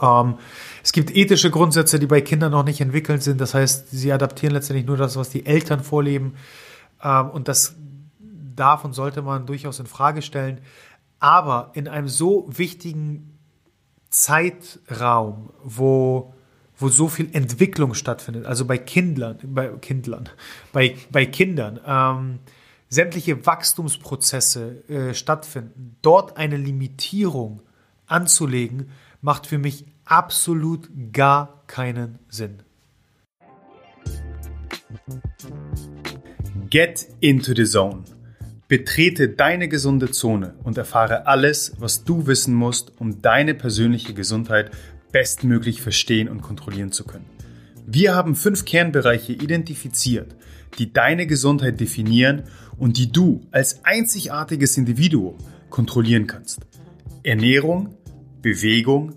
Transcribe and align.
Ähm, 0.00 0.38
es 0.82 0.92
gibt 0.92 1.14
ethische 1.14 1.50
Grundsätze, 1.50 1.98
die 1.98 2.06
bei 2.06 2.20
Kindern 2.20 2.52
noch 2.52 2.64
nicht 2.64 2.80
entwickelt 2.80 3.22
sind. 3.22 3.40
Das 3.40 3.54
heißt, 3.54 3.90
sie 3.90 4.12
adaptieren 4.12 4.54
letztendlich 4.54 4.86
nur 4.86 4.96
das, 4.96 5.16
was 5.16 5.30
die 5.30 5.46
Eltern 5.46 5.82
vorleben. 5.82 6.34
Ähm, 7.02 7.30
und 7.30 7.48
das 7.48 7.76
darf 8.56 8.84
und 8.84 8.92
sollte 8.92 9.22
man 9.22 9.46
durchaus 9.46 9.80
in 9.80 9.86
Frage 9.86 10.22
stellen. 10.22 10.60
Aber 11.20 11.70
in 11.74 11.88
einem 11.88 12.08
so 12.08 12.46
wichtigen 12.48 13.38
Zeitraum, 14.10 15.50
wo, 15.62 16.34
wo 16.78 16.88
so 16.88 17.08
viel 17.08 17.30
Entwicklung 17.32 17.94
stattfindet, 17.94 18.46
also 18.46 18.64
bei 18.64 18.78
Kindlern, 18.78 19.38
bei 19.42 19.68
Kindlern, 19.68 20.28
bei, 20.72 20.96
bei 21.10 21.26
Kindern, 21.26 21.80
ähm, 21.86 22.38
sämtliche 22.88 23.44
Wachstumsprozesse 23.44 24.88
äh, 24.88 25.14
stattfinden, 25.14 25.96
dort 26.02 26.36
eine 26.36 26.56
Limitierung 26.56 27.62
anzulegen, 28.06 28.90
macht 29.24 29.46
für 29.46 29.56
mich 29.56 29.86
absolut 30.04 30.90
gar 31.14 31.64
keinen 31.66 32.18
Sinn. 32.28 32.58
Get 36.68 37.08
into 37.20 37.54
the 37.54 37.64
zone. 37.64 38.04
Betrete 38.68 39.30
deine 39.30 39.68
gesunde 39.68 40.10
Zone 40.10 40.56
und 40.62 40.76
erfahre 40.76 41.26
alles, 41.26 41.72
was 41.78 42.04
du 42.04 42.26
wissen 42.26 42.54
musst, 42.54 43.00
um 43.00 43.22
deine 43.22 43.54
persönliche 43.54 44.12
Gesundheit 44.12 44.70
bestmöglich 45.10 45.80
verstehen 45.80 46.28
und 46.28 46.42
kontrollieren 46.42 46.92
zu 46.92 47.04
können. 47.04 47.24
Wir 47.86 48.14
haben 48.14 48.36
fünf 48.36 48.66
Kernbereiche 48.66 49.32
identifiziert, 49.32 50.36
die 50.78 50.92
deine 50.92 51.26
Gesundheit 51.26 51.80
definieren 51.80 52.42
und 52.76 52.98
die 52.98 53.10
du 53.10 53.40
als 53.52 53.86
einzigartiges 53.86 54.76
Individuum 54.76 55.38
kontrollieren 55.70 56.26
kannst. 56.26 56.60
Ernährung, 57.22 57.96
Bewegung, 58.44 59.14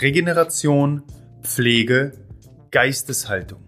Regeneration, 0.00 1.02
Pflege, 1.42 2.12
Geisteshaltung. 2.70 3.60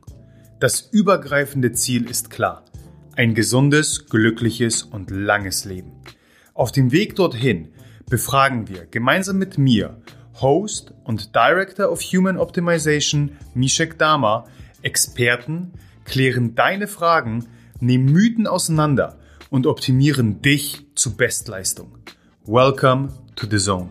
Das 0.59 0.89
übergreifende 0.91 1.73
Ziel 1.73 2.09
ist 2.09 2.31
klar. 2.31 2.65
Ein 3.15 3.35
gesundes, 3.35 4.07
glückliches 4.07 4.85
und 4.85 5.11
langes 5.11 5.67
Leben. 5.67 5.93
Auf 6.55 6.73
dem 6.73 6.93
Weg 6.93 7.15
dorthin 7.15 7.69
befragen 8.09 8.71
wir 8.71 8.87
gemeinsam 8.87 9.37
mit 9.37 9.59
mir, 9.59 10.01
Host 10.41 10.95
und 11.05 11.37
Director 11.37 11.93
of 11.93 12.01
Human 12.01 12.39
Optimization 12.39 13.33
Mishek 13.53 13.99
Dama, 13.99 14.47
Experten, 14.81 15.73
klären 16.07 16.55
deine 16.55 16.89
Fragen, 16.89 17.49
nehmen 17.81 18.07
Mythen 18.07 18.47
auseinander 18.47 19.19
und 19.51 19.67
optimieren 19.67 20.41
dich 20.41 20.87
zu 20.95 21.19
Bestleistung. 21.19 21.99
Welcome 22.47 23.11
to 23.37 23.47
the 23.47 23.59
Zone. 23.59 23.91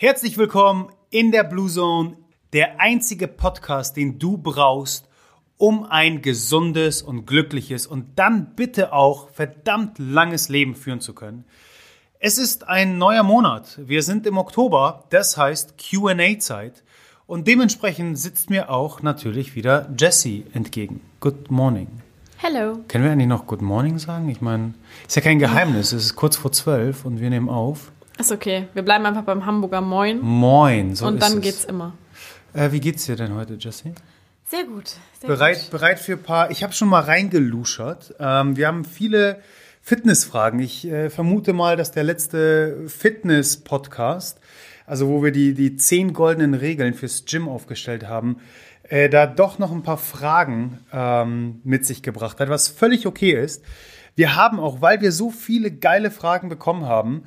Herzlich 0.00 0.38
willkommen 0.38 0.92
in 1.10 1.32
der 1.32 1.42
Blue 1.42 1.68
Zone, 1.68 2.18
der 2.52 2.80
einzige 2.80 3.26
Podcast, 3.26 3.96
den 3.96 4.20
du 4.20 4.38
brauchst, 4.38 5.08
um 5.56 5.82
ein 5.82 6.22
gesundes 6.22 7.02
und 7.02 7.26
glückliches 7.26 7.84
und 7.84 8.16
dann 8.16 8.54
bitte 8.54 8.92
auch 8.92 9.28
verdammt 9.30 9.98
langes 9.98 10.48
Leben 10.48 10.76
führen 10.76 11.00
zu 11.00 11.14
können. 11.14 11.46
Es 12.20 12.38
ist 12.38 12.68
ein 12.68 12.96
neuer 12.98 13.24
Monat. 13.24 13.80
Wir 13.88 14.04
sind 14.04 14.24
im 14.28 14.38
Oktober, 14.38 15.02
das 15.10 15.36
heißt 15.36 15.74
QA-Zeit. 15.78 16.84
Und 17.26 17.48
dementsprechend 17.48 18.20
sitzt 18.20 18.50
mir 18.50 18.70
auch 18.70 19.02
natürlich 19.02 19.56
wieder 19.56 19.92
Jessie 19.98 20.46
entgegen. 20.52 21.00
Good 21.18 21.50
morning. 21.50 21.88
Hello. 22.36 22.78
Können 22.86 23.02
wir 23.02 23.10
eigentlich 23.10 23.26
noch 23.26 23.48
Good 23.48 23.62
Morning 23.62 23.98
sagen? 23.98 24.28
Ich 24.28 24.40
meine, 24.40 24.74
ist 25.08 25.16
ja 25.16 25.22
kein 25.22 25.40
Geheimnis. 25.40 25.92
Es 25.92 26.04
ist 26.04 26.14
kurz 26.14 26.36
vor 26.36 26.52
zwölf 26.52 27.04
und 27.04 27.18
wir 27.18 27.30
nehmen 27.30 27.48
auf. 27.48 27.90
Ist 28.18 28.32
okay. 28.32 28.66
Wir 28.74 28.82
bleiben 28.82 29.06
einfach 29.06 29.22
beim 29.22 29.46
Hamburger 29.46 29.80
Moin. 29.80 30.20
Moin, 30.20 30.94
so 30.94 31.06
Und 31.06 31.14
ist 31.14 31.22
dann 31.22 31.38
es. 31.38 31.44
geht's 31.44 31.64
immer. 31.64 31.94
Äh, 32.52 32.72
wie 32.72 32.80
geht's 32.80 33.06
dir 33.06 33.16
denn 33.16 33.34
heute, 33.34 33.54
Jessie? 33.54 33.92
Sehr 34.44 34.64
gut. 34.64 34.88
Sehr 35.20 35.28
Bereit, 35.28 35.58
Gut. 35.60 35.70
bereit 35.70 35.98
für 35.98 36.12
ein 36.14 36.22
paar. 36.22 36.50
Ich 36.50 36.62
habe 36.62 36.72
schon 36.72 36.88
mal 36.88 37.02
reingeluschert. 37.02 38.14
Ähm, 38.18 38.56
wir 38.56 38.66
haben 38.66 38.84
viele 38.84 39.42
Fitnessfragen. 39.82 40.58
Ich 40.60 40.86
äh, 40.86 41.10
vermute 41.10 41.52
mal, 41.52 41.76
dass 41.76 41.92
der 41.92 42.02
letzte 42.02 42.88
Fitness-Podcast, 42.88 44.40
also 44.86 45.08
wo 45.08 45.22
wir 45.22 45.30
die, 45.32 45.54
die 45.54 45.76
zehn 45.76 46.12
goldenen 46.12 46.54
Regeln 46.54 46.94
fürs 46.94 47.24
Gym 47.26 47.48
aufgestellt 47.48 48.08
haben, 48.08 48.38
äh, 48.84 49.08
da 49.08 49.26
doch 49.26 49.58
noch 49.58 49.70
ein 49.70 49.82
paar 49.82 49.98
Fragen 49.98 50.80
ähm, 50.92 51.60
mit 51.64 51.84
sich 51.86 52.02
gebracht 52.02 52.40
hat, 52.40 52.48
was 52.48 52.68
völlig 52.68 53.06
okay 53.06 53.32
ist. 53.32 53.62
Wir 54.16 54.34
haben 54.34 54.58
auch, 54.58 54.80
weil 54.80 55.00
wir 55.02 55.12
so 55.12 55.30
viele 55.30 55.70
geile 55.70 56.10
Fragen 56.10 56.48
bekommen 56.48 56.86
haben, 56.86 57.24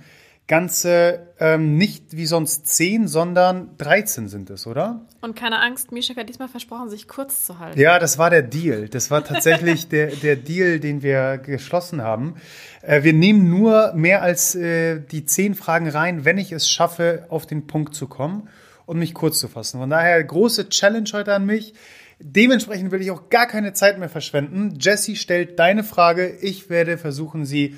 ganze 0.47 1.28
ähm, 1.40 1.78
nicht 1.78 2.18
wie 2.18 2.25
sonst 2.25 2.68
zehn, 2.68 3.07
sondern 3.07 3.78
13 3.78 4.28
sind 4.28 4.50
es, 4.50 4.68
oder? 4.68 5.06
Und 5.22 5.35
keine 5.35 5.62
Angst, 5.62 5.91
Mishak 5.91 6.18
hat 6.18 6.28
diesmal 6.28 6.50
versprochen, 6.50 6.90
sich 6.90 7.07
kurz 7.07 7.46
zu 7.46 7.59
halten. 7.59 7.79
Ja, 7.79 8.00
das 8.00 8.18
war 8.18 8.29
der 8.29 8.41
Deal. 8.41 8.90
Das 8.90 9.12
war 9.12 9.24
tatsächlich 9.24 9.88
der, 9.88 10.07
der 10.07 10.35
Deal, 10.35 10.79
den 10.79 11.03
wir 11.03 11.38
geschlossen 11.38 12.02
haben. 12.02 12.35
Äh, 12.81 13.03
wir 13.03 13.13
nehmen 13.13 13.50
nur 13.50 13.94
mehr 13.94 14.22
als 14.22 14.56
äh, 14.56 15.00
die 15.00 15.25
zehn 15.25 15.56
Fragen 15.56 15.88
rein, 15.88 16.25
wenn 16.25 16.38
ich 16.38 16.52
es 16.52 16.69
schaffe, 16.69 17.25
auf 17.29 17.46
den 17.46 17.68
Punkt 17.68 17.96
zu 17.96 18.08
kommen 18.08 18.50
und 18.85 19.00
mich 19.00 19.13
kurz 19.13 19.40
zu 19.40 19.47
fassen. 19.47 19.79
Von 19.79 19.90
daher 19.90 20.22
große 20.22 20.68
Challenge 20.68 21.09
heute 21.13 21.34
an 21.34 21.46
mich. 21.46 21.73
Dementsprechend 22.19 22.91
will 22.91 23.02
ich 23.02 23.09
auch 23.09 23.29
gar 23.29 23.47
keine 23.47 23.73
Zeit 23.73 23.97
mehr 23.97 24.09
verschwenden. 24.09 24.78
Jesse 24.79 25.16
stellt 25.16 25.58
deine 25.59 25.84
Frage. 25.84 26.29
Ich 26.41 26.69
werde 26.69 26.97
versuchen, 26.97 27.46
sie 27.46 27.78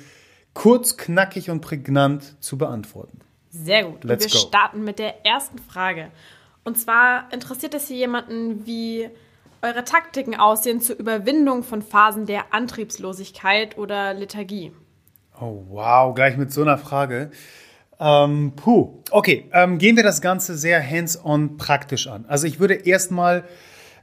kurz, 0.54 0.96
knackig 0.96 1.50
und 1.50 1.60
prägnant 1.60 2.42
zu 2.42 2.56
beantworten. 2.56 3.20
Sehr 3.50 3.84
gut. 3.84 4.04
Let's 4.04 4.24
und 4.24 4.32
wir 4.32 4.40
go. 4.40 4.46
starten 4.46 4.84
mit 4.84 4.98
der 4.98 5.26
ersten 5.26 5.58
Frage. 5.58 6.10
Und 6.64 6.78
zwar 6.78 7.32
interessiert 7.32 7.74
es 7.74 7.88
hier 7.88 7.98
jemanden, 7.98 8.66
wie 8.66 9.10
eure 9.62 9.84
Taktiken 9.84 10.34
aussehen 10.34 10.80
zur 10.80 10.98
Überwindung 10.98 11.62
von 11.62 11.82
Phasen 11.82 12.26
der 12.26 12.52
Antriebslosigkeit 12.52 13.78
oder 13.78 14.14
Lethargie. 14.14 14.72
Oh, 15.40 15.64
wow, 15.68 16.14
gleich 16.14 16.36
mit 16.36 16.52
so 16.52 16.62
einer 16.62 16.78
Frage. 16.78 17.30
Ähm, 17.98 18.52
puh. 18.56 19.02
Okay, 19.10 19.48
ähm, 19.52 19.78
gehen 19.78 19.96
wir 19.96 20.02
das 20.02 20.20
Ganze 20.20 20.56
sehr 20.56 20.82
hands-on 20.82 21.56
praktisch 21.56 22.06
an. 22.06 22.24
Also 22.28 22.46
ich 22.46 22.60
würde 22.60 22.74
erstmal, 22.74 23.44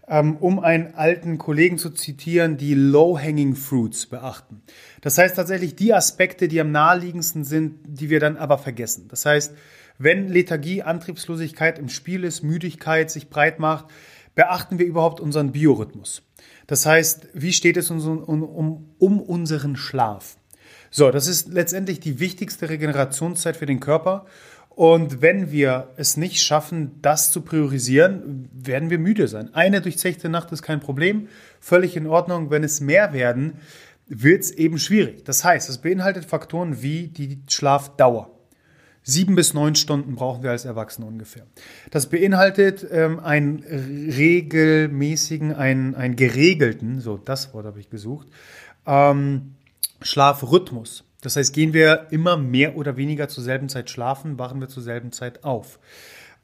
um 0.07 0.59
einen 0.59 0.93
alten 0.95 1.37
Kollegen 1.37 1.77
zu 1.77 1.89
zitieren, 1.91 2.57
die 2.57 2.73
low-hanging 2.73 3.55
fruits 3.55 4.07
beachten. 4.07 4.61
Das 5.01 5.17
heißt 5.17 5.35
tatsächlich 5.35 5.75
die 5.75 5.93
Aspekte, 5.93 6.47
die 6.47 6.59
am 6.59 6.71
naheliegendsten 6.71 7.43
sind, 7.43 7.79
die 7.85 8.09
wir 8.09 8.19
dann 8.19 8.37
aber 8.37 8.57
vergessen. 8.57 9.07
Das 9.07 9.25
heißt, 9.25 9.53
wenn 9.97 10.29
Lethargie, 10.29 10.81
Antriebslosigkeit 10.81 11.77
im 11.77 11.87
Spiel 11.87 12.23
ist, 12.23 12.41
Müdigkeit 12.43 13.11
sich 13.11 13.29
breit 13.29 13.59
macht, 13.59 13.85
beachten 14.33 14.79
wir 14.79 14.85
überhaupt 14.85 15.19
unseren 15.19 15.51
Biorhythmus. 15.51 16.23
Das 16.67 16.85
heißt, 16.85 17.27
wie 17.33 17.53
steht 17.53 17.77
es 17.77 17.91
um, 17.91 18.23
um, 18.23 18.89
um 18.97 19.19
unseren 19.19 19.75
Schlaf? 19.75 20.37
So, 20.89 21.11
das 21.11 21.27
ist 21.27 21.47
letztendlich 21.47 21.99
die 21.99 22.19
wichtigste 22.19 22.69
Regenerationszeit 22.69 23.55
für 23.55 23.65
den 23.65 23.79
Körper. 23.79 24.25
Und 24.75 25.21
wenn 25.21 25.51
wir 25.51 25.89
es 25.97 26.15
nicht 26.15 26.41
schaffen, 26.41 27.01
das 27.01 27.31
zu 27.31 27.41
priorisieren, 27.41 28.49
werden 28.53 28.89
wir 28.89 28.99
müde 28.99 29.27
sein. 29.27 29.53
Eine 29.53 29.81
durchzechte 29.81 30.29
Nacht 30.29 30.51
ist 30.51 30.61
kein 30.61 30.79
Problem, 30.79 31.27
völlig 31.59 31.97
in 31.97 32.07
Ordnung. 32.07 32.49
Wenn 32.49 32.63
es 32.63 32.79
mehr 32.79 33.11
werden, 33.11 33.59
wird 34.07 34.43
es 34.43 34.51
eben 34.51 34.77
schwierig. 34.77 35.25
Das 35.25 35.43
heißt, 35.43 35.69
es 35.69 35.79
beinhaltet 35.79 36.25
Faktoren 36.25 36.81
wie 36.81 37.07
die 37.07 37.41
Schlafdauer. 37.49 38.29
Sieben 39.03 39.35
bis 39.35 39.53
neun 39.53 39.75
Stunden 39.75 40.15
brauchen 40.15 40.43
wir 40.43 40.51
als 40.51 40.65
Erwachsene 40.65 41.07
ungefähr. 41.07 41.45
Das 41.89 42.07
beinhaltet 42.07 42.85
ähm, 42.91 43.19
einen 43.19 43.63
regelmäßigen, 43.63 45.53
einen, 45.53 45.95
einen 45.95 46.15
geregelten, 46.15 47.01
so 47.01 47.17
das 47.17 47.53
Wort 47.53 47.65
habe 47.65 47.79
ich 47.79 47.89
gesucht, 47.89 48.27
ähm, 48.85 49.55
Schlafrhythmus. 50.01 51.03
Das 51.21 51.35
heißt, 51.35 51.53
gehen 51.53 51.73
wir 51.73 52.07
immer 52.09 52.35
mehr 52.35 52.75
oder 52.75 52.97
weniger 52.97 53.27
zur 53.29 53.43
selben 53.43 53.69
Zeit 53.69 53.89
schlafen, 53.89 54.39
wachen 54.39 54.59
wir 54.59 54.67
zur 54.67 54.83
selben 54.83 55.11
Zeit 55.11 55.43
auf. 55.43 55.79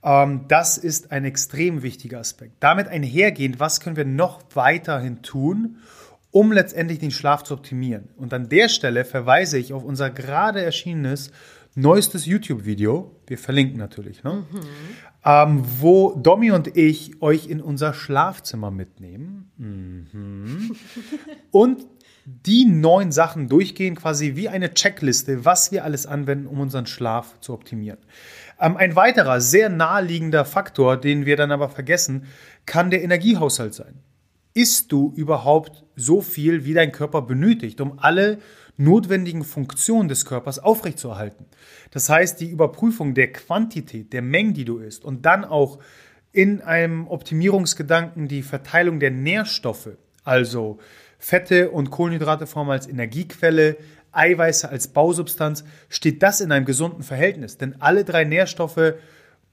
Ähm, 0.03 0.45
das 0.47 0.77
ist 0.77 1.11
ein 1.11 1.25
extrem 1.25 1.81
wichtiger 1.81 2.19
Aspekt. 2.19 2.53
Damit 2.59 2.87
einhergehend, 2.87 3.59
was 3.59 3.79
können 3.79 3.97
wir 3.97 4.05
noch 4.05 4.41
weiterhin 4.53 5.23
tun, 5.23 5.77
um 6.31 6.51
letztendlich 6.51 6.99
den 6.99 7.11
Schlaf 7.11 7.43
zu 7.43 7.55
optimieren? 7.55 8.09
Und 8.15 8.33
an 8.33 8.49
der 8.49 8.69
Stelle 8.69 9.03
verweise 9.03 9.57
ich 9.57 9.73
auf 9.73 9.83
unser 9.83 10.11
gerade 10.11 10.61
erschienenes 10.61 11.31
neuestes 11.73 12.25
YouTube-Video. 12.25 13.11
Wir 13.27 13.37
verlinken 13.37 13.77
natürlich, 13.77 14.23
ne? 14.23 14.43
ähm, 15.25 15.63
wo 15.79 16.15
Domi 16.15 16.51
und 16.51 16.75
ich 16.75 17.21
euch 17.21 17.47
in 17.47 17.61
unser 17.61 17.93
Schlafzimmer 17.93 18.71
mitnehmen. 18.71 19.51
Mhm. 19.57 20.75
und 21.51 21.85
die 22.29 22.65
neun 22.65 23.13
Sachen 23.13 23.47
durchgehen, 23.47 23.95
quasi 23.95 24.35
wie 24.35 24.49
eine 24.49 24.73
Checkliste, 24.73 25.45
was 25.45 25.71
wir 25.71 25.85
alles 25.85 26.05
anwenden, 26.05 26.45
um 26.45 26.59
unseren 26.59 26.85
Schlaf 26.85 27.39
zu 27.39 27.53
optimieren. 27.53 27.99
Ähm, 28.59 28.75
ein 28.75 28.97
weiterer, 28.97 29.39
sehr 29.39 29.69
naheliegender 29.69 30.43
Faktor, 30.43 30.97
den 30.97 31.25
wir 31.25 31.37
dann 31.37 31.53
aber 31.53 31.69
vergessen, 31.69 32.25
kann 32.65 32.91
der 32.91 33.01
Energiehaushalt 33.01 33.73
sein. 33.73 34.01
Isst 34.53 34.91
du 34.91 35.13
überhaupt 35.15 35.85
so 35.95 36.19
viel, 36.19 36.65
wie 36.65 36.73
dein 36.73 36.91
Körper 36.91 37.21
benötigt, 37.21 37.79
um 37.79 37.97
alle 37.97 38.39
notwendigen 38.75 39.45
Funktionen 39.45 40.09
des 40.09 40.25
Körpers 40.25 40.59
aufrechtzuerhalten. 40.59 41.45
Das 41.91 42.09
heißt, 42.09 42.41
die 42.41 42.49
Überprüfung 42.49 43.13
der 43.13 43.31
Quantität, 43.31 44.11
der 44.11 44.21
Mengen, 44.21 44.53
die 44.53 44.65
du 44.65 44.79
isst 44.79 45.05
und 45.05 45.25
dann 45.25 45.45
auch 45.45 45.79
in 46.33 46.59
einem 46.61 47.07
Optimierungsgedanken 47.07 48.27
die 48.27 48.41
Verteilung 48.41 48.99
der 48.99 49.11
Nährstoffe, 49.11 49.91
also 50.25 50.79
Fette 51.17 51.71
und 51.71 51.89
Kohlenhydrate 51.89 52.47
formen 52.47 52.71
als 52.71 52.87
Energiequelle, 52.87 53.77
Eiweiße 54.11 54.69
als 54.69 54.87
Bausubstanz, 54.89 55.63
steht 55.89 56.23
das 56.23 56.41
in 56.41 56.51
einem 56.51 56.65
gesunden 56.65 57.03
Verhältnis. 57.03 57.57
Denn 57.57 57.75
alle 57.79 58.03
drei 58.03 58.23
Nährstoffe 58.23 58.95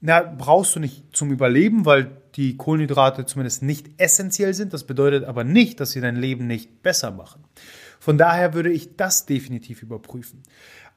na, 0.07 0.21
brauchst 0.21 0.77
du 0.77 0.81
nicht 0.81 1.17
zum 1.17 1.31
Überleben, 1.31 1.87
weil 1.87 2.11
die 2.35 2.59
Kohlenhydrate 2.59 3.25
zumindest 3.25 3.63
nicht 3.63 3.89
essentiell 3.97 4.53
sind. 4.53 4.75
Das 4.75 4.85
bedeutet 4.85 5.25
aber 5.25 5.45
nicht, 5.45 5.81
dass 5.81 5.93
sie 5.93 6.03
dein 6.03 6.17
Leben 6.17 6.47
nicht 6.47 6.83
besser 6.83 7.11
machen. 7.11 7.45
Von 8.01 8.19
daher 8.19 8.53
würde 8.53 8.71
ich 8.71 8.97
das 8.97 9.25
definitiv 9.25 9.83
überprüfen. 9.83 10.43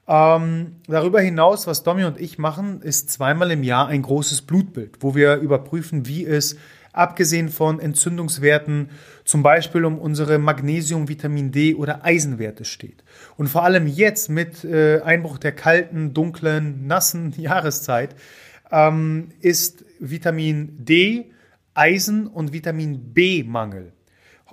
Ähm, 0.06 0.76
darüber 0.86 1.22
hinaus, 1.22 1.66
was 1.66 1.84
Domi 1.84 2.04
und 2.04 2.20
ich 2.20 2.38
machen, 2.38 2.82
ist 2.82 3.10
zweimal 3.10 3.50
im 3.50 3.62
Jahr 3.62 3.88
ein 3.88 4.02
großes 4.02 4.42
Blutbild, 4.42 4.98
wo 5.00 5.14
wir 5.14 5.36
überprüfen, 5.36 6.06
wie 6.06 6.26
es 6.26 6.56
abgesehen 6.98 7.48
von 7.48 7.80
Entzündungswerten, 7.80 8.90
zum 9.24 9.42
Beispiel 9.42 9.84
um 9.84 9.98
unsere 9.98 10.38
Magnesium, 10.38 11.08
Vitamin 11.08 11.52
D 11.52 11.74
oder 11.74 12.04
Eisenwerte 12.04 12.64
steht. 12.64 13.04
Und 13.36 13.48
vor 13.48 13.64
allem 13.64 13.86
jetzt 13.86 14.28
mit 14.28 14.64
äh, 14.64 15.00
Einbruch 15.00 15.38
der 15.38 15.52
kalten, 15.52 16.14
dunklen, 16.14 16.86
nassen 16.86 17.32
Jahreszeit 17.36 18.14
ähm, 18.70 19.28
ist 19.40 19.84
Vitamin 19.98 20.84
D, 20.84 21.30
Eisen 21.74 22.26
und 22.26 22.52
Vitamin 22.52 23.14
B-Mangel 23.14 23.92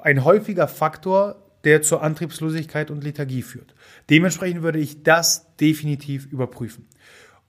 ein 0.05 0.23
häufiger 0.23 0.67
Faktor, 0.67 1.41
der 1.63 1.81
zur 1.81 2.03
Antriebslosigkeit 2.03 2.91
und 2.91 3.03
Lethargie 3.03 3.41
führt. 3.41 3.73
Dementsprechend 4.11 4.61
würde 4.61 4.77
ich 4.77 5.01
das 5.01 5.55
definitiv 5.57 6.27
überprüfen. 6.31 6.87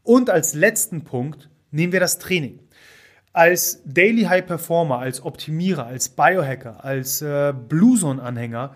Und 0.02 0.31
als 0.31 0.54
letzten 0.54 1.04
Punkt 1.04 1.50
nehmen 1.70 1.92
wir 1.92 2.00
das 2.00 2.19
Training. 2.19 2.60
Als 3.36 3.82
Daily 3.84 4.22
High 4.22 4.46
Performer, 4.46 4.98
als 4.98 5.22
Optimierer, 5.22 5.84
als 5.84 6.08
Biohacker, 6.08 6.82
als 6.82 7.20
äh, 7.20 7.52
Blue 7.52 7.98
Zone 7.98 8.22
Anhänger 8.22 8.74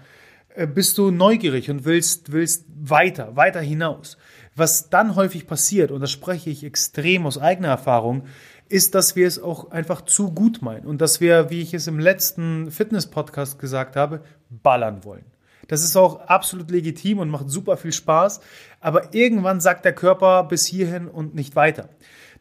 äh, 0.55 0.67
bist 0.67 0.99
du 0.99 1.11
neugierig 1.11 1.71
und 1.71 1.87
willst, 1.87 2.31
willst 2.31 2.67
weiter, 2.69 3.37
weiter 3.37 3.63
hinaus. 3.63 4.19
Was 4.55 4.91
dann 4.91 5.17
häufig 5.17 5.47
passiert, 5.47 5.91
und 5.91 6.03
das 6.03 6.11
spreche 6.11 6.51
ich 6.51 6.63
extrem 6.63 7.25
aus 7.25 7.39
eigener 7.39 7.69
Erfahrung, 7.69 8.25
ist, 8.69 8.95
dass 8.95 9.17
wir 9.17 9.27
es 9.27 9.43
auch 9.43 9.71
einfach 9.71 10.03
zu 10.03 10.31
gut 10.31 10.61
meinen 10.61 10.85
und 10.85 11.01
dass 11.01 11.23
wir, 11.23 11.49
wie 11.49 11.63
ich 11.63 11.73
es 11.73 11.87
im 11.87 11.99
letzten 11.99 12.71
Fitness-Podcast 12.71 13.59
gesagt 13.59 13.97
habe, 13.97 14.21
ballern 14.51 15.05
wollen. 15.05 15.25
Das 15.69 15.83
ist 15.83 15.97
auch 15.97 16.21
absolut 16.27 16.71
legitim 16.71 17.19
und 17.19 17.31
macht 17.31 17.49
super 17.49 17.79
viel 17.79 17.93
Spaß, 17.93 18.43
aber 18.81 19.15
irgendwann 19.15 19.63
sagt 19.63 19.87
der 19.87 19.95
Körper 19.95 20.45
bis 20.45 20.67
hierhin 20.67 21.09
und 21.09 21.35
nicht 21.35 21.57
weiter. 21.57 21.89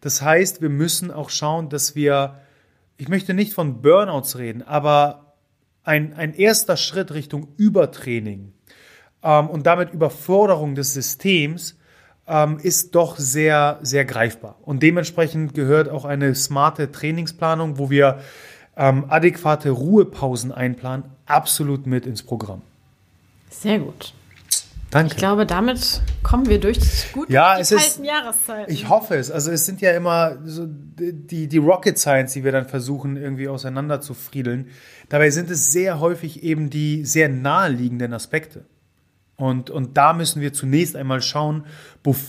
Das 0.01 0.21
heißt, 0.21 0.61
wir 0.61 0.69
müssen 0.69 1.11
auch 1.11 1.29
schauen, 1.29 1.69
dass 1.69 1.95
wir, 1.95 2.39
ich 2.97 3.09
möchte 3.09 3.33
nicht 3.33 3.53
von 3.53 3.81
Burnouts 3.81 4.37
reden, 4.37 4.61
aber 4.61 5.35
ein, 5.83 6.13
ein 6.13 6.33
erster 6.33 6.77
Schritt 6.77 7.11
Richtung 7.11 7.47
Übertraining 7.57 8.53
ähm, 9.23 9.49
und 9.49 9.65
damit 9.65 9.91
Überforderung 9.91 10.75
des 10.75 10.93
Systems 10.93 11.75
ähm, 12.27 12.59
ist 12.61 12.95
doch 12.95 13.17
sehr, 13.17 13.79
sehr 13.81 14.05
greifbar. 14.05 14.55
Und 14.61 14.83
dementsprechend 14.83 15.53
gehört 15.53 15.89
auch 15.89 16.05
eine 16.05 16.35
smarte 16.35 16.91
Trainingsplanung, 16.91 17.77
wo 17.77 17.89
wir 17.89 18.19
ähm, 18.77 19.05
adäquate 19.09 19.71
Ruhepausen 19.71 20.51
einplanen, 20.51 21.05
absolut 21.25 21.85
mit 21.87 22.05
ins 22.05 22.23
Programm. 22.23 22.61
Sehr 23.49 23.79
gut. 23.79 24.13
Danke. 24.91 25.13
Ich 25.13 25.17
glaube, 25.17 25.45
damit 25.45 26.01
kommen 26.23 26.47
wir 26.47 26.59
durch 26.59 26.79
gut 27.13 27.29
ja, 27.29 27.55
die 27.55 27.61
es 27.61 27.69
kalten 27.69 27.83
ist, 27.85 28.03
Jahreszeiten. 28.03 28.73
Ich 28.73 28.89
hoffe 28.89 29.15
es. 29.15 29.29
Also 29.29 29.51
es 29.51 29.65
sind 29.65 29.81
ja 29.81 29.91
immer 29.91 30.37
so 30.45 30.65
die, 30.67 31.47
die 31.47 31.57
Rocket 31.57 31.97
Science, 31.97 32.33
die 32.33 32.43
wir 32.43 32.51
dann 32.51 32.67
versuchen 32.67 33.15
irgendwie 33.15 33.47
auseinander 33.47 34.01
zu 34.01 34.15
friedeln. 34.15 34.69
Dabei 35.09 35.29
sind 35.29 35.51
es 35.51 35.71
sehr 35.71 35.99
häufig 35.99 36.43
eben 36.43 36.71
die 36.71 37.05
sehr 37.05 37.29
naheliegenden 37.29 38.13
Aspekte. 38.13 38.65
Und, 39.35 39.69
und 39.69 39.95
da 39.95 40.13
müssen 40.13 40.41
wir 40.41 40.53
zunächst 40.53 40.95
einmal 40.95 41.21
schauen, 41.21 41.65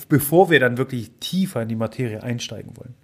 bevor 0.08 0.50
wir 0.50 0.60
dann 0.60 0.76
wirklich 0.78 1.10
tiefer 1.18 1.62
in 1.62 1.68
die 1.68 1.76
Materie 1.76 2.22
einsteigen 2.22 2.76
wollen. 2.76 2.94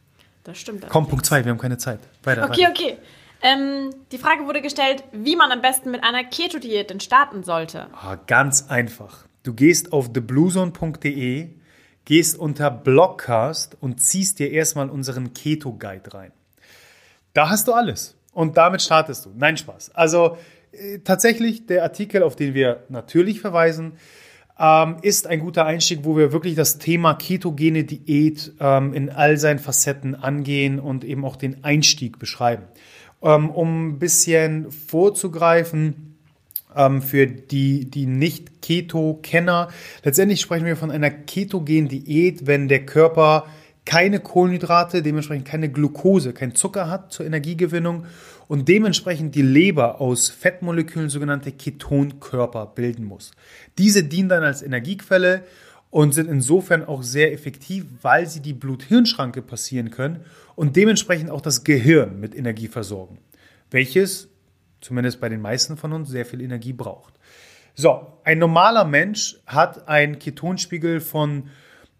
Das 0.44 0.58
stimmt. 0.58 0.86
Komm, 0.88 1.08
Punkt 1.08 1.26
2, 1.26 1.44
wir 1.44 1.50
haben 1.50 1.58
keine 1.58 1.76
Zeit. 1.76 1.98
Weiter, 2.22 2.44
okay, 2.44 2.62
weiter. 2.62 2.70
okay. 2.70 2.98
Ähm, 3.42 3.90
die 4.12 4.18
Frage 4.18 4.44
wurde 4.46 4.62
gestellt, 4.62 5.02
wie 5.12 5.34
man 5.34 5.50
am 5.50 5.60
besten 5.60 5.90
mit 5.90 6.04
einer 6.04 6.24
Keto-Diät 6.24 6.90
denn 6.90 7.00
starten 7.00 7.42
sollte. 7.42 7.88
Ah, 7.92 8.16
ganz 8.26 8.66
einfach. 8.68 9.24
Du 9.46 9.54
gehst 9.54 9.92
auf 9.92 10.12
thebluezone.de, 10.12 11.50
gehst 12.04 12.36
unter 12.36 12.68
Blogcast 12.68 13.76
und 13.80 14.00
ziehst 14.00 14.40
dir 14.40 14.50
erstmal 14.50 14.90
unseren 14.90 15.34
Keto-Guide 15.34 16.14
rein. 16.14 16.32
Da 17.32 17.48
hast 17.48 17.68
du 17.68 17.72
alles. 17.72 18.16
Und 18.32 18.56
damit 18.56 18.82
startest 18.82 19.24
du. 19.24 19.30
Nein, 19.36 19.56
Spaß. 19.56 19.94
Also 19.94 20.36
äh, 20.72 20.98
tatsächlich 20.98 21.66
der 21.66 21.84
Artikel, 21.84 22.24
auf 22.24 22.34
den 22.34 22.54
wir 22.54 22.82
natürlich 22.88 23.40
verweisen, 23.40 23.92
ähm, 24.58 24.96
ist 25.02 25.28
ein 25.28 25.38
guter 25.38 25.64
Einstieg, 25.64 26.00
wo 26.02 26.16
wir 26.16 26.32
wirklich 26.32 26.56
das 26.56 26.78
Thema 26.78 27.14
ketogene 27.14 27.84
Diät 27.84 28.52
ähm, 28.58 28.94
in 28.94 29.10
all 29.10 29.36
seinen 29.36 29.60
Facetten 29.60 30.16
angehen 30.16 30.80
und 30.80 31.04
eben 31.04 31.24
auch 31.24 31.36
den 31.36 31.62
Einstieg 31.62 32.18
beschreiben. 32.18 32.64
Ähm, 33.22 33.50
um 33.50 33.90
ein 33.90 33.98
bisschen 34.00 34.72
vorzugreifen, 34.72 36.15
ähm, 36.76 37.02
für 37.02 37.26
die, 37.26 37.90
die 37.90 38.06
Nicht-Keto-Kenner, 38.06 39.68
letztendlich 40.04 40.40
sprechen 40.40 40.66
wir 40.66 40.76
von 40.76 40.90
einer 40.90 41.10
ketogenen 41.10 41.88
Diät, 41.88 42.46
wenn 42.46 42.68
der 42.68 42.86
Körper 42.86 43.46
keine 43.86 44.20
Kohlenhydrate, 44.20 45.02
dementsprechend 45.02 45.46
keine 45.46 45.70
Glucose, 45.70 46.32
kein 46.32 46.54
Zucker 46.54 46.90
hat 46.90 47.12
zur 47.12 47.24
Energiegewinnung 47.24 48.04
und 48.48 48.68
dementsprechend 48.68 49.34
die 49.34 49.42
Leber 49.42 50.00
aus 50.00 50.28
Fettmolekülen 50.28 51.08
sogenannte 51.08 51.52
Ketonkörper 51.52 52.66
bilden 52.66 53.04
muss. 53.04 53.30
Diese 53.78 54.04
dienen 54.04 54.28
dann 54.28 54.42
als 54.42 54.62
Energiequelle 54.62 55.44
und 55.90 56.12
sind 56.12 56.28
insofern 56.28 56.84
auch 56.84 57.02
sehr 57.02 57.32
effektiv, 57.32 57.86
weil 58.02 58.26
sie 58.26 58.40
die 58.40 58.52
Blut-Hirn-Schranke 58.52 59.40
passieren 59.40 59.90
können 59.90 60.20
und 60.56 60.76
dementsprechend 60.76 61.30
auch 61.30 61.40
das 61.40 61.64
Gehirn 61.64 62.20
mit 62.20 62.34
Energie 62.34 62.68
versorgen, 62.68 63.18
welches 63.70 64.28
zumindest 64.86 65.20
bei 65.20 65.28
den 65.28 65.40
meisten 65.40 65.76
von 65.76 65.92
uns 65.92 66.08
sehr 66.08 66.24
viel 66.24 66.40
Energie 66.40 66.72
braucht. 66.72 67.14
So, 67.74 68.20
ein 68.24 68.38
normaler 68.38 68.84
Mensch 68.84 69.36
hat 69.46 69.88
einen 69.88 70.18
Ketonspiegel 70.18 71.00
von 71.00 71.50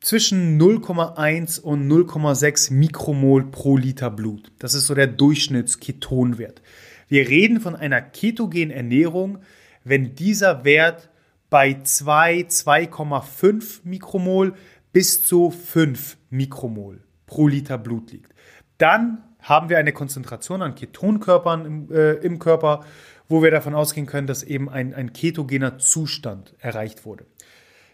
zwischen 0.00 0.60
0,1 0.60 1.60
und 1.60 1.90
0,6 1.90 2.72
Mikromol 2.72 3.50
pro 3.50 3.76
Liter 3.76 4.10
Blut. 4.10 4.52
Das 4.58 4.74
ist 4.74 4.86
so 4.86 4.94
der 4.94 5.08
Durchschnittsketonwert. 5.08 6.62
Wir 7.08 7.28
reden 7.28 7.60
von 7.60 7.74
einer 7.74 8.00
ketogenen 8.00 8.70
Ernährung, 8.70 9.38
wenn 9.84 10.14
dieser 10.14 10.64
Wert 10.64 11.10
bei 11.50 11.80
2, 11.82 12.42
2,5 12.42 13.80
Mikromol 13.84 14.54
bis 14.92 15.24
zu 15.24 15.50
5 15.50 16.16
Mikromol 16.30 17.00
pro 17.26 17.48
Liter 17.48 17.78
Blut 17.78 18.12
liegt. 18.12 18.32
Dann 18.78 19.24
haben 19.46 19.68
wir 19.68 19.78
eine 19.78 19.92
Konzentration 19.92 20.60
an 20.60 20.74
Ketonkörpern 20.74 21.64
im, 21.64 21.92
äh, 21.92 22.14
im 22.14 22.38
Körper, 22.38 22.84
wo 23.28 23.42
wir 23.42 23.50
davon 23.50 23.74
ausgehen 23.74 24.06
können, 24.06 24.26
dass 24.26 24.42
eben 24.42 24.68
ein, 24.68 24.92
ein 24.92 25.12
ketogener 25.12 25.78
Zustand 25.78 26.54
erreicht 26.58 27.04
wurde. 27.04 27.26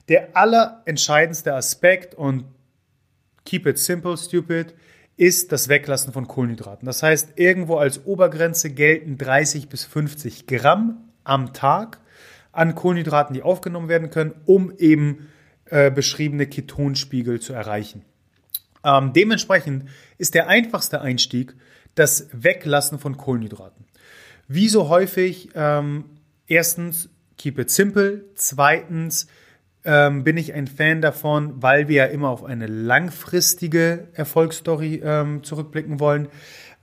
Der 0.08 0.36
allerentscheidendste 0.36 1.54
Aspekt 1.54 2.14
und 2.14 2.44
keep 3.44 3.66
it 3.66 3.78
simple, 3.78 4.16
stupid, 4.16 4.74
ist 5.16 5.52
das 5.52 5.68
Weglassen 5.68 6.12
von 6.12 6.26
Kohlenhydraten. 6.26 6.86
Das 6.86 7.02
heißt, 7.02 7.34
irgendwo 7.36 7.76
als 7.76 8.06
Obergrenze 8.06 8.70
gelten 8.70 9.18
30 9.18 9.68
bis 9.68 9.84
50 9.84 10.46
Gramm 10.46 11.08
am 11.22 11.52
Tag 11.52 12.00
an 12.50 12.74
Kohlenhydraten, 12.74 13.34
die 13.34 13.42
aufgenommen 13.42 13.88
werden 13.88 14.10
können, 14.10 14.34
um 14.46 14.72
eben 14.78 15.28
äh, 15.66 15.90
beschriebene 15.90 16.46
Ketonspiegel 16.46 17.40
zu 17.40 17.52
erreichen. 17.52 18.04
Ähm, 18.84 19.12
dementsprechend 19.12 19.88
ist 20.18 20.34
der 20.34 20.48
einfachste 20.48 21.00
Einstieg 21.00 21.54
das 21.94 22.28
Weglassen 22.32 22.98
von 22.98 23.16
Kohlenhydraten. 23.16 23.84
Wie 24.48 24.68
so 24.68 24.88
häufig, 24.88 25.50
ähm, 25.54 26.04
erstens, 26.46 27.10
keep 27.38 27.58
it 27.58 27.70
simple. 27.70 28.24
Zweitens, 28.34 29.26
ähm, 29.84 30.24
bin 30.24 30.36
ich 30.36 30.52
ein 30.54 30.66
Fan 30.66 31.00
davon, 31.00 31.62
weil 31.62 31.88
wir 31.88 31.96
ja 31.96 32.04
immer 32.06 32.28
auf 32.28 32.44
eine 32.44 32.66
langfristige 32.66 34.08
Erfolgsstory 34.14 35.02
ähm, 35.04 35.42
zurückblicken 35.42 36.00
wollen, 36.00 36.28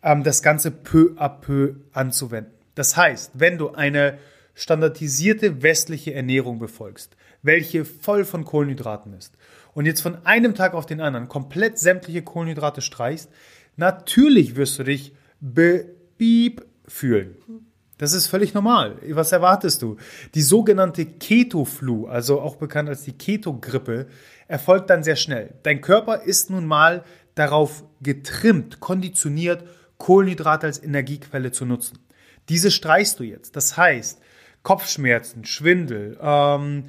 ähm, 0.04 0.24
das 0.24 0.42
Ganze 0.42 0.72
peu 0.72 1.14
à 1.18 1.30
peu 1.30 1.76
anzuwenden. 1.94 2.54
Das 2.76 2.98
heißt, 2.98 3.32
wenn 3.36 3.58
du 3.58 3.72
eine 3.72 4.18
standardisierte 4.54 5.64
westliche 5.64 6.14
Ernährung 6.14 6.60
befolgst, 6.60 7.16
welche 7.42 7.86
voll 7.86 8.26
von 8.26 8.44
Kohlenhydraten 8.44 9.14
ist, 9.14 9.36
und 9.80 9.86
jetzt 9.86 10.02
von 10.02 10.26
einem 10.26 10.56
Tag 10.56 10.74
auf 10.74 10.86
den 10.86 11.00
anderen 11.00 11.30
komplett 11.30 11.80
sämtliche 11.80 12.22
Kohlenhydrate 12.22 12.82
streichst, 12.82 13.30
natürlich 13.78 14.58
wirst 14.58 14.78
du 14.78 14.84
dich 14.84 15.14
beep 15.40 16.66
fühlen. 16.86 17.38
Das 17.98 18.12
ist 18.12 18.28
völlig 18.28 18.54
normal. 18.54 18.98
Was 19.12 19.32
erwartest 19.32 19.82
du? 19.82 19.96
Die 20.36 20.42
sogenannte 20.42 21.06
Keto-Flu, 21.06 22.08
also 22.08 22.42
auch 22.42 22.58
bekannt 22.58 22.90
als 22.90 23.04
die 23.04 23.14
Keto-Grippe, 23.14 24.08
erfolgt 24.50 24.90
dann 24.90 25.02
sehr 25.02 25.16
schnell. 25.16 25.54
Dein 25.64 25.80
Körper 25.80 26.24
ist 26.24 26.50
nun 26.50 26.66
mal 26.66 27.06
darauf 27.36 27.86
getrimmt, 28.02 28.82
konditioniert, 28.82 29.64
Kohlenhydrate 29.98 30.68
als 30.68 30.84
Energiequelle 30.84 31.54
zu 31.54 31.64
nutzen. 31.64 32.00
Diese 32.50 32.70
streichst 32.70 33.18
du 33.18 33.24
jetzt. 33.24 33.56
Das 33.56 33.78
heißt, 33.78 34.20
Kopfschmerzen, 34.62 35.46
Schwindel, 35.46 36.18
ähm, 36.22 36.84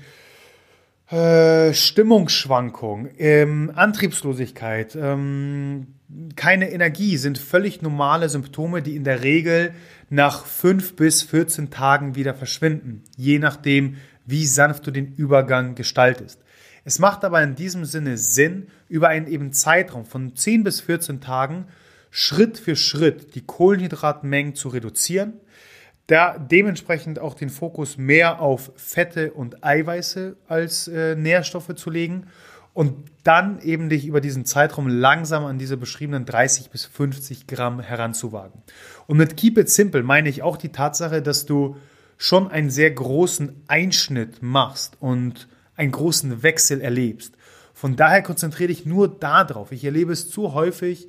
äh, 1.11 1.75
Stimmungsschwankung, 1.75 3.09
ähm, 3.19 3.73
Antriebslosigkeit, 3.75 4.97
ähm, 4.97 5.89
keine 6.37 6.71
Energie 6.71 7.17
sind 7.17 7.39
völlig 7.39 7.83
normale 7.83 8.29
Symptome, 8.29 8.83
die 8.83 8.97
in 8.97 9.05
der 9.05 9.23
Regel 9.23 9.73
nach 10.09 10.45
fünf 10.45 10.97
bis 10.97 11.23
14 11.23 11.71
Tagen 11.71 12.15
wieder 12.15 12.35
verschwinden, 12.35 13.05
je 13.17 13.39
nachdem, 13.39 13.97
wie 14.27 14.47
sanft 14.47 14.87
du 14.87 14.91
den 14.91 15.15
Übergang 15.15 15.75
gestaltest. 15.75 16.41
Es 16.85 16.99
macht 16.99 17.25
aber 17.25 17.43
in 17.43 17.55
diesem 17.55 17.85
Sinne 17.85 18.17
Sinn, 18.17 18.69
über 18.89 19.09
einen 19.09 19.27
eben 19.27 19.53
Zeitraum 19.53 20.07
von 20.07 20.35
10 20.35 20.65
bis 20.65 20.81
14 20.81 21.21
Tagen 21.21 21.67
Schritt 22.11 22.59
für 22.59 22.75
Schritt 22.75 23.35
die 23.35 23.43
Kohlenhydratmengen 23.43 24.55
zu 24.55 24.69
reduzieren, 24.69 25.35
da 26.11 26.39
dementsprechend 26.39 27.21
auch 27.21 27.35
den 27.35 27.51
Fokus 27.51 27.97
mehr 27.97 28.41
auf 28.41 28.73
Fette 28.75 29.33
und 29.33 29.63
Eiweiße 29.65 30.37
als 30.49 30.89
äh, 30.89 31.15
Nährstoffe 31.15 31.75
zu 31.77 31.89
legen 31.89 32.27
und 32.75 33.11
dann 33.23 33.61
eben 33.61 33.89
dich 33.89 34.07
über 34.07 34.21
diesen 34.21 34.45
Zeitraum 34.45 34.89
langsam 34.89 35.45
an 35.45 35.59
diese 35.59 35.77
beschriebenen 35.77 36.25
30 36.25 36.71
bis 36.71 36.85
50 36.85 37.47
Gramm 37.47 37.81
heranzuwagen. 37.81 38.63
Und 39.07 39.19
mit 39.19 39.37
Keep 39.37 39.59
It 39.59 39.71
Simple 39.71 40.03
meine 40.03 40.29
ich 40.29 40.43
auch 40.43 40.57
die 40.57 40.71
Tatsache, 40.71 41.23
dass 41.23 41.47
du 41.47 41.77
schon 42.17 42.51
einen 42.51 42.71
sehr 42.71 42.91
großen 42.91 43.63
Einschnitt 43.69 44.43
machst 44.43 44.97
und 45.01 45.49
einen 45.77 45.93
großen 45.93 46.43
Wechsel 46.43 46.81
erlebst. 46.81 47.35
Von 47.73 47.97
daher 47.97 48.23
konzentriere 48.23 48.69
dich 48.69 48.85
nur 48.85 49.09
darauf. 49.09 49.73
Ich 49.73 49.85
erlebe 49.85 50.13
es 50.13 50.29
zu 50.29 50.55
häufig, 50.55 51.09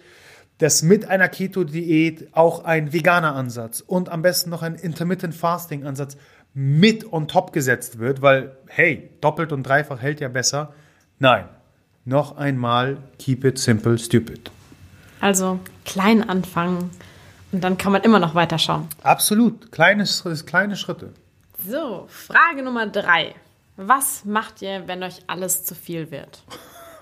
dass 0.61 0.83
mit 0.83 1.05
einer 1.07 1.27
Keto-Diät 1.27 2.35
auch 2.35 2.63
ein 2.63 2.93
veganer 2.93 3.33
Ansatz 3.33 3.79
und 3.81 4.09
am 4.09 4.21
besten 4.21 4.51
noch 4.51 4.61
ein 4.61 4.75
Intermittent 4.75 5.33
Fasting 5.33 5.85
Ansatz 5.85 6.17
mit 6.53 7.11
on 7.11 7.27
top 7.27 7.51
gesetzt 7.51 7.97
wird, 7.97 8.21
weil, 8.21 8.55
hey, 8.67 9.09
doppelt 9.21 9.53
und 9.53 9.63
dreifach 9.63 9.99
hält 9.99 10.19
ja 10.19 10.27
besser. 10.27 10.71
Nein, 11.17 11.49
noch 12.05 12.37
einmal, 12.37 12.97
keep 13.17 13.43
it 13.43 13.57
simple, 13.57 13.97
stupid. 13.97 14.51
Also 15.19 15.59
klein 15.83 16.29
anfangen 16.29 16.91
und 17.51 17.63
dann 17.63 17.79
kann 17.79 17.91
man 17.91 18.03
immer 18.03 18.19
noch 18.19 18.35
weiterschauen. 18.35 18.87
Absolut, 19.01 19.71
kleine, 19.71 20.05
kleine 20.45 20.75
Schritte. 20.75 21.11
So, 21.67 22.05
Frage 22.07 22.61
Nummer 22.61 22.85
drei. 22.85 23.33
Was 23.77 24.25
macht 24.25 24.61
ihr, 24.61 24.87
wenn 24.87 25.01
euch 25.01 25.23
alles 25.25 25.63
zu 25.63 25.73
viel 25.73 26.11
wird? 26.11 26.43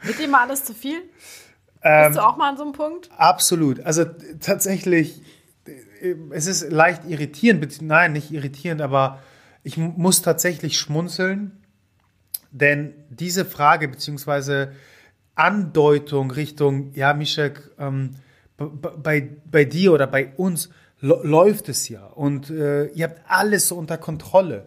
wird 0.00 0.18
dir 0.18 0.28
mal 0.28 0.46
alles 0.46 0.64
zu 0.64 0.72
viel? 0.72 1.02
Ähm, 1.84 2.08
Bist 2.08 2.18
du 2.18 2.26
auch 2.26 2.36
mal 2.36 2.48
an 2.48 2.56
so 2.56 2.64
einem 2.64 2.72
Punkt? 2.72 3.10
Absolut. 3.16 3.80
Also 3.80 4.04
tatsächlich, 4.40 5.22
es 6.30 6.46
ist 6.46 6.70
leicht 6.70 7.02
irritierend, 7.06 7.82
nein, 7.82 8.14
nicht 8.14 8.32
irritierend, 8.32 8.80
aber 8.80 9.20
ich 9.62 9.76
muss 9.76 10.22
tatsächlich 10.22 10.78
schmunzeln, 10.78 11.52
denn 12.50 12.94
diese 13.10 13.44
Frage 13.44 13.88
beziehungsweise 13.88 14.72
Andeutung 15.34 16.30
Richtung, 16.30 16.92
ja, 16.94 17.12
Mischek, 17.12 17.70
ähm, 17.78 18.16
bei, 18.56 19.28
bei 19.50 19.64
dir 19.64 19.92
oder 19.92 20.06
bei 20.06 20.32
uns 20.36 20.70
läuft 21.00 21.68
es 21.68 21.88
ja 21.88 22.06
und 22.06 22.50
äh, 22.50 22.86
ihr 22.86 23.04
habt 23.04 23.20
alles 23.26 23.68
so 23.68 23.76
unter 23.76 23.98
Kontrolle. 23.98 24.66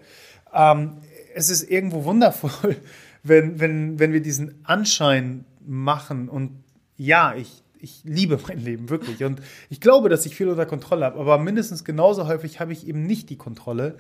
Ähm, 0.53 0.97
es 1.33 1.49
ist 1.49 1.63
irgendwo 1.69 2.03
wundervoll, 2.03 2.75
wenn, 3.23 3.59
wenn, 3.59 3.97
wenn 3.97 4.13
wir 4.13 4.21
diesen 4.21 4.65
Anschein 4.65 5.45
machen 5.65 6.29
und 6.29 6.63
ja, 6.97 7.35
ich, 7.35 7.63
ich 7.79 8.01
liebe 8.03 8.39
mein 8.47 8.59
Leben 8.59 8.89
wirklich. 8.89 9.23
Und 9.23 9.41
ich 9.69 9.79
glaube, 9.79 10.09
dass 10.09 10.25
ich 10.25 10.35
viel 10.35 10.49
unter 10.49 10.65
Kontrolle 10.65 11.05
habe, 11.05 11.19
aber 11.19 11.37
mindestens 11.37 11.83
genauso 11.83 12.27
häufig 12.27 12.59
habe 12.59 12.73
ich 12.73 12.87
eben 12.87 13.03
nicht 13.03 13.29
die 13.29 13.37
Kontrolle 13.37 13.95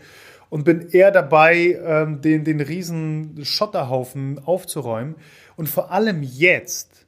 und 0.49 0.63
bin 0.63 0.89
eher 0.89 1.11
dabei, 1.11 1.79
ähm, 1.83 2.21
den, 2.21 2.43
den 2.43 2.61
riesen 2.61 3.43
Schotterhaufen 3.43 4.39
aufzuräumen. 4.39 5.15
Und 5.55 5.69
vor 5.69 5.91
allem 5.91 6.23
jetzt 6.23 7.05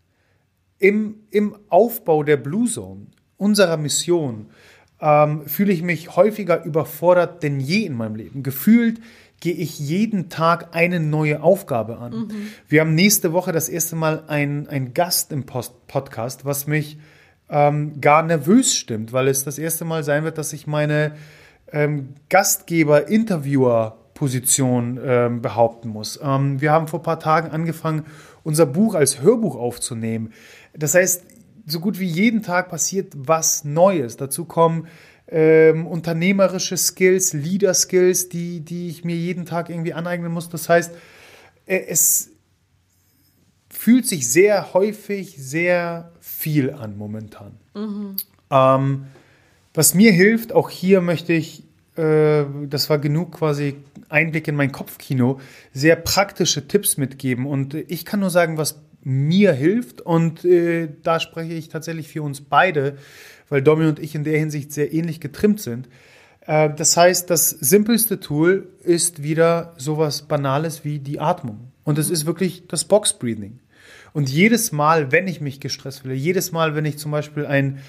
im, 0.78 1.16
im 1.32 1.58
Aufbau 1.70 2.24
der 2.24 2.38
Blue 2.38 2.70
Zone, 2.70 3.08
unserer 3.38 3.78
Mission, 3.78 4.48
ähm, 5.02 5.48
fühle 5.48 5.72
ich 5.72 5.82
mich 5.82 6.16
häufiger 6.16 6.64
überfordert 6.66 7.44
denn 7.44 7.60
je 7.60 7.86
in 7.86 7.94
meinem 7.94 8.16
Leben. 8.16 8.44
Gefühlt 8.44 9.00
gehe 9.40 9.54
ich 9.54 9.80
jeden 9.80 10.30
Tag 10.30 10.76
eine 10.76 11.00
neue 11.00 11.42
Aufgabe 11.42 11.98
an. 11.98 12.12
Mhm. 12.12 12.48
Wir 12.68 12.82
haben 12.82 12.96
nächste 12.96 13.34
Woche 13.34 13.52
das 13.52 13.70
erste 13.70 13.96
Mal 13.96 14.24
einen 14.28 14.94
Gast 14.94 15.32
im 15.32 15.46
Post 15.46 15.88
Podcast, 15.88 16.46
was 16.46 16.68
mich 16.68 16.98
ähm, 17.50 18.02
gar 18.02 18.24
nervös 18.24 18.76
stimmt, 18.76 19.14
weil 19.14 19.28
es 19.28 19.44
das 19.44 19.58
erste 19.58 19.86
Mal 19.86 20.04
sein 20.04 20.24
wird, 20.24 20.38
dass 20.38 20.54
ich 20.54 20.68
meine 20.68 21.14
ähm, 21.72 22.10
Gastgeber-Interviewer-Position 22.30 25.00
ähm, 25.04 25.42
behaupten 25.42 25.90
muss. 25.90 26.20
Ähm, 26.22 26.62
wir 26.62 26.72
haben 26.72 26.88
vor 26.88 27.00
ein 27.00 27.04
paar 27.04 27.20
Tagen 27.20 27.50
angefangen, 27.52 28.06
unser 28.44 28.66
Buch 28.66 28.96
als 28.96 29.22
Hörbuch 29.22 29.56
aufzunehmen. 29.56 30.34
Das 30.74 30.96
heißt, 30.96 31.26
so 31.66 31.80
gut 31.80 32.00
wie 32.00 32.08
jeden 32.08 32.42
Tag 32.42 32.70
passiert 32.70 33.14
was 33.16 33.64
Neues. 33.64 34.18
Dazu 34.18 34.46
kommen 34.46 34.88
ähm, 35.32 35.86
unternehmerische 35.86 36.78
Skills, 36.78 37.34
Leader-Skills, 37.34 38.30
die, 38.30 38.62
die 38.62 38.90
ich 38.90 39.04
mir 39.04 39.16
jeden 39.16 39.46
Tag 39.46 39.70
irgendwie 39.70 39.94
aneignen 39.94 40.32
muss. 40.32 40.50
Das 40.50 40.70
heißt, 40.70 40.92
äh, 41.66 41.78
es 41.88 42.32
fühlt 43.70 44.08
sich 44.08 44.28
sehr 44.30 44.74
häufig 44.74 45.36
sehr 45.38 46.12
viel 46.20 46.74
an 46.74 46.98
momentan. 46.98 47.52
Mhm. 47.76 48.16
Ähm, 48.50 49.06
was 49.74 49.94
mir 49.94 50.12
hilft, 50.12 50.52
auch 50.52 50.70
hier 50.70 51.02
möchte 51.02 51.34
ich, 51.34 51.64
äh, 51.96 52.46
das 52.68 52.90
war 52.90 52.98
genug 52.98 53.34
quasi 53.34 53.76
Einblick 54.10 54.48
in 54.48 54.56
mein 54.56 54.72
Kopfkino, 54.72 55.40
sehr 55.72 55.96
praktische 55.96 56.68
Tipps 56.68 56.98
mitgeben. 56.98 57.46
Und 57.46 57.76
ich 57.76 58.04
kann 58.04 58.20
nur 58.20 58.32
sagen, 58.32 58.58
was 58.58 58.82
mir 59.04 59.54
hilft. 59.54 60.02
Und 60.02 60.44
äh, 60.44 60.90
da 61.04 61.20
spreche 61.20 61.54
ich 61.54 61.70
tatsächlich 61.70 62.08
für 62.08 62.24
uns 62.24 62.42
beide, 62.42 62.98
weil 63.50 63.62
Domi 63.62 63.86
und 63.88 64.00
ich 64.00 64.16
in 64.16 64.24
der 64.24 64.38
Hinsicht 64.38 64.72
sehr 64.72 64.94
ähnlich 64.94 65.20
getrimmt 65.20 65.60
sind. 65.60 65.90
Äh, 66.46 66.70
das 66.74 66.96
heißt, 66.96 67.30
das 67.30 67.50
simpelste 67.50 68.20
Tool 68.20 68.70
ist 68.84 69.24
wieder 69.24 69.74
sowas 69.78 70.24
Banales 70.24 70.84
wie 70.86 71.00
die 71.00 71.20
Atmung. 71.20 71.72
Und 71.84 71.98
es 71.98 72.10
ist 72.10 72.26
wirklich 72.26 72.68
das 72.68 72.86
Box 72.86 73.14
Breathing. 73.14 73.60
Und 74.14 74.30
jedes 74.30 74.72
Mal, 74.72 75.12
wenn 75.12 75.28
ich 75.28 75.42
mich 75.42 75.60
gestresst 75.60 76.02
fühle, 76.02 76.16
jedes 76.16 76.52
Mal, 76.52 76.76
wenn 76.76 76.86
ich 76.86 76.98
zum 76.98 77.12
Beispiel 77.12 77.46
einen 77.46 77.80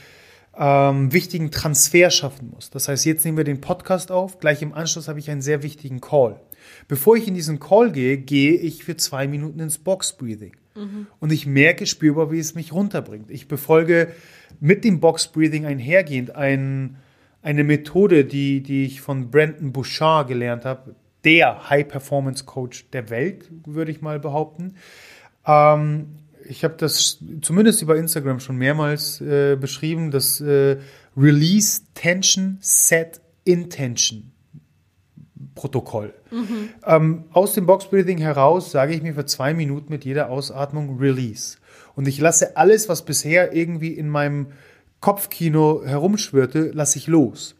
ähm, 0.57 1.13
wichtigen 1.13 1.51
Transfer 1.51 2.11
schaffen 2.11 2.51
muss. 2.51 2.71
Das 2.71 2.89
heißt, 2.89 3.05
jetzt 3.05 3.25
nehmen 3.25 3.37
wir 3.37 3.45
den 3.45 3.61
Podcast 3.61 4.11
auf, 4.11 4.39
gleich 4.39 4.63
im 4.63 4.75
Anschluss 4.75 5.09
habe 5.09 5.19
ich 5.19 5.31
einen 5.31 5.43
sehr 5.43 5.63
wichtigen 5.63 6.01
Call. 6.01 6.41
Bevor 6.89 7.17
ich 7.17 7.29
in 7.29 7.35
diesen 7.35 7.61
Call 7.61 7.93
gehe, 7.93 8.19
gehe 8.19 8.55
ich 8.55 8.85
für 8.85 8.97
zwei 8.97 9.27
Minuten 9.27 9.61
ins 9.61 9.79
Box 9.79 10.17
Breathing. 10.17 10.53
Mhm. 10.75 11.07
Und 11.19 11.33
ich 11.33 11.47
merke 11.47 11.87
spürbar, 11.87 12.31
wie 12.31 12.39
es 12.39 12.55
mich 12.55 12.73
runterbringt. 12.73 13.31
Ich 13.31 13.49
befolge 13.49 14.13
mit 14.61 14.85
dem 14.85 15.01
Box 15.01 15.29
Breathing 15.29 15.67
einhergehend 15.67 16.35
ein, 16.35 16.97
eine 17.43 17.65
Methode, 17.65 18.25
die, 18.25 18.63
die 18.63 18.85
ich 18.85 19.01
von 19.01 19.31
Brandon 19.31 19.73
Bouchard 19.73 20.29
gelernt 20.29 20.65
habe, 20.65 20.95
der 21.25 21.69
High 21.69 21.87
Performance 21.87 22.45
Coach 22.45 22.87
der 22.93 23.11
Welt, 23.11 23.49
würde 23.67 23.91
ich 23.91 24.01
mal 24.01 24.19
behaupten. 24.19 24.77
Ähm, 25.47 26.07
ich 26.49 26.65
habe 26.65 26.75
das 26.77 27.19
zumindest 27.43 27.83
über 27.83 27.97
Instagram 27.97 28.41
schon 28.41 28.57
mehrmals 28.57 29.21
äh, 29.21 29.57
beschrieben, 29.57 30.11
das 30.11 30.41
äh, 30.41 30.79
Release 31.17 31.83
Tension 31.95 32.59
Set 32.61 33.21
Intention 33.45 34.30
Protokoll. 35.55 36.13
Mhm. 36.31 36.69
Ähm, 36.85 37.25
aus 37.33 37.55
dem 37.55 37.67
Box 37.67 37.87
Breathing 37.87 38.19
heraus 38.19 38.71
sage 38.71 38.95
ich 38.95 39.03
mir 39.03 39.15
für 39.15 39.27
zwei 39.27 39.55
Minuten 39.55 39.93
mit 39.93 40.05
jeder 40.05 40.31
Ausatmung 40.31 40.99
Release. 40.99 41.59
Und 41.95 42.07
ich 42.09 42.21
lasse 42.21 42.57
alles, 42.57 42.89
was 42.89 43.05
bisher 43.05 43.53
irgendwie 43.53 43.93
in 43.93 44.09
meinem 44.09 44.49
Kopfkino 45.01 45.83
herumschwirrte, 45.85 46.71
lasse 46.73 46.99
ich 46.99 47.07
los. 47.07 47.57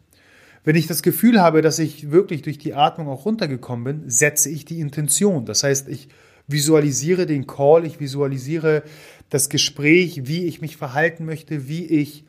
Wenn 0.63 0.77
ich 0.77 0.87
das 0.87 1.03
Gefühl 1.03 1.41
habe, 1.41 1.63
dass 1.63 1.79
ich 1.79 2.11
wirklich 2.11 2.43
durch 2.43 2.59
die 2.59 2.75
Atmung 2.75 3.09
auch 3.09 3.25
runtergekommen 3.25 3.85
bin, 3.85 4.11
setze 4.11 4.51
ich 4.51 4.67
die 4.67 4.81
Intention. 4.81 5.47
Das 5.47 5.63
heißt, 5.63 5.89
ich 5.89 6.09
visualisiere 6.47 7.27
den 7.27 7.47
Call, 7.47 7.87
ich 7.87 7.99
visualisiere 7.99 8.83
das 9.31 9.49
Gespräch, 9.49 10.27
wie 10.27 10.45
ich 10.45 10.61
mich 10.61 10.77
verhalten 10.77 11.25
möchte, 11.25 11.69
wie 11.69 11.87
ich 11.87 12.25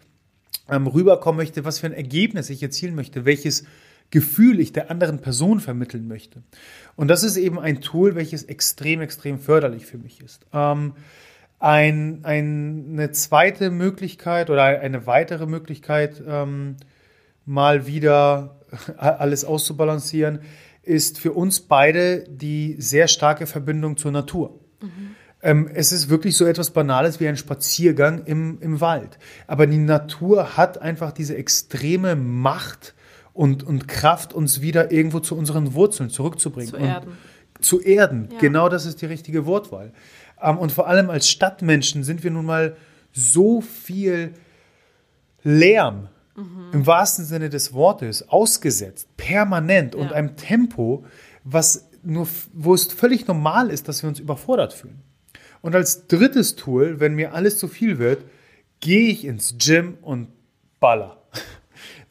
ähm, 0.70 0.88
rüberkommen 0.88 1.38
möchte, 1.38 1.66
was 1.66 1.80
für 1.80 1.88
ein 1.88 1.94
Ergebnis 1.94 2.50
ich 2.50 2.64
erzielen 2.64 2.96
möchte, 2.96 3.26
welches 3.26 3.66
Gefühl 4.12 4.60
ich 4.60 4.74
der 4.74 4.92
anderen 4.92 5.20
Person 5.20 5.60
vermitteln 5.60 6.08
möchte. 6.08 6.44
Und 6.96 7.08
das 7.08 7.24
ist 7.24 7.38
eben 7.38 7.60
ein 7.60 7.82
Tool, 7.82 8.16
welches 8.16 8.44
extrem, 8.44 9.02
extrem 9.02 9.40
förderlich 9.40 9.86
für 9.86 9.98
mich 9.98 10.22
ist. 10.22 10.46
Ähm, 10.54 10.94
ein, 11.60 12.20
ein, 12.24 12.90
eine 12.94 13.12
zweite 13.12 13.72
Möglichkeit 13.72 14.50
oder 14.50 14.64
eine 14.64 15.08
weitere 15.08 15.46
Möglichkeit, 15.46 16.22
ähm, 16.28 16.76
mal 17.46 17.88
wieder 17.88 18.60
alles 18.98 19.46
auszubalancieren, 19.46 20.40
ist 20.84 21.20
für 21.20 21.34
uns 21.34 21.62
beide 21.62 22.24
die 22.24 22.76
sehr 22.80 23.08
starke 23.08 23.46
Verbindung 23.46 23.98
zur 23.98 24.12
Natur. 24.12 24.60
Mhm. 24.82 25.16
Ähm, 25.44 25.70
es 25.74 25.92
ist 25.92 26.10
wirklich 26.10 26.36
so 26.36 26.46
etwas 26.46 26.72
Banales 26.72 27.20
wie 27.20 27.28
ein 27.28 27.38
Spaziergang 27.38 28.26
im, 28.26 28.60
im 28.62 28.82
Wald. 28.82 29.18
Aber 29.48 29.68
die 29.68 29.78
Natur 29.78 30.58
hat 30.58 30.82
einfach 30.82 31.12
diese 31.12 31.36
extreme 31.36 32.16
Macht 32.16 32.94
und, 33.34 33.64
und 33.64 33.88
Kraft, 33.88 34.34
uns 34.34 34.62
wieder 34.62 34.92
irgendwo 34.92 35.20
zu 35.20 35.36
unseren 35.38 35.74
Wurzeln 35.74 36.10
zurückzubringen. 36.10 36.72
Zu 36.72 36.78
erden. 36.78 37.10
Und 37.58 37.66
zu 37.66 37.80
erden, 37.80 38.30
ja. 38.32 38.40
genau 38.40 38.70
das 38.70 38.86
ist 38.86 39.02
die 39.02 39.06
richtige 39.06 39.46
Wortwahl. 39.46 39.94
Ähm, 40.42 40.58
und 40.58 40.72
vor 40.72 40.88
allem 40.88 41.10
als 41.10 41.30
Stadtmenschen 41.30 42.04
sind 42.04 42.24
wir 42.24 42.32
nun 42.32 42.46
mal 42.46 42.76
so 43.14 43.62
viel 43.62 44.34
Lärm 45.44 46.10
mhm. 46.36 46.70
im 46.74 46.88
wahrsten 46.88 47.26
Sinne 47.26 47.50
des 47.50 47.74
Wortes 47.74 48.30
ausgesetzt, 48.30 49.08
permanent 49.18 49.96
ja. 49.96 50.02
und 50.02 50.14
einem 50.14 50.36
Tempo, 50.36 51.06
was 51.44 51.90
nur, 52.04 52.28
wo 52.54 52.74
es 52.74 52.86
völlig 52.86 53.28
normal 53.28 53.70
ist, 53.70 53.88
dass 53.88 54.04
wir 54.04 54.10
uns 54.10 54.20
überfordert 54.20 54.74
fühlen. 54.74 55.02
Und 55.62 55.76
als 55.76 56.08
drittes 56.08 56.56
Tool, 56.56 57.00
wenn 57.00 57.14
mir 57.14 57.34
alles 57.34 57.58
zu 57.58 57.68
viel 57.68 58.00
wird, 58.00 58.26
gehe 58.80 59.12
ich 59.12 59.26
ins 59.26 59.56
Gym 59.60 59.98
und 60.02 60.30
baller. 60.80 61.18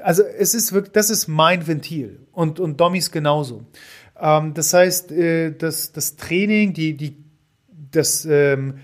Also 0.02 0.22
es 0.22 0.54
ist 0.54 0.72
wirklich, 0.72 0.92
das 0.92 1.10
ist 1.10 1.28
mein 1.28 1.66
Ventil 1.66 2.20
und, 2.32 2.60
und 2.60 2.80
Dommys 2.80 3.10
genauso. 3.10 3.64
Ähm, 4.18 4.54
das 4.54 4.72
heißt, 4.72 5.12
äh, 5.12 5.52
das, 5.52 5.92
das 5.92 6.16
Training, 6.16 6.72
die, 6.72 6.96
die, 6.96 7.16
das, 7.90 8.24
ähm, 8.24 8.78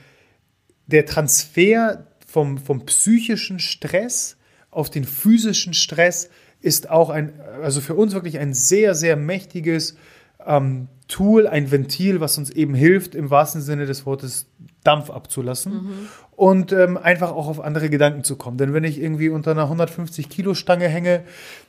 der 0.86 1.06
Transfer 1.06 2.06
vom, 2.26 2.58
vom 2.58 2.86
psychischen 2.86 3.58
Stress 3.58 4.36
auf 4.70 4.90
den 4.90 5.04
physischen 5.04 5.72
Stress 5.72 6.28
ist 6.60 6.90
auch 6.90 7.10
ein, 7.10 7.32
also 7.62 7.80
für 7.80 7.94
uns 7.94 8.12
wirklich 8.12 8.38
ein 8.38 8.52
sehr, 8.52 8.94
sehr 8.94 9.16
mächtiges 9.16 9.96
ähm, 10.44 10.88
Tool, 11.08 11.46
ein 11.46 11.70
Ventil, 11.70 12.20
was 12.20 12.36
uns 12.36 12.50
eben 12.50 12.74
hilft, 12.74 13.14
im 13.14 13.30
wahrsten 13.30 13.62
Sinne 13.62 13.86
des 13.86 14.04
Wortes 14.06 14.46
Dampf 14.82 15.10
abzulassen 15.10 15.72
mhm. 15.72 16.08
Und 16.36 16.70
ähm, 16.72 16.98
einfach 16.98 17.32
auch 17.32 17.48
auf 17.48 17.60
andere 17.60 17.88
Gedanken 17.88 18.22
zu 18.22 18.36
kommen. 18.36 18.58
Denn 18.58 18.74
wenn 18.74 18.84
ich 18.84 19.00
irgendwie 19.00 19.30
unter 19.30 19.52
einer 19.52 19.64
150 19.64 20.28
Kilo 20.28 20.54
Stange 20.54 20.86
hänge, 20.86 21.24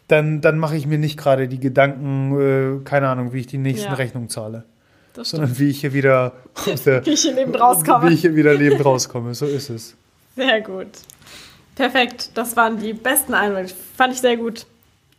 dann, 0.09 0.41
dann 0.41 0.59
mache 0.59 0.75
ich 0.75 0.85
mir 0.85 0.97
nicht 0.97 1.17
gerade 1.17 1.47
die 1.47 1.59
Gedanken, 1.59 2.81
äh, 2.81 2.83
keine 2.83 3.07
Ahnung, 3.07 3.33
wie 3.33 3.39
ich 3.39 3.47
die 3.47 3.57
nächsten 3.57 3.87
ja. 3.87 3.93
Rechnungen 3.93 4.29
zahle. 4.29 4.65
sondern 5.21 5.57
wie 5.57 5.69
ich 5.69 5.81
hier 5.81 5.93
wieder 5.93 6.33
der, 6.85 7.05
wie 7.05 7.11
ich 7.11 7.21
hier 7.21 7.33
lebend 7.33 7.59
rauskomme. 7.59 8.09
Wie 8.09 8.13
ich 8.13 8.21
hier 8.21 8.35
wieder 8.35 8.53
lebend 8.53 8.83
rauskomme. 8.83 9.33
So 9.33 9.45
ist 9.45 9.69
es. 9.69 9.95
Sehr 10.35 10.61
gut. 10.61 10.89
Perfekt. 11.75 12.31
Das 12.33 12.55
waren 12.57 12.77
die 12.77 12.93
besten 12.93 13.33
Einwände. 13.33 13.71
Fand 13.95 14.13
ich 14.13 14.19
sehr 14.19 14.35
gut. 14.35 14.65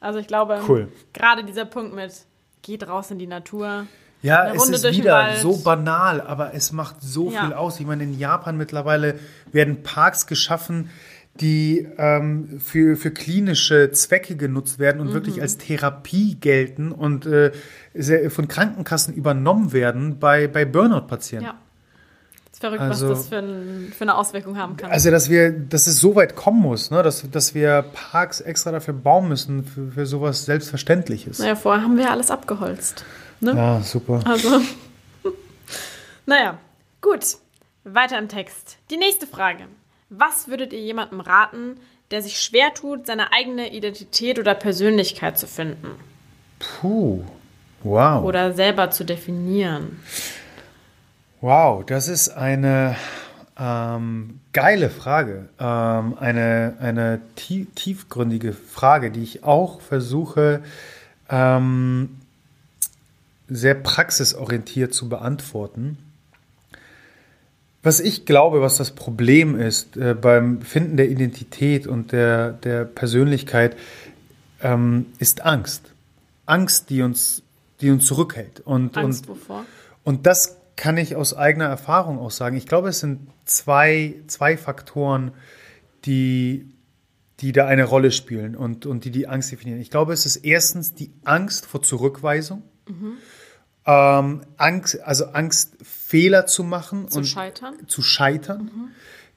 Also 0.01 0.19
ich 0.19 0.27
glaube, 0.27 0.61
cool. 0.69 0.89
gerade 1.13 1.43
dieser 1.43 1.65
Punkt 1.65 1.95
mit 1.95 2.13
geht 2.63 2.87
raus 2.87 3.11
in 3.11 3.19
die 3.19 3.27
Natur. 3.27 3.87
Ja, 4.23 4.53
es 4.53 4.69
ist 4.69 4.97
wieder 4.97 5.37
so 5.37 5.59
banal, 5.59 6.21
aber 6.21 6.55
es 6.55 6.73
macht 6.73 6.97
so 7.01 7.31
ja. 7.31 7.45
viel 7.45 7.55
aus. 7.55 7.79
Ich 7.79 7.87
meine, 7.87 8.03
in 8.03 8.19
Japan 8.19 8.57
mittlerweile 8.57 9.15
werden 9.53 9.83
Parks 9.83 10.27
geschaffen, 10.27 10.91
die 11.41 11.87
ähm, 11.99 12.61
für, 12.61 12.97
für 12.97 13.11
klinische 13.11 13.91
Zwecke 13.93 14.37
genutzt 14.37 14.79
werden 14.79 15.01
und 15.01 15.09
mhm. 15.09 15.15
wirklich 15.15 15.41
als 15.41 15.57
Therapie 15.57 16.35
gelten 16.35 16.91
und 16.91 17.27
äh, 17.27 17.53
von 18.29 18.49
Krankenkassen 18.49 19.15
übernommen 19.15 19.73
werden 19.73 20.19
bei, 20.19 20.49
bei 20.49 20.65
Burnout-Patienten. 20.65 21.47
Ja. 21.47 21.55
Das 22.45 22.55
ist 22.55 22.61
verrückt, 22.61 22.81
also, 22.81 23.09
was 23.11 23.19
das 23.19 23.29
für, 23.29 23.39
ein, 23.39 23.93
für, 23.97 24.03
eine 24.03 24.17
Auswirkung 24.17 24.59
haben 24.59 24.77
kann. 24.77 24.91
Also, 24.91 25.13
dass 25.13 25.31
wir, 25.31 25.53
dass 25.53 25.87
es 25.87 26.01
so 26.01 26.17
weit 26.17 26.35
kommen 26.35 26.61
muss, 26.61 26.91
ne? 26.91 27.05
dass, 27.05 27.31
dass 27.31 27.55
wir 27.55 27.85
Parks 27.93 28.41
extra 28.41 28.73
dafür 28.73 28.95
bauen 28.95 29.29
müssen, 29.29 29.65
für, 29.65 29.93
für 29.93 30.07
sowas 30.07 30.45
Selbstverständliches. 30.45 31.39
Naja, 31.39 31.55
vorher 31.55 31.85
haben 31.85 31.97
wir 31.97 32.11
alles 32.11 32.33
abgeholzt. 32.33 33.05
Ne? 33.41 33.53
Ja, 33.55 33.81
super. 33.81 34.21
Also, 34.25 34.61
naja, 36.27 36.59
gut. 37.01 37.37
Weiter 37.85 38.19
im 38.19 38.29
Text. 38.29 38.79
Die 38.91 38.97
nächste 38.97 39.27
Frage. 39.27 39.65
Was 40.11 40.49
würdet 40.49 40.73
ihr 40.73 40.81
jemandem 40.81 41.21
raten, 41.21 41.79
der 42.11 42.23
sich 42.23 42.41
schwer 42.41 42.75
tut, 42.75 43.07
seine 43.07 43.33
eigene 43.33 43.73
Identität 43.73 44.39
oder 44.39 44.55
Persönlichkeit 44.55 45.39
zu 45.39 45.47
finden? 45.47 45.89
Puh, 46.59 47.23
wow. 47.83 48.25
Oder 48.25 48.53
selber 48.53 48.91
zu 48.91 49.05
definieren? 49.05 50.01
Wow, 51.41 51.85
das 51.85 52.09
ist 52.09 52.31
eine 52.31 52.97
ähm, 53.59 54.41
geile 54.53 54.91
Frage. 54.91 55.49
Ähm, 55.59 56.17
eine 56.19 56.77
eine 56.81 57.21
tief, 57.37 57.69
tiefgründige 57.75 58.53
Frage, 58.53 59.11
die 59.11 59.23
ich 59.23 59.45
auch 59.45 59.81
versuche, 59.81 60.63
ähm, 61.29 62.19
sehr 63.49 63.75
praxisorientiert 63.75 64.95
zu 64.95 65.09
beantworten. 65.09 65.99
Was 67.83 68.01
ich 68.01 68.27
glaube, 68.27 68.61
was 68.61 68.77
das 68.77 68.91
Problem 68.91 69.59
ist 69.59 69.97
äh, 69.97 70.15
beim 70.15 70.61
Finden 70.63 70.97
der 70.97 71.09
Identität 71.09 71.87
und 71.87 72.13
der, 72.13 72.53
der 72.53 72.85
Persönlichkeit, 72.85 73.77
ähm, 74.63 75.07
ist 75.19 75.43
Angst. 75.43 75.93
Angst, 76.45 76.91
die 76.91 77.03
uns, 77.03 77.43
die 77.81 77.91
uns 77.91 78.05
zurückhält. 78.07 78.61
Und, 78.61 78.97
Angst 78.97 79.29
und, 79.29 79.37
wovor? 79.37 79.65
Und 80.03 80.27
das 80.27 80.57
kann 80.77 80.97
ich 80.97 81.17
aus 81.17 81.35
eigener 81.35 81.67
Erfahrung 81.67 82.19
auch 82.19 82.31
sagen. 82.31 82.57
Ich 82.57 82.67
glaube, 82.67 82.89
es 82.89 83.01
sind 83.01 83.29
zwei, 83.45 84.15
zwei 84.27 84.57
Faktoren, 84.57 85.33
die, 86.05 86.67
die 87.41 87.53
da 87.53 87.67
eine 87.67 87.85
Rolle 87.85 88.11
spielen 88.13 88.57
und, 88.57 88.87
und 88.87 89.05
die 89.05 89.11
die 89.11 89.27
Angst 89.27 89.53
definieren. 89.53 89.81
Ich 89.81 89.91
glaube, 89.91 90.13
es 90.13 90.27
ist 90.27 90.37
erstens 90.37 90.95
die 90.95 91.11
Angst 91.25 91.67
vor 91.67 91.83
Zurückweisung. 91.83 92.63
Mhm. 92.89 93.15
Ähm, 93.89 94.43
Angst, 94.59 95.01
also 95.01 95.29
Angst, 95.29 95.79
Fehler 95.83 96.45
zu 96.45 96.63
machen 96.63 97.09
zu 97.09 97.21
und 97.21 97.25
scheitern. 97.25 97.75
zu 97.87 98.03
scheitern. 98.03 98.65
Mhm. 98.65 98.89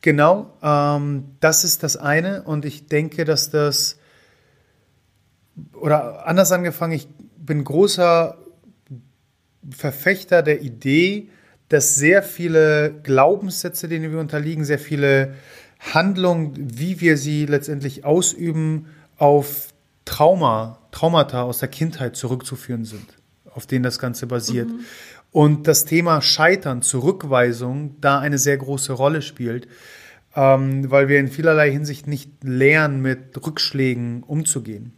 Genau, 0.02 0.58
ähm, 0.62 1.38
das 1.40 1.64
ist 1.64 1.84
das 1.84 1.96
eine. 1.96 2.44
Und 2.44 2.66
ich 2.66 2.88
denke, 2.88 3.24
dass 3.24 3.50
das, 3.50 3.98
oder 5.72 6.28
anders 6.28 6.52
angefangen, 6.52 6.92
ich 6.92 7.08
bin 7.38 7.64
großer 7.64 8.38
Verfechter 9.70 10.44
der 10.44 10.62
Idee, 10.62 11.30
dass 11.70 11.96
sehr 11.96 12.22
viele 12.22 12.94
Glaubenssätze, 13.04 13.88
denen 13.88 14.12
wir 14.12 14.20
unterliegen, 14.20 14.66
sehr 14.66 14.80
viele 14.80 15.36
Handlungen, 15.80 16.52
wie 16.58 17.00
wir 17.00 17.16
sie 17.16 17.46
letztendlich 17.46 18.04
ausüben, 18.04 18.88
auf 19.16 19.70
Trauma, 20.04 20.80
Traumata 20.92 21.44
aus 21.44 21.60
der 21.60 21.70
Kindheit 21.70 22.18
zurückzuführen 22.18 22.84
sind 22.84 23.21
auf 23.54 23.68
denen 23.68 23.84
das 23.84 24.00
Ganze 24.00 24.28
basiert. 24.28 24.70
Mhm. 24.70 24.80
Und 25.32 25.68
das 25.68 25.86
Thema 25.86 26.22
Scheitern, 26.22 26.82
Zurückweisung, 26.82 27.96
da 28.02 28.20
eine 28.20 28.38
sehr 28.38 28.58
große 28.58 28.94
Rolle 28.94 29.22
spielt, 29.22 29.68
ähm, 30.36 30.90
weil 30.92 31.08
wir 31.08 31.20
in 31.20 31.30
vielerlei 31.30 31.72
Hinsicht 31.72 32.08
nicht 32.08 32.44
lernen, 32.44 33.02
mit 33.02 33.46
Rückschlägen 33.46 34.24
umzugehen. 34.24 34.94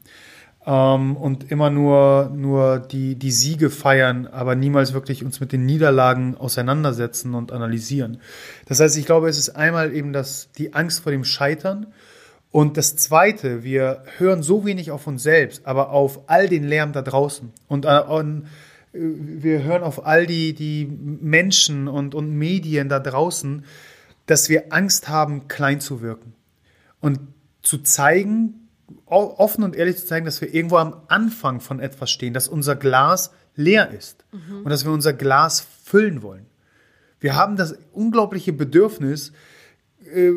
Ähm, 0.65 1.17
und 1.17 1.51
immer 1.51 1.69
nur, 1.69 2.31
nur 2.35 2.79
die, 2.79 3.15
die 3.15 3.31
Siege 3.31 3.69
feiern, 3.69 4.27
aber 4.27 4.55
niemals 4.55 4.93
wirklich 4.93 5.23
uns 5.23 5.39
mit 5.39 5.51
den 5.51 5.65
Niederlagen 5.65 6.35
auseinandersetzen 6.35 7.35
und 7.35 7.51
analysieren. 7.51 8.19
Das 8.65 8.79
heißt, 8.79 8.97
ich 8.97 9.05
glaube, 9.05 9.29
es 9.29 9.37
ist 9.37 9.49
einmal 9.49 9.93
eben 9.93 10.13
das, 10.13 10.49
die 10.57 10.73
Angst 10.73 11.01
vor 11.01 11.11
dem 11.11 11.25
Scheitern. 11.25 11.87
Und 12.53 12.77
das 12.77 12.95
Zweite, 12.95 13.63
wir 13.63 14.03
hören 14.19 14.43
so 14.43 14.63
wenig 14.63 14.91
auf 14.91 15.07
uns 15.07 15.23
selbst, 15.23 15.65
aber 15.65 15.89
auf 15.89 16.29
all 16.29 16.47
den 16.47 16.63
Lärm 16.63 16.93
da 16.93 17.01
draußen. 17.01 17.51
Und, 17.67 17.85
äh, 17.85 17.99
und 17.99 18.43
äh, 18.93 18.99
wir 18.99 19.63
hören 19.63 19.81
auf 19.81 20.05
all 20.05 20.27
die, 20.27 20.53
die 20.53 20.85
Menschen 20.85 21.87
und, 21.87 22.13
und 22.13 22.29
Medien 22.37 22.89
da 22.89 22.99
draußen, 22.99 23.65
dass 24.27 24.49
wir 24.49 24.71
Angst 24.71 25.09
haben, 25.09 25.47
klein 25.47 25.81
zu 25.81 26.03
wirken. 26.03 26.35
Und 27.01 27.21
zu 27.63 27.79
zeigen, 27.79 28.69
offen 29.07 29.63
und 29.63 29.75
ehrlich 29.75 29.97
zu 29.97 30.05
zeigen, 30.05 30.25
dass 30.27 30.39
wir 30.39 30.53
irgendwo 30.53 30.77
am 30.77 31.01
Anfang 31.07 31.59
von 31.59 31.79
etwas 31.79 32.11
stehen, 32.11 32.35
dass 32.35 32.47
unser 32.47 32.75
Glas 32.75 33.31
leer 33.55 33.89
ist 33.89 34.25
mhm. 34.31 34.59
und 34.59 34.69
dass 34.69 34.85
wir 34.85 34.91
unser 34.91 35.13
Glas 35.13 35.65
füllen 35.83 36.21
wollen. 36.21 36.45
Wir 37.19 37.35
haben 37.35 37.55
das 37.55 37.75
unglaubliche 37.93 38.53
Bedürfnis, 38.53 39.31
äh, 40.05 40.33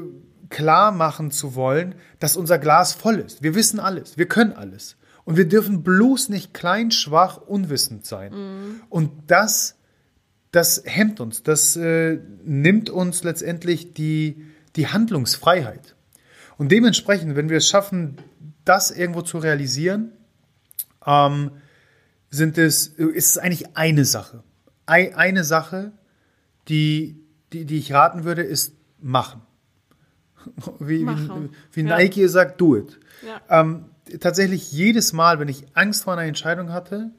klar 0.48 0.92
machen 0.92 1.30
zu 1.30 1.54
wollen, 1.54 1.94
dass 2.18 2.36
unser 2.36 2.58
Glas 2.58 2.92
voll 2.92 3.16
ist. 3.16 3.42
Wir 3.42 3.54
wissen 3.54 3.80
alles, 3.80 4.16
wir 4.18 4.26
können 4.26 4.52
alles. 4.52 4.96
Und 5.24 5.36
wir 5.36 5.48
dürfen 5.48 5.82
bloß 5.82 6.28
nicht 6.28 6.54
klein, 6.54 6.92
schwach, 6.92 7.38
unwissend 7.38 8.06
sein. 8.06 8.32
Mhm. 8.32 8.80
Und 8.88 9.10
das, 9.26 9.76
das 10.52 10.82
hemmt 10.84 11.20
uns, 11.20 11.42
das 11.42 11.76
äh, 11.76 12.18
nimmt 12.44 12.90
uns 12.90 13.24
letztendlich 13.24 13.92
die, 13.92 14.46
die 14.76 14.86
Handlungsfreiheit. 14.86 15.96
Und 16.58 16.70
dementsprechend, 16.70 17.34
wenn 17.34 17.48
wir 17.48 17.58
es 17.58 17.68
schaffen, 17.68 18.18
das 18.64 18.90
irgendwo 18.90 19.22
zu 19.22 19.38
realisieren, 19.38 20.12
ähm, 21.04 21.50
sind 22.30 22.58
es, 22.58 22.86
ist 22.86 23.30
es 23.30 23.38
eigentlich 23.38 23.76
eine 23.76 24.04
Sache. 24.04 24.42
Eine 24.86 25.42
Sache, 25.42 25.92
die, 26.68 27.20
die, 27.52 27.64
die 27.64 27.78
ich 27.78 27.92
raten 27.92 28.24
würde, 28.24 28.42
ist 28.42 28.74
machen. 29.00 29.42
Wie, 30.78 31.06
wie, 31.06 31.50
wie 31.72 31.82
Nike 31.82 32.22
ja. 32.22 32.28
sagt, 32.28 32.60
do 32.60 32.76
it. 32.76 32.98
Ja. 33.26 33.60
Ähm, 33.60 33.86
tatsächlich 34.20 34.72
jedes 34.72 35.12
Mal, 35.12 35.38
wenn 35.38 35.48
ich 35.48 35.64
Angst 35.74 36.04
vor 36.04 36.12
einer 36.12 36.22
Entscheidung 36.22 36.72
hatte, 36.72 37.10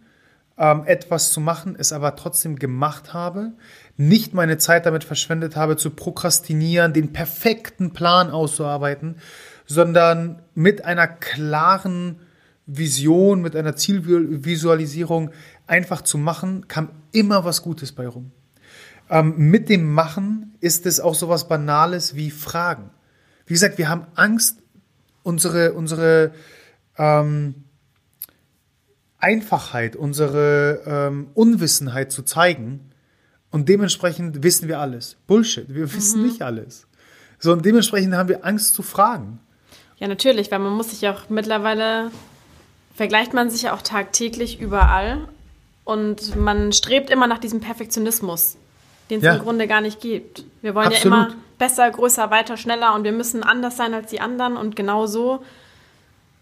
ähm, 0.57 0.83
etwas 0.85 1.31
zu 1.31 1.39
machen, 1.39 1.75
es 1.77 1.93
aber 1.93 2.15
trotzdem 2.15 2.57
gemacht 2.57 3.13
habe, 3.13 3.53
nicht 3.95 4.33
meine 4.33 4.57
Zeit 4.57 4.85
damit 4.85 5.03
verschwendet 5.03 5.55
habe, 5.55 5.77
zu 5.77 5.91
prokrastinieren, 5.91 6.93
den 6.93 7.13
perfekten 7.13 7.93
Plan 7.93 8.31
auszuarbeiten, 8.31 9.17
sondern 9.65 10.41
mit 10.55 10.85
einer 10.85 11.07
klaren 11.07 12.19
Vision, 12.65 13.41
mit 13.41 13.55
einer 13.55 13.75
Zielvisualisierung 13.75 15.31
einfach 15.67 16.01
zu 16.01 16.17
machen, 16.17 16.67
kam 16.67 16.89
immer 17.11 17.45
was 17.45 17.61
Gutes 17.61 17.91
bei 17.91 18.07
rum. 18.07 18.31
Ähm, 19.09 19.35
mit 19.37 19.69
dem 19.69 19.93
Machen 19.93 20.55
ist 20.59 20.85
es 20.85 20.99
auch 20.99 21.15
so 21.15 21.29
was 21.29 21.47
Banales 21.47 22.15
wie 22.15 22.31
Fragen. 22.31 22.89
Wie 23.47 23.53
gesagt, 23.53 23.77
wir 23.77 23.89
haben 23.89 24.05
Angst, 24.15 24.59
unsere, 25.23 25.73
unsere 25.73 26.33
ähm, 26.97 27.55
Einfachheit, 29.17 29.95
unsere 29.95 30.83
ähm, 30.85 31.29
Unwissenheit 31.33 32.11
zu 32.11 32.23
zeigen. 32.23 32.91
Und 33.49 33.69
dementsprechend 33.69 34.43
wissen 34.43 34.67
wir 34.67 34.79
alles. 34.79 35.17
Bullshit, 35.25 35.73
wir 35.73 35.91
wissen 35.93 36.21
mhm. 36.21 36.27
nicht 36.27 36.41
alles. 36.41 36.87
So, 37.39 37.53
und 37.53 37.65
dementsprechend 37.65 38.13
haben 38.13 38.29
wir 38.29 38.45
Angst 38.45 38.73
zu 38.73 38.83
fragen. 38.83 39.39
Ja, 39.97 40.07
natürlich, 40.07 40.51
weil 40.51 40.59
man 40.59 40.73
muss 40.73 40.91
sich 40.91 41.07
auch 41.07 41.29
mittlerweile, 41.29 42.11
vergleicht 42.95 43.33
man 43.33 43.49
sich 43.49 43.63
ja 43.63 43.73
auch 43.73 43.81
tagtäglich 43.81 44.59
überall 44.59 45.27
und 45.85 46.35
man 46.35 46.73
strebt 46.73 47.09
immer 47.09 47.27
nach 47.27 47.39
diesem 47.39 47.61
Perfektionismus, 47.61 48.57
den 49.09 49.19
es 49.19 49.23
ja. 49.23 49.35
im 49.35 49.41
Grunde 49.41 49.67
gar 49.67 49.81
nicht 49.81 50.01
gibt. 50.01 50.43
Wir 50.61 50.75
wollen 50.75 50.87
Absolut. 50.87 51.17
ja 51.17 51.25
immer 51.25 51.35
besser, 51.57 51.89
größer, 51.89 52.29
weiter, 52.31 52.57
schneller 52.57 52.95
und 52.95 53.03
wir 53.03 53.11
müssen 53.11 53.43
anders 53.43 53.77
sein 53.77 53.93
als 53.93 54.09
die 54.09 54.21
anderen 54.21 54.57
und 54.57 54.75
genau 54.75 55.07
so, 55.07 55.43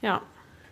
ja. 0.01 0.21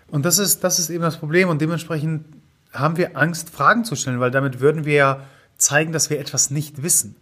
Und 0.08 0.26
das 0.26 0.38
ist, 0.38 0.64
das 0.64 0.80
ist 0.80 0.90
eben 0.90 1.04
das 1.04 1.18
Problem 1.18 1.50
und 1.50 1.62
dementsprechend 1.62 2.26
haben 2.72 2.98
wir 2.98 3.18
Angst, 3.18 3.50
Fragen 3.50 3.86
zu 3.86 3.96
stellen, 3.96 4.20
weil 4.20 4.32
damit 4.32 4.60
würden 4.60 4.86
wir 4.86 4.94
ja 4.94 5.20
zeigen, 5.58 5.92
dass 5.92 6.10
wir 6.10 6.20
etwas 6.20 6.50
nicht 6.50 6.84
wissen. 6.84 7.16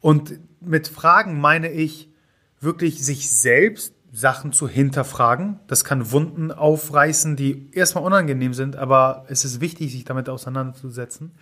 Und 0.00 0.38
mit 0.60 0.88
Fragen 0.88 1.40
meine 1.40 1.70
ich 1.70 2.08
wirklich 2.60 3.04
sich 3.04 3.30
selbst 3.30 3.94
Sachen 4.12 4.52
zu 4.52 4.68
hinterfragen. 4.68 5.60
Das 5.66 5.84
kann 5.84 6.10
Wunden 6.10 6.52
aufreißen, 6.52 7.36
die 7.36 7.70
erstmal 7.72 8.04
unangenehm 8.04 8.54
sind, 8.54 8.76
aber 8.76 9.24
es 9.28 9.44
ist 9.44 9.60
wichtig, 9.60 9.92
sich 9.92 10.04
damit 10.04 10.28
auseinanderzusetzen. 10.28 11.32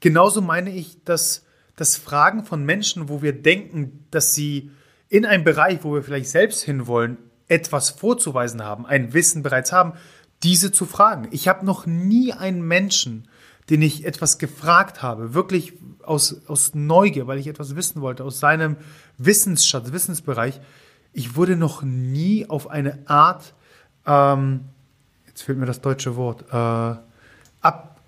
Genauso 0.00 0.40
meine 0.40 0.70
ich, 0.70 1.02
dass 1.04 1.44
das 1.78 1.96
Fragen 1.96 2.44
von 2.44 2.64
Menschen, 2.64 3.08
wo 3.08 3.22
wir 3.22 3.32
denken, 3.32 4.04
dass 4.10 4.34
sie 4.34 4.72
in 5.08 5.24
einem 5.24 5.44
Bereich, 5.44 5.84
wo 5.84 5.94
wir 5.94 6.02
vielleicht 6.02 6.28
selbst 6.28 6.62
hinwollen, 6.64 7.18
etwas 7.46 7.90
vorzuweisen 7.90 8.64
haben, 8.64 8.84
ein 8.84 9.14
Wissen 9.14 9.42
bereits 9.42 9.72
haben, 9.72 9.92
diese 10.42 10.72
zu 10.72 10.86
fragen. 10.86 11.28
Ich 11.30 11.46
habe 11.46 11.64
noch 11.64 11.86
nie 11.86 12.32
einen 12.32 12.62
Menschen, 12.62 13.28
den 13.70 13.80
ich 13.80 14.04
etwas 14.04 14.38
gefragt 14.38 15.02
habe, 15.02 15.34
wirklich 15.34 15.74
aus, 16.02 16.46
aus 16.48 16.74
Neugier, 16.74 17.28
weil 17.28 17.38
ich 17.38 17.46
etwas 17.46 17.76
wissen 17.76 18.02
wollte, 18.02 18.24
aus 18.24 18.40
seinem 18.40 18.76
Wissensschatz, 19.16 19.92
Wissensbereich. 19.92 20.60
Ich 21.12 21.36
wurde 21.36 21.54
noch 21.54 21.82
nie 21.82 22.46
auf 22.48 22.68
eine 22.68 22.98
Art, 23.06 23.54
ähm, 24.04 24.64
jetzt 25.28 25.42
fehlt 25.42 25.58
mir 25.58 25.66
das 25.66 25.80
deutsche 25.80 26.16
Wort, 26.16 26.44
äh, 26.50 27.00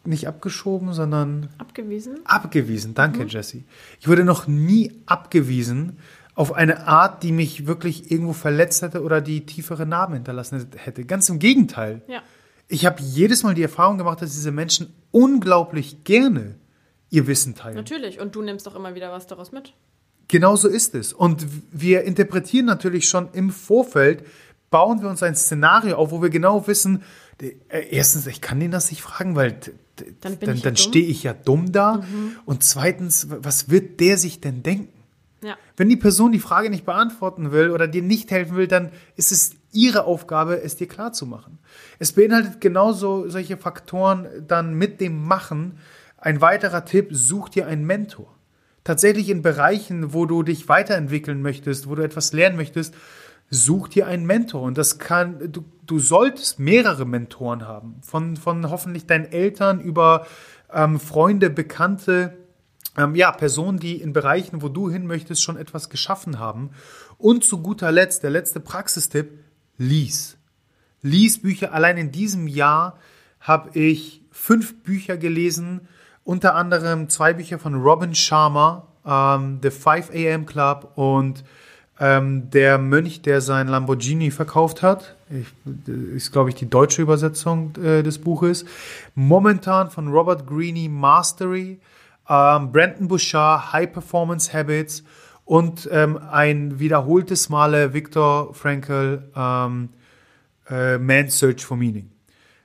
nicht 0.05 0.29
abgeschoben, 0.29 0.93
sondern 0.93 1.49
abgewiesen. 1.59 2.21
Abgewiesen, 2.25 2.95
danke, 2.95 3.23
mhm. 3.23 3.29
Jesse. 3.29 3.65
Ich 4.01 4.09
wurde 4.09 4.25
noch 4.25 4.47
nie 4.47 4.93
abgewiesen 5.07 5.99
auf 6.35 6.55
eine 6.55 6.87
Art, 6.87 7.23
die 7.23 7.33
mich 7.33 7.67
wirklich 7.67 8.11
irgendwo 8.11 8.33
verletzt 8.33 8.83
hätte 8.83 9.03
oder 9.03 9.21
die 9.21 9.45
tiefere 9.45 9.85
Narben 9.85 10.15
hinterlassen 10.15 10.67
hätte. 10.77 11.05
Ganz 11.05 11.29
im 11.29 11.39
Gegenteil. 11.39 12.03
Ja. 12.09 12.23
Ich 12.69 12.87
habe 12.87 13.03
jedes 13.03 13.43
Mal 13.43 13.55
die 13.55 13.63
Erfahrung 13.63 13.99
gemacht, 13.99 14.23
dass 14.23 14.33
diese 14.33 14.53
Menschen 14.53 14.93
unglaublich 15.11 16.05
gerne 16.05 16.55
ihr 17.11 17.27
Wissen 17.27 17.57
teilen. 17.57 17.75
Natürlich, 17.75 18.21
und 18.21 18.35
du 18.35 18.43
nimmst 18.43 18.67
doch 18.67 18.77
immer 18.77 18.95
wieder 18.95 19.13
was 19.13 19.27
daraus 19.27 19.53
mit. 19.53 19.75
Genau 20.29 20.55
so 20.55 20.69
ist 20.69 20.95
es. 20.95 21.13
Und 21.13 21.45
wir 21.73 22.05
interpretieren 22.05 22.67
natürlich 22.67 23.09
schon 23.09 23.29
im 23.33 23.51
Vorfeld, 23.51 24.25
bauen 24.71 25.03
wir 25.03 25.09
uns 25.09 25.23
ein 25.23 25.35
Szenario 25.35 25.97
auf, 25.97 26.13
wo 26.13 26.23
wir 26.23 26.31
genau 26.31 26.69
wissen, 26.69 27.03
äh, 27.41 27.53
erstens, 27.91 28.27
ich 28.29 28.41
kann 28.41 28.61
den 28.61 28.71
das 28.71 28.91
nicht 28.91 29.03
fragen, 29.03 29.35
weil 29.35 29.59
dann, 30.21 30.39
dann, 30.41 30.61
dann 30.61 30.77
stehe 30.77 31.07
ich 31.07 31.23
ja 31.23 31.33
dumm 31.33 31.73
da. 31.73 31.97
Mhm. 31.97 32.37
Und 32.45 32.63
zweitens, 32.63 33.29
was 33.31 33.71
wird 33.71 34.01
der 34.01 34.17
sich 34.17 34.41
denn 34.41 34.63
denken? 34.63 35.01
Ja. 35.43 35.57
Wenn 35.77 35.89
die 35.89 35.97
Person 35.97 36.33
die 36.33 36.39
Frage 36.39 36.71
nicht 36.71 36.85
beantworten 36.85 37.51
will 37.51 37.71
oder 37.71 37.89
dir 37.89 38.03
nicht 38.03 38.31
helfen 38.31 38.57
will, 38.57 38.67
dann 38.67 38.91
ist 39.17 39.33
es 39.33 39.57
ihre 39.73 40.05
Aufgabe, 40.05 40.61
es 40.63 40.77
dir 40.77 40.89
klar 40.89 41.13
zu 41.13 41.27
machen. 41.27 41.59
Es 41.99 42.13
beinhaltet 42.13 42.61
genauso 42.61 43.29
solche 43.29 43.57
Faktoren 43.57 44.29
dann 44.47 44.75
mit 44.75 45.01
dem 45.01 45.25
Machen. 45.25 45.79
Ein 46.19 46.41
weiterer 46.41 46.85
Tipp, 46.85 47.09
such 47.13 47.49
dir 47.49 47.67
einen 47.67 47.87
Mentor. 47.87 48.37
Tatsächlich 48.85 49.29
in 49.29 49.43
Bereichen, 49.43 50.13
wo 50.13 50.27
du 50.27 50.43
dich 50.43 50.69
weiterentwickeln 50.69 51.43
möchtest, 51.43 51.89
wo 51.89 51.95
du 51.95 52.03
etwas 52.03 52.33
lernen 52.33 52.57
möchtest, 52.57 52.95
such 53.51 53.89
dir 53.89 54.07
einen 54.07 54.25
Mentor. 54.25 54.63
Und 54.63 54.79
das 54.79 54.99
kann, 54.99 55.53
du, 55.53 55.65
du 55.87 55.99
solltest 55.99 56.59
mehrere 56.59 57.05
Mentoren 57.05 57.67
haben. 57.67 57.97
Von, 58.03 58.37
von 58.37 58.71
hoffentlich 58.71 59.07
deinen 59.07 59.31
Eltern 59.31 59.81
über 59.81 60.27
ähm, 60.73 61.01
Freunde, 61.01 61.51
Bekannte, 61.51 62.37
ähm, 62.97 63.15
ja, 63.15 63.33
Personen, 63.33 63.79
die 63.79 64.01
in 64.01 64.13
Bereichen, 64.13 64.63
wo 64.63 64.69
du 64.69 64.89
hin 64.91 65.07
möchtest, 65.07 65.43
schon 65.43 65.57
etwas 65.57 65.91
geschaffen 65.91 66.39
haben. 66.39 66.71
Und 67.19 67.45
zu 67.45 67.61
guter 67.61 67.91
Letzt, 67.91 68.23
der 68.23 68.31
letzte 68.31 68.61
Praxistipp, 68.61 69.31
lies. 69.77 70.37
Lies 71.03 71.43
Bücher. 71.43 71.73
Allein 71.73 71.97
in 71.97 72.13
diesem 72.13 72.47
Jahr 72.47 72.99
habe 73.41 73.77
ich 73.79 74.23
fünf 74.31 74.83
Bücher 74.83 75.17
gelesen, 75.17 75.89
unter 76.25 76.55
anderem 76.55 77.09
zwei 77.09 77.33
Bücher 77.33 77.59
von 77.59 77.75
Robin 77.75 78.15
Sharma, 78.15 78.87
ähm, 79.05 79.59
The 79.63 79.71
5 79.71 80.11
AM 80.11 80.47
Club 80.47 80.93
und 80.97 81.45
ähm, 82.01 82.51
der 82.51 82.79
Mönch, 82.79 83.23
der 83.23 83.41
sein 83.41 83.69
Lamborghini 83.69 84.31
verkauft 84.31 84.83
hat. 84.83 85.15
Ich, 85.29 85.47
ist, 86.15 86.33
glaube 86.33 86.49
ich, 86.49 86.57
die 86.57 86.69
deutsche 86.69 87.03
Übersetzung 87.03 87.77
äh, 87.77 88.03
des 88.03 88.19
Buches. 88.19 88.65
Momentan 89.15 89.91
von 89.91 90.09
Robert 90.09 90.47
Greene 90.47 90.89
Mastery 90.89 91.79
ähm, 92.31 92.71
Brandon 92.71 93.09
Bouchard, 93.09 93.73
High 93.73 93.93
Performance 93.93 94.53
Habits 94.53 95.03
und 95.45 95.89
ähm, 95.91 96.17
ein 96.31 96.79
wiederholtes 96.79 97.49
Male 97.49 97.93
Viktor 97.93 98.55
Frankl, 98.55 99.31
ähm, 99.35 99.89
äh, 100.69 100.97
Man's 100.99 101.39
Search 101.39 101.65
for 101.65 101.77
Meaning. 101.77 102.11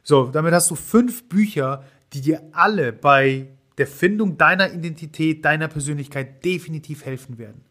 So, 0.04 0.28
damit 0.28 0.54
hast 0.54 0.70
du 0.70 0.76
fünf 0.76 1.28
Bücher, 1.28 1.84
die 2.14 2.22
dir 2.22 2.44
alle 2.52 2.94
bei 2.94 3.48
der 3.80 3.88
Findung 3.88 4.38
deiner 4.38 4.72
Identität, 4.72 5.44
deiner 5.44 5.68
Persönlichkeit 5.68 6.46
definitiv 6.46 7.04
helfen 7.04 7.40
werden. 7.40 7.62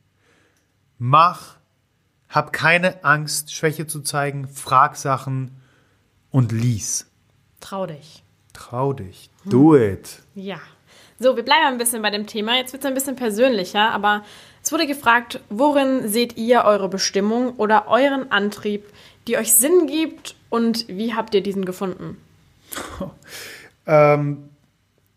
Mach, 1.07 1.57
hab 2.31 2.55
keine 2.55 3.05
Angst, 3.05 3.53
Schwäche 3.53 3.87
zu 3.87 4.01
zeigen, 4.01 4.49
frag 4.49 4.97
Sachen 4.97 5.51
und 6.31 6.51
lies. 6.51 7.11
Trau 7.61 7.85
dich. 7.85 8.25
Trau 8.55 8.95
dich. 8.95 9.29
Do 9.45 9.75
hm. 9.75 9.83
it. 9.83 10.23
Ja. 10.35 10.59
So, 11.19 11.37
wir 11.37 11.43
bleiben 11.43 11.67
ein 11.67 11.77
bisschen 11.77 12.01
bei 12.01 12.09
dem 12.09 12.27
Thema. 12.27 12.57
Jetzt 12.57 12.73
wird 12.73 12.85
es 12.85 12.89
ein 12.89 12.95
bisschen 12.95 13.17
persönlicher, 13.17 13.91
aber 13.91 14.25
es 14.63 14.73
wurde 14.73 14.87
gefragt, 14.87 15.41
worin 15.51 16.09
seht 16.09 16.39
ihr 16.39 16.65
eure 16.65 16.89
Bestimmung 16.89 17.57
oder 17.57 17.87
euren 17.89 18.33
Antrieb, 18.33 18.91
die 19.27 19.37
euch 19.37 19.53
Sinn 19.53 19.87
gibt 19.87 20.37
und 20.49 20.89
wie 20.89 21.13
habt 21.13 21.35
ihr 21.35 21.43
diesen 21.43 21.67
gefunden? 21.67 22.17
ähm, 23.87 24.49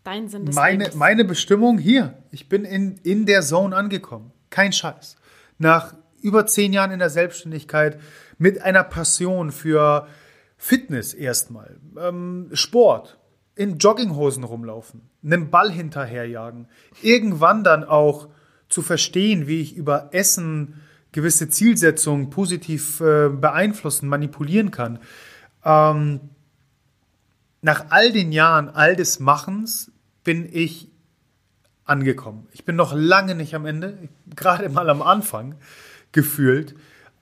Dein 0.04 0.28
Sinn 0.28 0.44
des 0.44 0.54
meine, 0.54 0.84
Lebens. 0.84 0.96
meine 0.96 1.24
Bestimmung 1.24 1.78
hier. 1.78 2.12
Ich 2.30 2.50
bin 2.50 2.66
in, 2.66 3.00
in 3.04 3.24
der 3.24 3.40
Zone 3.40 3.74
angekommen. 3.74 4.32
Kein 4.50 4.74
Scheiß. 4.74 5.16
Nach 5.58 5.94
über 6.20 6.46
zehn 6.46 6.72
Jahren 6.72 6.92
in 6.92 6.98
der 6.98 7.10
Selbstständigkeit 7.10 8.00
mit 8.38 8.62
einer 8.62 8.84
Passion 8.84 9.52
für 9.52 10.06
Fitness 10.56 11.14
erstmal, 11.14 11.78
ähm, 12.00 12.48
Sport, 12.52 13.18
in 13.54 13.78
Jogginghosen 13.78 14.44
rumlaufen, 14.44 15.02
einem 15.24 15.50
Ball 15.50 15.70
hinterherjagen, 15.70 16.68
irgendwann 17.02 17.64
dann 17.64 17.84
auch 17.84 18.28
zu 18.68 18.82
verstehen, 18.82 19.46
wie 19.46 19.60
ich 19.60 19.76
über 19.76 20.10
Essen 20.12 20.80
gewisse 21.12 21.48
Zielsetzungen 21.48 22.30
positiv 22.30 23.00
äh, 23.00 23.28
beeinflussen, 23.28 24.08
manipulieren 24.08 24.70
kann. 24.70 24.98
Ähm, 25.64 26.20
nach 27.62 27.86
all 27.90 28.12
den 28.12 28.30
Jahren, 28.30 28.68
all 28.68 28.94
des 28.94 29.18
Machens 29.18 29.90
bin 30.22 30.48
ich 30.50 30.90
angekommen. 31.88 32.46
Ich 32.52 32.64
bin 32.64 32.76
noch 32.76 32.94
lange 32.94 33.34
nicht 33.34 33.54
am 33.54 33.66
Ende, 33.66 33.98
gerade 34.34 34.68
mal 34.68 34.88
am 34.90 35.02
Anfang 35.02 35.56
gefühlt, 36.12 36.72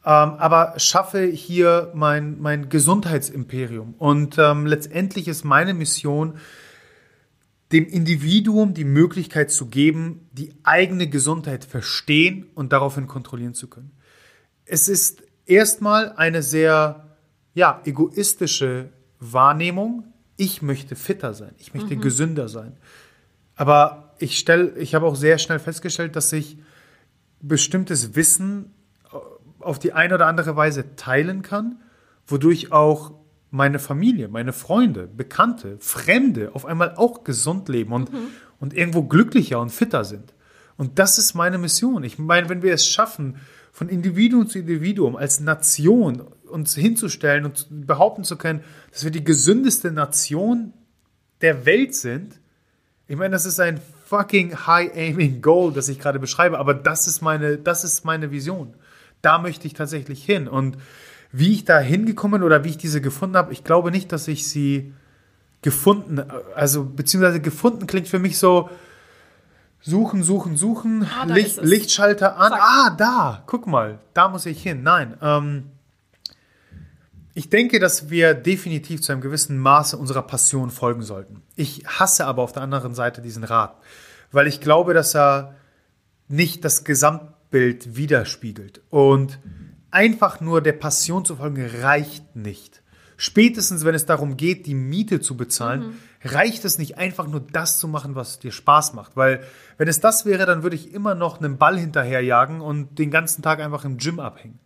ähm, 0.04 0.34
aber 0.38 0.74
schaffe 0.78 1.24
hier 1.24 1.90
mein, 1.94 2.40
mein 2.40 2.68
Gesundheitsimperium. 2.68 3.94
Und 3.98 4.38
ähm, 4.38 4.66
letztendlich 4.66 5.28
ist 5.28 5.44
meine 5.44 5.74
Mission, 5.74 6.34
dem 7.72 7.86
Individuum 7.86 8.74
die 8.74 8.84
Möglichkeit 8.84 9.50
zu 9.50 9.66
geben, 9.66 10.28
die 10.32 10.54
eigene 10.62 11.08
Gesundheit 11.08 11.64
verstehen 11.64 12.46
und 12.54 12.72
daraufhin 12.72 13.08
kontrollieren 13.08 13.54
zu 13.54 13.68
können. 13.68 13.90
Es 14.64 14.88
ist 14.88 15.22
erstmal 15.46 16.12
eine 16.12 16.42
sehr 16.42 17.16
ja, 17.54 17.80
egoistische 17.84 18.90
Wahrnehmung. 19.18 20.04
Ich 20.36 20.62
möchte 20.62 20.94
fitter 20.94 21.34
sein, 21.34 21.54
ich 21.58 21.74
möchte 21.74 21.96
mhm. 21.96 22.00
gesünder 22.00 22.48
sein. 22.48 22.76
Aber 23.56 24.05
ich 24.18 24.38
stelle, 24.38 24.76
ich 24.78 24.94
habe 24.94 25.06
auch 25.06 25.16
sehr 25.16 25.38
schnell 25.38 25.58
festgestellt, 25.58 26.16
dass 26.16 26.32
ich 26.32 26.58
bestimmtes 27.40 28.14
Wissen 28.14 28.72
auf 29.60 29.78
die 29.78 29.92
eine 29.92 30.14
oder 30.14 30.26
andere 30.26 30.56
Weise 30.56 30.96
teilen 30.96 31.42
kann, 31.42 31.80
wodurch 32.26 32.72
auch 32.72 33.12
meine 33.50 33.78
Familie, 33.78 34.28
meine 34.28 34.52
Freunde, 34.52 35.06
Bekannte, 35.06 35.76
Fremde 35.80 36.50
auf 36.54 36.66
einmal 36.66 36.94
auch 36.96 37.24
gesund 37.24 37.68
leben 37.68 37.92
und, 37.92 38.12
mhm. 38.12 38.28
und 38.60 38.74
irgendwo 38.74 39.02
glücklicher 39.02 39.60
und 39.60 39.70
fitter 39.70 40.04
sind. 40.04 40.34
Und 40.76 40.98
das 40.98 41.18
ist 41.18 41.34
meine 41.34 41.58
Mission. 41.58 42.04
Ich 42.04 42.18
meine, 42.18 42.48
wenn 42.48 42.62
wir 42.62 42.74
es 42.74 42.86
schaffen, 42.86 43.36
von 43.72 43.88
Individuum 43.88 44.48
zu 44.48 44.58
Individuum 44.58 45.16
als 45.16 45.40
Nation 45.40 46.22
uns 46.48 46.74
hinzustellen 46.74 47.44
und 47.44 47.66
behaupten 47.86 48.24
zu 48.24 48.36
können, 48.36 48.62
dass 48.92 49.04
wir 49.04 49.10
die 49.10 49.24
gesündeste 49.24 49.90
Nation 49.90 50.72
der 51.40 51.66
Welt 51.66 51.94
sind, 51.94 52.40
ich 53.08 53.16
meine, 53.16 53.32
das 53.32 53.46
ist 53.46 53.60
ein 53.60 53.80
fucking 54.06 54.54
high-aiming 54.66 55.42
Goal, 55.42 55.72
das 55.72 55.88
ich 55.88 55.98
gerade 55.98 56.18
beschreibe, 56.20 56.58
aber 56.58 56.74
das 56.74 57.06
ist 57.06 57.22
meine, 57.22 57.58
das 57.58 57.82
ist 57.84 58.04
meine 58.04 58.30
Vision. 58.30 58.74
Da 59.20 59.38
möchte 59.38 59.66
ich 59.66 59.74
tatsächlich 59.74 60.24
hin. 60.24 60.46
Und 60.46 60.76
wie 61.32 61.52
ich 61.52 61.64
da 61.64 61.78
hingekommen 61.80 62.42
oder 62.42 62.62
wie 62.64 62.70
ich 62.70 62.78
diese 62.78 63.00
gefunden 63.00 63.36
habe, 63.36 63.52
ich 63.52 63.64
glaube 63.64 63.90
nicht, 63.90 64.12
dass 64.12 64.28
ich 64.28 64.48
sie 64.48 64.92
gefunden, 65.62 66.22
also 66.54 66.84
beziehungsweise 66.84 67.40
gefunden 67.40 67.86
klingt 67.88 68.06
für 68.06 68.20
mich 68.20 68.38
so, 68.38 68.70
suchen, 69.80 70.22
suchen, 70.22 70.56
suchen, 70.56 71.08
ah, 71.20 71.24
Licht, 71.24 71.60
Lichtschalter 71.62 72.36
an, 72.36 72.52
Zack. 72.52 72.60
ah, 72.62 72.90
da, 72.96 73.42
guck 73.46 73.66
mal, 73.66 73.98
da 74.14 74.28
muss 74.28 74.46
ich 74.46 74.62
hin. 74.62 74.82
Nein, 74.84 75.14
ähm, 75.20 75.64
ich 77.36 77.50
denke, 77.50 77.80
dass 77.80 78.08
wir 78.08 78.32
definitiv 78.32 79.02
zu 79.02 79.12
einem 79.12 79.20
gewissen 79.20 79.58
Maße 79.58 79.98
unserer 79.98 80.22
Passion 80.22 80.70
folgen 80.70 81.02
sollten. 81.02 81.42
Ich 81.54 81.86
hasse 81.86 82.24
aber 82.24 82.42
auf 82.42 82.52
der 82.52 82.62
anderen 82.62 82.94
Seite 82.94 83.20
diesen 83.20 83.44
Rat, 83.44 83.76
weil 84.32 84.46
ich 84.46 84.62
glaube, 84.62 84.94
dass 84.94 85.14
er 85.14 85.54
nicht 86.28 86.64
das 86.64 86.82
Gesamtbild 86.84 87.94
widerspiegelt. 87.94 88.80
Und 88.88 89.38
einfach 89.90 90.40
nur 90.40 90.62
der 90.62 90.72
Passion 90.72 91.26
zu 91.26 91.36
folgen 91.36 91.62
reicht 91.82 92.36
nicht. 92.36 92.82
Spätestens, 93.18 93.84
wenn 93.84 93.94
es 93.94 94.06
darum 94.06 94.38
geht, 94.38 94.64
die 94.64 94.74
Miete 94.74 95.20
zu 95.20 95.36
bezahlen, 95.36 95.88
mhm. 95.88 95.94
reicht 96.24 96.64
es 96.64 96.78
nicht 96.78 96.96
einfach 96.96 97.26
nur 97.26 97.40
das 97.40 97.78
zu 97.78 97.86
machen, 97.86 98.14
was 98.14 98.38
dir 98.38 98.50
Spaß 98.50 98.94
macht. 98.94 99.14
Weil 99.14 99.42
wenn 99.76 99.88
es 99.88 100.00
das 100.00 100.24
wäre, 100.24 100.46
dann 100.46 100.62
würde 100.62 100.76
ich 100.76 100.94
immer 100.94 101.14
noch 101.14 101.38
einen 101.38 101.58
Ball 101.58 101.78
hinterherjagen 101.78 102.62
und 102.62 102.98
den 102.98 103.10
ganzen 103.10 103.42
Tag 103.42 103.60
einfach 103.60 103.84
im 103.84 103.98
Gym 103.98 104.20
abhängen. 104.20 104.58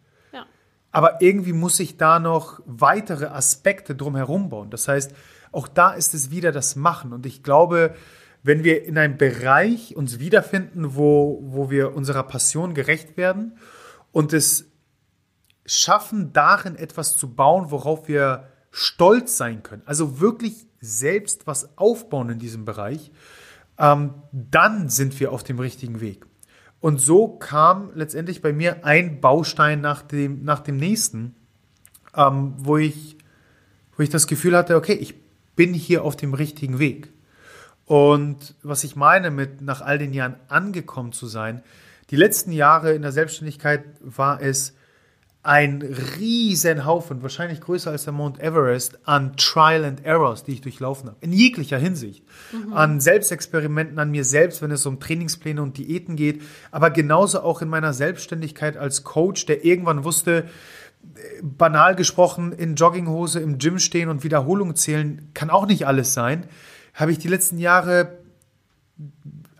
Aber 0.92 1.22
irgendwie 1.22 1.53
muss 1.53 1.79
ich 1.81 1.96
da 1.96 2.18
noch 2.18 2.61
weitere 2.66 3.26
Aspekte 3.26 3.94
drumherum 3.94 4.48
bauen. 4.48 4.70
Das 4.70 4.88
heißt, 4.88 5.14
auch 5.53 5.68
da 5.68 5.92
ist 5.92 6.14
es 6.14 6.31
wieder 6.31 6.53
das 6.53 6.76
Machen. 6.76 7.12
Und 7.12 7.26
ich 7.26 7.42
glaube, 7.42 7.94
wenn 8.42 8.64
wir 8.64 8.85
in 8.85 8.98
einem 8.98 9.18
Bereich 9.18 9.96
uns 9.96 10.18
wiederfinden, 10.18 10.94
wo, 10.94 11.40
wo 11.42 11.70
wir 11.70 11.94
unserer 11.94 12.22
Passion 12.22 12.74
gerecht 12.74 13.16
werden 13.16 13.57
und 14.12 14.33
es 14.33 14.66
schaffen, 15.66 16.33
darin 16.33 16.76
etwas 16.76 17.16
zu 17.16 17.35
bauen, 17.35 17.70
worauf 17.70 18.09
wir 18.09 18.48
stolz 18.70 19.37
sein 19.37 19.62
können, 19.62 19.83
also 19.85 20.20
wirklich 20.20 20.66
selbst 20.81 21.46
was 21.46 21.76
aufbauen 21.76 22.31
in 22.31 22.38
diesem 22.38 22.64
Bereich, 22.64 23.12
ähm, 23.79 24.14
dann 24.33 24.88
sind 24.88 25.18
wir 25.20 25.33
auf 25.33 25.44
dem 25.44 25.59
richtigen 25.59 26.00
Weg. 26.00 26.26
Und 26.81 27.01
so 27.01 27.29
kam 27.29 27.90
letztendlich 27.95 28.40
bei 28.40 28.53
mir 28.53 28.85
ein 28.85 29.21
Baustein 29.21 29.81
nach 29.81 30.03
dem, 30.03 30.45
nach 30.45 30.61
dem 30.61 30.77
nächsten, 30.77 31.35
ähm, 32.16 32.55
wo, 32.59 32.79
ich, 32.79 33.19
wo 33.97 34.03
ich 34.03 34.09
das 34.09 34.27
Gefühl 34.27 34.57
hatte, 34.57 34.77
okay, 34.77 34.95
ich 34.95 35.14
bin 35.57 35.75
hier 35.75 36.05
auf 36.05 36.16
dem 36.16 36.33
richtigen 36.33 36.79
Weg. 36.79 37.12
Und 37.85 38.55
was 38.62 38.85
ich 38.85 38.97
meine 38.97 39.31
mit 39.31 39.61
nach 39.61 39.83
all 39.83 39.99
den 39.99 40.14
Jahren 40.14 40.37
angekommen 40.49 41.12
zu 41.12 41.27
sein, 41.27 41.62
die 42.11 42.16
letzten 42.16 42.53
Jahre 42.53 42.93
in 42.95 43.03
der 43.03 43.12
Selbstständigkeit 43.12 43.85
war 44.01 44.40
es, 44.40 44.75
ein 45.42 45.81
riesen 46.18 46.85
Haufen, 46.85 47.22
wahrscheinlich 47.22 47.62
größer 47.62 47.90
als 47.90 48.05
der 48.05 48.12
Mount 48.12 48.40
Everest, 48.40 48.98
an 49.05 49.37
Trial 49.37 49.85
and 49.85 50.05
Errors, 50.05 50.44
die 50.44 50.53
ich 50.53 50.61
durchlaufen 50.61 51.09
habe. 51.09 51.16
In 51.22 51.33
jeglicher 51.33 51.79
Hinsicht. 51.79 52.24
Mhm. 52.53 52.74
An 52.74 53.00
Selbstexperimenten 53.00 53.98
an 53.98 54.11
mir 54.11 54.24
selbst, 54.24 54.61
wenn 54.61 54.70
es 54.70 54.85
um 54.85 55.00
Trainingspläne 55.00 55.62
und 55.62 55.79
Diäten 55.79 56.16
geht, 56.16 56.42
aber 56.70 56.90
genauso 56.90 57.40
auch 57.40 57.62
in 57.62 57.68
meiner 57.68 57.94
Selbstständigkeit 57.94 58.76
als 58.76 59.03
Coach, 59.03 59.46
der 59.46 59.64
irgendwann 59.64 60.05
wusste, 60.05 60.44
banal 61.42 61.96
gesprochen, 61.96 62.53
in 62.53 62.74
Jogginghose 62.74 63.40
im 63.40 63.57
Gym 63.57 63.79
stehen 63.79 64.11
und 64.11 64.22
Wiederholung 64.22 64.76
zählen, 64.76 65.31
kann 65.33 65.48
auch 65.48 65.66
nicht 65.66 65.87
alles 65.87 66.12
sein. 66.12 66.46
Habe 66.92 67.12
ich 67.12 67.18
die 67.18 67.29
letzten 67.29 67.59
Jahre 67.59 68.18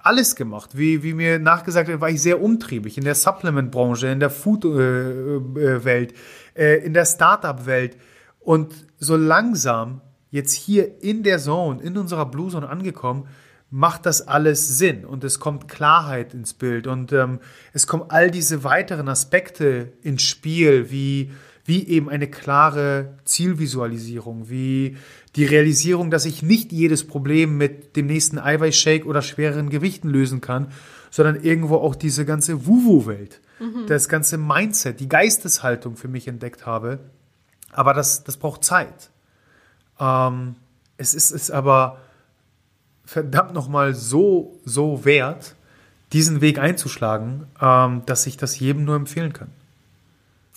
alles 0.03 0.37
gemacht. 0.37 0.71
Wie, 0.77 1.03
wie 1.03 1.15
mir 1.15 1.39
nachgesagt 1.39 1.89
wird, 1.89 2.01
war 2.01 2.11
ich 2.11 2.23
sehr 2.23 2.43
umtriebig 2.43 2.97
in 2.99 3.05
der 3.05 3.15
Supplement-Branche, 3.15 4.09
in 4.09 4.21
der 4.21 4.31
Food-Welt, 4.31 6.15
äh, 6.55 6.77
äh, 6.77 6.85
in 6.85 6.95
der 6.95 7.05
Startup-Welt. 7.05 7.97
Und 8.41 8.73
so 8.99 9.17
langsam, 9.17 10.01
jetzt 10.31 10.53
hier 10.53 11.03
in 11.03 11.23
der 11.23 11.39
Zone, 11.39 11.83
in 11.83 11.97
unserer 11.97 12.27
Blue 12.27 12.51
Zone 12.51 12.69
angekommen, 12.69 13.29
macht 13.71 14.07
das 14.07 14.27
alles 14.27 14.79
Sinn 14.79 15.05
und 15.05 15.23
es 15.23 15.39
kommt 15.39 15.69
Klarheit 15.69 16.35
ins 16.35 16.55
Bild 16.55 16.89
und 16.89 17.13
ähm, 17.13 17.39
es 17.73 17.87
kommen 17.87 18.05
all 18.09 18.31
diese 18.31 18.65
weiteren 18.65 19.09
Aspekte 19.09 19.93
ins 20.03 20.23
Spiel, 20.23 20.91
wie 20.91 21.31
wie 21.71 21.87
eben 21.87 22.09
eine 22.09 22.29
klare 22.29 23.19
Zielvisualisierung, 23.25 24.51
wie 24.51 24.97
die 25.37 25.45
Realisierung, 25.45 26.11
dass 26.11 26.25
ich 26.25 26.43
nicht 26.43 26.73
jedes 26.73 27.07
Problem 27.07 27.57
mit 27.57 27.97
dem 27.97 28.07
nächsten 28.07 28.39
Eiweißshake 28.39 29.07
oder 29.07 29.23
schwereren 29.23 29.71
Gewichten 29.71 30.09
lösen 30.09 30.41
kann, 30.41 30.69
sondern 31.11 31.43
irgendwo 31.43 31.77
auch 31.77 31.95
diese 31.95 32.25
ganze 32.25 32.67
Wuwu-Welt, 32.67 33.41
mhm. 33.61 33.87
das 33.87 34.09
ganze 34.09 34.39
Mindset, 34.39 35.01
die 35.01 35.09
Geisteshaltung 35.09 35.97
für 35.97 36.09
mich 36.09 36.27
entdeckt 36.27 36.67
habe. 36.67 36.99
Aber 37.73 37.95
das, 37.95 38.25
das 38.25 38.37
braucht 38.37 38.65
Zeit. 38.65 39.11
Ähm, 40.01 40.57
es 40.97 41.15
ist 41.15 41.31
es 41.31 41.51
aber 41.51 41.99
verdammt 43.05 43.55
nochmal 43.55 43.95
so, 43.95 44.61
so 44.65 45.05
wert, 45.05 45.55
diesen 46.13 46.41
Weg 46.41 46.59
einzuschlagen, 46.59 47.47
ähm, 47.61 48.03
dass 48.07 48.27
ich 48.27 48.37
das 48.37 48.59
jedem 48.59 48.85
nur 48.85 48.97
empfehlen 48.97 49.33
kann. 49.33 49.49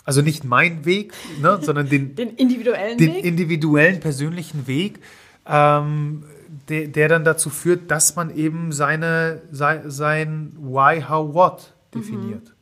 Also 0.04 0.22
nicht 0.22 0.44
mein 0.44 0.86
Weg, 0.86 1.13
ne, 1.42 1.60
sondern 1.62 1.89
den, 1.89 2.16
den 2.16 2.30
individuellen 2.32 2.98
den 2.98 3.13
Weg? 3.13 3.26
individuellen, 3.26 4.00
persönlichen 4.00 4.68
Weg, 4.68 5.00
ähm, 5.46 6.26
der, 6.70 6.88
der 6.88 7.08
dann 7.10 7.24
dazu 7.24 7.50
führt, 7.50 7.89
dass 7.89 8.16
man 8.16 8.36
eben 8.36 8.72
seine, 8.72 9.42
sein, 9.52 9.89
sein 9.89 10.54
Why, 10.58 11.02
How, 11.02 11.34
What 11.34 11.74
definiert. 11.94 12.46
Mhm. 12.46 12.54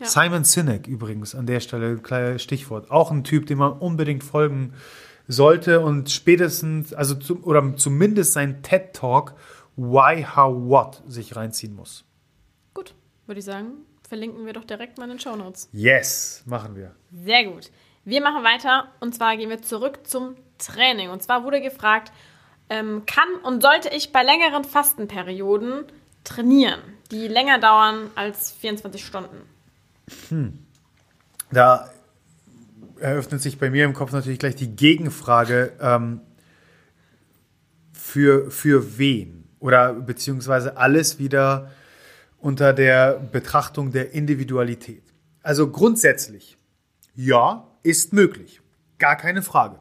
Ja. 0.00 0.06
Simon 0.06 0.44
Sinek 0.44 0.86
übrigens 0.86 1.34
an 1.34 1.46
der 1.46 1.60
Stelle, 1.60 1.96
kleines 1.98 2.42
Stichwort. 2.42 2.90
Auch 2.90 3.10
ein 3.10 3.24
Typ, 3.24 3.46
dem 3.46 3.58
man 3.58 3.72
unbedingt 3.72 4.24
folgen 4.24 4.72
sollte 5.26 5.80
und 5.80 6.10
spätestens, 6.10 6.92
also 6.92 7.14
zu, 7.14 7.42
oder 7.44 7.76
zumindest 7.76 8.32
sein 8.32 8.62
TED 8.62 8.92
Talk 8.92 9.34
Why, 9.76 10.24
How, 10.24 10.54
What 10.68 11.02
sich 11.08 11.34
reinziehen 11.34 11.74
muss. 11.74 12.04
Gut, 12.74 12.94
würde 13.26 13.38
ich 13.38 13.44
sagen, 13.44 13.72
verlinken 14.14 14.46
wir 14.46 14.52
doch 14.52 14.64
direkt 14.64 14.96
mal 14.96 15.04
in 15.04 15.10
den 15.10 15.18
Show 15.18 15.34
Notes. 15.34 15.68
Yes, 15.72 16.44
machen 16.46 16.76
wir. 16.76 16.94
Sehr 17.24 17.46
gut. 17.46 17.72
Wir 18.04 18.22
machen 18.22 18.44
weiter 18.44 18.86
und 19.00 19.12
zwar 19.12 19.36
gehen 19.36 19.50
wir 19.50 19.60
zurück 19.60 20.06
zum 20.06 20.36
Training. 20.58 21.10
Und 21.10 21.20
zwar 21.20 21.42
wurde 21.42 21.60
gefragt, 21.60 22.12
ähm, 22.68 23.02
kann 23.06 23.28
und 23.42 23.60
sollte 23.60 23.88
ich 23.88 24.12
bei 24.12 24.22
längeren 24.22 24.62
Fastenperioden 24.62 25.86
trainieren, 26.22 26.78
die 27.10 27.26
länger 27.26 27.58
dauern 27.58 28.08
als 28.14 28.52
24 28.52 29.04
Stunden? 29.04 29.36
Hm. 30.28 30.60
Da 31.50 31.90
eröffnet 33.00 33.42
sich 33.42 33.58
bei 33.58 33.68
mir 33.68 33.84
im 33.84 33.94
Kopf 33.94 34.12
natürlich 34.12 34.38
gleich 34.38 34.54
die 34.54 34.76
Gegenfrage, 34.76 35.72
ähm, 35.80 36.20
für, 37.92 38.48
für 38.52 38.96
wen? 38.96 39.48
Oder 39.58 39.92
beziehungsweise 39.92 40.76
alles 40.76 41.18
wieder 41.18 41.72
unter 42.44 42.74
der 42.74 43.18
Betrachtung 43.32 43.90
der 43.90 44.12
Individualität. 44.12 45.02
Also 45.42 45.70
grundsätzlich, 45.70 46.58
ja, 47.14 47.66
ist 47.82 48.12
möglich. 48.12 48.60
Gar 48.98 49.16
keine 49.16 49.40
Frage. 49.40 49.78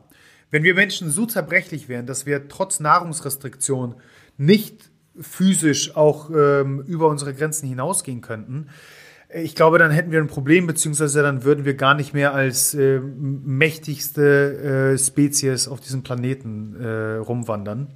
Wenn 0.49 0.63
wir 0.63 0.73
Menschen 0.73 1.09
so 1.09 1.25
zerbrechlich 1.25 1.89
wären, 1.89 2.05
dass 2.05 2.25
wir 2.25 2.47
trotz 2.47 2.79
Nahrungsrestriktion 2.79 3.95
nicht 4.37 4.91
physisch 5.19 5.95
auch 5.97 6.29
ähm, 6.29 6.79
über 6.87 7.09
unsere 7.09 7.33
Grenzen 7.33 7.67
hinausgehen 7.67 8.21
könnten, 8.21 8.69
ich 9.33 9.55
glaube, 9.55 9.79
dann 9.79 9.91
hätten 9.91 10.11
wir 10.11 10.19
ein 10.19 10.27
Problem, 10.27 10.67
beziehungsweise 10.67 11.23
dann 11.23 11.43
würden 11.43 11.65
wir 11.65 11.73
gar 11.73 11.95
nicht 11.95 12.13
mehr 12.13 12.33
als 12.33 12.75
äh, 12.75 12.99
mächtigste 12.99 14.93
äh, 14.93 14.97
Spezies 14.97 15.67
auf 15.67 15.81
diesem 15.81 16.03
Planeten 16.03 16.75
äh, 16.79 17.15
rumwandern. 17.15 17.87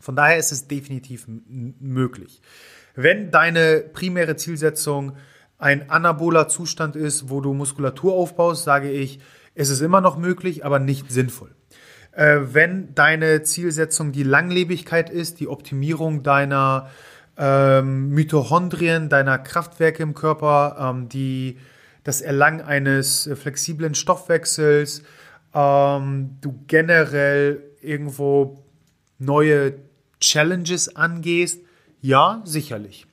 Von 0.00 0.16
daher 0.16 0.36
ist 0.36 0.52
es 0.52 0.66
definitiv 0.66 1.26
möglich. 1.28 2.42
Wenn 2.94 3.30
deine 3.30 3.80
primäre 3.92 4.36
Zielsetzung 4.36 5.16
ein 5.58 5.90
anaboler 5.90 6.48
Zustand 6.48 6.96
ist, 6.96 7.28
wo 7.30 7.40
du 7.40 7.54
Muskulatur 7.54 8.14
aufbaust, 8.14 8.64
sage 8.64 8.90
ich, 8.90 9.20
es 9.54 9.68
ist 9.68 9.80
immer 9.80 10.00
noch 10.00 10.16
möglich, 10.16 10.64
aber 10.64 10.78
nicht 10.78 11.10
sinnvoll. 11.10 11.54
Äh, 12.12 12.40
wenn 12.52 12.94
deine 12.94 13.42
Zielsetzung 13.42 14.12
die 14.12 14.22
Langlebigkeit 14.22 15.10
ist, 15.10 15.40
die 15.40 15.48
Optimierung 15.48 16.22
deiner 16.22 16.90
ähm, 17.36 18.10
Mitochondrien, 18.10 19.08
deiner 19.08 19.38
Kraftwerke 19.38 20.02
im 20.02 20.14
Körper, 20.14 20.76
ähm, 20.78 21.08
die, 21.08 21.58
das 22.04 22.20
Erlangen 22.20 22.60
eines 22.60 23.28
flexiblen 23.34 23.94
Stoffwechsels, 23.94 25.02
ähm, 25.54 26.36
du 26.40 26.60
generell 26.66 27.62
irgendwo 27.80 28.64
neue 29.18 29.74
Challenges 30.20 30.94
angehst, 30.94 31.63
ja, 32.04 32.42
sicherlich. 32.44 33.06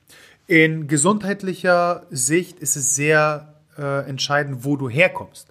In 0.46 0.86
gesundheitlicher 0.86 2.04
Sicht 2.10 2.58
ist 2.58 2.76
es 2.76 2.94
sehr 2.94 3.54
äh, 3.78 4.06
entscheidend, 4.06 4.66
wo 4.66 4.76
du 4.76 4.90
herkommst. 4.90 5.50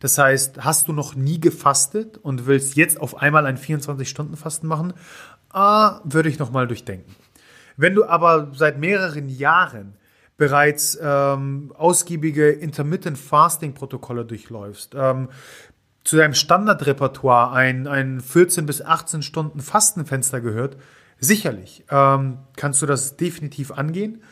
Das 0.00 0.18
heißt, 0.18 0.64
hast 0.64 0.88
du 0.88 0.92
noch 0.92 1.14
nie 1.14 1.38
gefastet 1.38 2.18
und 2.18 2.46
willst 2.46 2.74
jetzt 2.74 3.00
auf 3.00 3.18
einmal 3.18 3.46
ein 3.46 3.56
24-Stunden-Fasten 3.56 4.66
machen, 4.66 4.94
ah, 5.50 6.00
würde 6.02 6.28
ich 6.28 6.40
nochmal 6.40 6.66
durchdenken. 6.66 7.14
Wenn 7.76 7.94
du 7.94 8.04
aber 8.04 8.50
seit 8.52 8.80
mehreren 8.80 9.28
Jahren 9.28 9.94
bereits 10.36 10.98
ähm, 11.00 11.72
ausgiebige 11.78 12.50
Intermittent 12.50 13.16
Fasting 13.16 13.74
Protokolle 13.74 14.24
durchläufst, 14.24 14.96
ähm, 14.96 15.28
zu 16.02 16.16
deinem 16.16 16.34
Standardrepertoire 16.34 17.52
ein, 17.52 17.86
ein 17.86 18.20
14 18.20 18.66
bis 18.66 18.82
18 18.82 19.22
Stunden 19.22 19.60
Fastenfenster 19.60 20.40
gehört, 20.40 20.78
sicherlich 21.22 21.84
ähm, 21.88 22.38
kannst 22.56 22.82
du 22.82 22.86
das 22.86 23.16
definitiv 23.16 23.70
angehen 23.70 24.22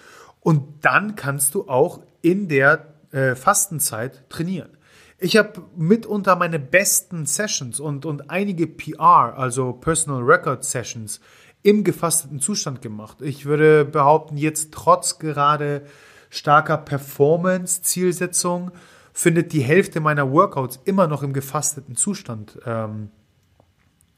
und 0.40 0.84
dann 0.84 1.16
kannst 1.16 1.54
du 1.54 1.68
auch 1.68 2.00
in 2.20 2.48
der 2.48 2.94
äh, 3.12 3.34
Fastenzeit 3.34 4.28
trainieren. 4.28 4.76
Ich 5.18 5.36
habe 5.36 5.62
mitunter 5.76 6.34
meine 6.36 6.58
besten 6.58 7.26
Sessions 7.26 7.78
und, 7.78 8.06
und 8.06 8.30
einige 8.30 8.66
PR, 8.66 9.34
also 9.36 9.72
Personal 9.72 10.22
Record 10.22 10.64
Sessions, 10.64 11.20
im 11.62 11.84
gefasteten 11.84 12.40
Zustand 12.40 12.80
gemacht. 12.82 13.20
Ich 13.20 13.44
würde 13.44 13.84
behaupten, 13.84 14.38
jetzt 14.38 14.72
trotz 14.72 15.18
gerade 15.18 15.84
starker 16.30 16.78
Performance-Zielsetzung 16.78 18.70
findet 19.12 19.52
die 19.52 19.60
Hälfte 19.60 20.00
meiner 20.00 20.32
Workouts 20.32 20.80
immer 20.84 21.06
noch 21.06 21.22
im 21.22 21.34
gefasteten 21.34 21.96
Zustand 21.96 22.58
ähm, 22.64 23.10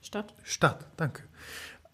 statt. 0.01 0.35
Statt, 0.45 0.87
danke. 0.97 1.25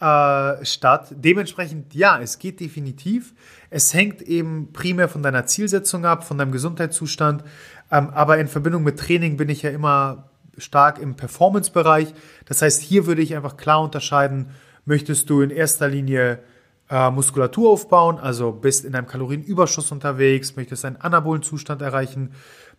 Äh, 0.01 0.65
statt. 0.65 1.09
Dementsprechend, 1.11 1.93
ja, 1.93 2.21
es 2.21 2.39
geht 2.39 2.61
definitiv. 2.61 3.35
Es 3.69 3.93
hängt 3.95 4.23
eben 4.23 4.73
primär 4.73 5.09
von 5.09 5.25
deiner 5.25 5.47
Zielsetzung 5.47 6.05
ab, 6.05 6.23
von 6.23 6.39
deinem 6.39 6.53
Gesundheitszustand. 6.53 7.43
Ähm, 7.91 8.11
aber 8.11 8.39
in 8.39 8.47
Verbindung 8.47 8.85
mit 8.85 8.97
Training 8.97 9.37
bin 9.37 9.49
ich 9.49 9.63
ja 9.63 9.71
immer 9.71 10.31
stark 10.57 11.01
im 11.01 11.17
Performance-Bereich. 11.17 12.15
Das 12.45 12.63
heißt, 12.63 12.81
hier 12.81 13.07
würde 13.07 13.23
ich 13.23 13.35
einfach 13.35 13.57
klar 13.57 13.83
unterscheiden, 13.83 14.51
möchtest 14.85 15.29
du 15.31 15.41
in 15.41 15.51
erster 15.51 15.89
Linie 15.89 16.45
äh, 16.89 17.11
Muskulatur 17.11 17.71
aufbauen, 17.71 18.19
also 18.19 18.53
bist 18.53 18.85
in 18.85 18.95
einem 18.95 19.09
Kalorienüberschuss 19.09 19.91
unterwegs, 19.91 20.55
möchtest 20.55 20.85
einen 20.85 20.99
anabolen 20.99 21.43
Zustand 21.43 21.83
erreichen, 21.83 22.35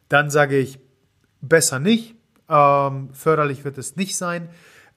dann 0.08 0.30
sage 0.30 0.58
ich 0.58 0.80
besser 1.42 1.80
nicht. 1.80 2.16
Ähm, 2.48 3.10
förderlich 3.12 3.66
wird 3.66 3.78
es 3.78 3.98
nicht 3.98 4.16
sein. 4.16 4.48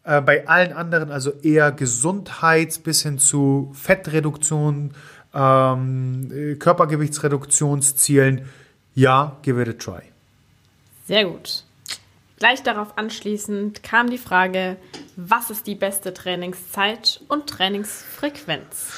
Äh, 0.04 0.20
bei 0.20 0.48
allen 0.48 0.72
anderen, 0.72 1.10
also 1.12 1.32
eher 1.42 1.70
Gesundheits- 1.70 2.78
bis 2.78 3.02
hin 3.02 3.18
zu 3.18 3.70
Fettreduktion, 3.74 4.94
ähm, 5.32 6.56
Körpergewichtsreduktionszielen, 6.58 8.48
ja, 8.94 9.36
give 9.42 9.62
it 9.62 9.68
a 9.68 9.72
try. 9.72 10.02
Sehr 11.06 11.24
gut. 11.24 11.64
Gleich 12.38 12.62
darauf 12.64 12.98
anschließend 12.98 13.84
kam 13.84 14.10
die 14.10 14.18
Frage, 14.18 14.76
was 15.14 15.50
ist 15.50 15.68
die 15.68 15.76
beste 15.76 16.12
Trainingszeit 16.12 17.20
und 17.28 17.46
Trainingsfrequenz? 17.48 18.88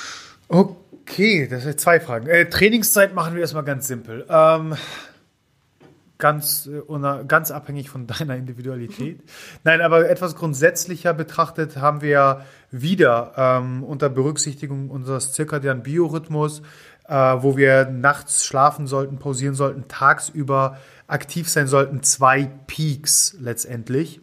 Okay, 0.49 1.47
das 1.47 1.65
sind 1.65 1.79
zwei 1.79 2.01
Fragen. 2.01 2.27
Äh, 2.27 2.49
Trainingszeit 2.49 3.15
machen 3.15 3.35
wir 3.35 3.43
erstmal 3.43 3.65
ganz 3.65 3.87
simpel. 3.87 4.25
Ähm, 4.31 4.75
ganz, 6.19 6.67
äh, 6.67 7.25
ganz 7.27 7.51
abhängig 7.51 7.91
von 7.91 8.07
deiner 8.09 8.37
Individualität. 8.37 9.21
Nein, 9.65 9.81
aber 9.81 10.09
etwas 10.09 10.37
grundsätzlicher 10.37 11.15
betrachtet 11.15 11.77
haben 11.77 12.01
wir 12.01 12.45
wieder 12.71 13.33
ähm, 13.37 13.85
unter 13.85 14.09
Berücksichtigung 14.09 14.91
unseres 14.91 15.33
zirkadianen 15.33 15.83
Biorhythmus 15.83 16.63
äh, 17.07 17.15
wo 17.15 17.57
wir 17.57 17.87
nachts 17.87 18.47
schlafen 18.47 18.87
sollten, 18.87 19.19
pausieren 19.19 19.55
sollten, 19.55 19.89
tagsüber 19.89 20.79
aktiv 21.07 21.49
sein 21.49 21.67
sollten. 21.67 22.03
Zwei 22.03 22.51
Peaks 22.67 23.37
letztendlich, 23.39 24.21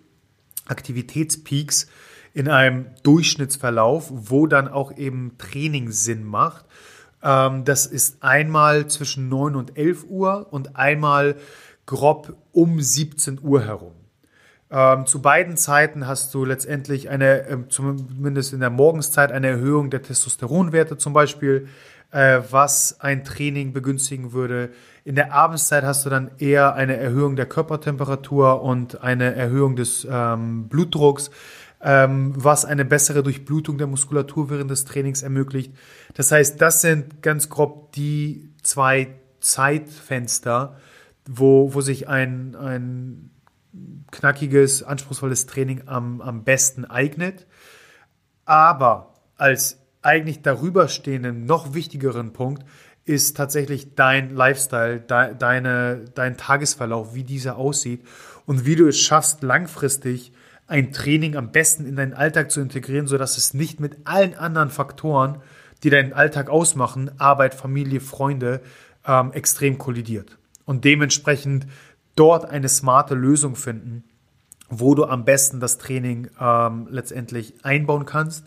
Aktivitätspeaks 0.68 1.88
in 2.34 2.48
einem 2.48 2.88
Durchschnittsverlauf, 3.04 4.10
wo 4.12 4.48
dann 4.48 4.68
auch 4.68 4.96
eben 4.98 5.38
Training 5.38 5.92
Sinn 5.92 6.24
macht. 6.24 6.66
Ähm, 7.22 7.66
das 7.66 7.86
ist 7.86 8.24
einmal 8.24 8.88
zwischen 8.88 9.30
9 9.30 9.56
und 9.56 9.78
11 9.78 10.06
Uhr 10.08 10.48
und 10.52 10.76
einmal 10.76 11.36
grob 11.86 12.36
um 12.52 12.82
17 12.82 13.40
Uhr 13.42 13.64
herum. 13.64 13.94
Ähm, 14.70 15.06
zu 15.06 15.22
beiden 15.22 15.58
Zeiten 15.58 16.08
hast 16.08 16.34
du 16.34 16.46
letztendlich 16.46 17.10
eine, 17.10 17.42
äh, 17.48 17.58
zumindest 17.68 18.54
in 18.54 18.62
der 18.62 18.70
Morgenszeit, 18.70 19.32
eine 19.32 19.48
Erhöhung 19.48 19.90
der 19.90 20.02
Testosteronwerte 20.02 20.98
zum 20.98 21.12
Beispiel 21.14 21.68
äh, 22.12 22.42
was 22.50 23.00
ein 23.00 23.24
Training 23.24 23.74
begünstigen 23.74 24.34
würde. 24.34 24.70
In 25.04 25.16
der 25.16 25.34
Abendszeit 25.34 25.84
hast 25.84 26.06
du 26.06 26.10
dann 26.10 26.32
eher 26.38 26.76
eine 26.76 26.98
Erhöhung 26.98 27.36
der 27.36 27.46
Körpertemperatur 27.48 28.62
und 28.62 29.02
eine 29.02 29.34
Erhöhung 29.36 29.76
des 29.76 30.08
ähm, 30.10 30.68
Blutdrucks, 30.68 31.32
ähm, 31.82 32.34
was 32.36 32.66
eine 32.66 32.86
bessere 32.86 33.24
Durchblutung 33.24 33.78
der 33.78 33.88
Muskulatur 33.88 34.50
während 34.50 34.70
des 34.70 34.86
Trainings 34.86 35.24
ermöglicht. 35.24 35.74
Das 36.14 36.32
heißt, 36.32 36.62
das 36.62 36.82
sind 36.82 37.22
ganz 37.22 37.50
grob 37.50 37.94
die 37.94 38.54
zwei 38.62 39.16
Zeitfenster, 39.40 40.78
wo, 41.28 41.74
wo 41.74 41.82
sich 41.82 42.08
ein, 42.08 42.56
ein 42.56 43.32
knackiges, 44.12 44.84
anspruchsvolles 44.84 45.46
Training 45.46 45.84
am, 45.86 46.22
am 46.22 46.44
besten 46.44 46.86
eignet. 46.86 47.48
Aber 48.46 49.14
als 49.38 49.80
eigentlich 50.02 50.42
darüber 50.42 50.88
stehenden, 50.88 51.46
noch 51.46 51.74
wichtigeren 51.74 52.34
Punkt 52.34 52.66
ist 53.06 53.38
tatsächlich 53.38 53.96
dein 53.96 54.36
Lifestyle, 54.36 55.00
de, 55.00 55.36
deine, 55.36 56.06
dein 56.14 56.38
Tagesverlauf, 56.38 57.16
wie 57.16 57.24
dieser 57.24 57.58
aussieht 57.58 58.04
und 58.46 58.66
wie 58.66 58.76
du 58.76 58.88
es 58.88 59.00
schaffst, 59.00 59.42
langfristig 59.44 60.34
ein 60.68 60.92
Training 60.92 61.36
am 61.36 61.52
besten 61.52 61.86
in 61.86 61.96
deinen 61.96 62.14
Alltag 62.14 62.52
zu 62.52 62.62
integrieren, 62.62 63.08
sodass 63.08 63.38
es 63.38 63.54
nicht 63.54 63.80
mit 63.80 63.98
allen 64.06 64.36
anderen 64.36 64.70
Faktoren, 64.70 65.42
die 65.84 65.90
deinen 65.90 66.14
Alltag 66.14 66.50
ausmachen, 66.50 67.12
Arbeit, 67.20 67.56
Familie, 67.56 68.00
Freunde, 68.00 68.62
ähm, 69.06 69.34
extrem 69.34 69.78
kollidiert. 69.78 70.38
Und 70.72 70.86
dementsprechend 70.86 71.68
dort 72.16 72.46
eine 72.46 72.70
smarte 72.70 73.14
Lösung 73.14 73.58
finden, 73.58 74.06
wo 74.70 74.96
du 74.96 75.04
am 75.04 75.26
besten 75.26 75.60
das 75.60 75.78
Training 75.78 76.30
ähm, 76.40 76.88
letztendlich 76.90 77.56
einbauen 77.66 78.06
kannst 78.06 78.46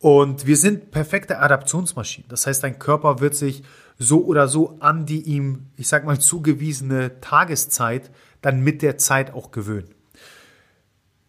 und 0.00 0.46
wir 0.48 0.56
sind 0.56 0.90
perfekte 0.90 1.38
Adaptionsmaschinen. 1.38 2.28
Das 2.28 2.44
heißt, 2.44 2.64
dein 2.64 2.80
Körper 2.80 3.20
wird 3.20 3.36
sich 3.36 3.62
so 4.00 4.24
oder 4.24 4.48
so 4.48 4.78
an 4.80 5.06
die 5.06 5.22
ihm, 5.22 5.66
ich 5.76 5.86
sag 5.86 6.04
mal, 6.04 6.18
zugewiesene 6.18 7.20
Tageszeit 7.20 8.10
dann 8.42 8.62
mit 8.62 8.82
der 8.82 8.98
Zeit 8.98 9.32
auch 9.32 9.52
gewöhnen. 9.52 9.94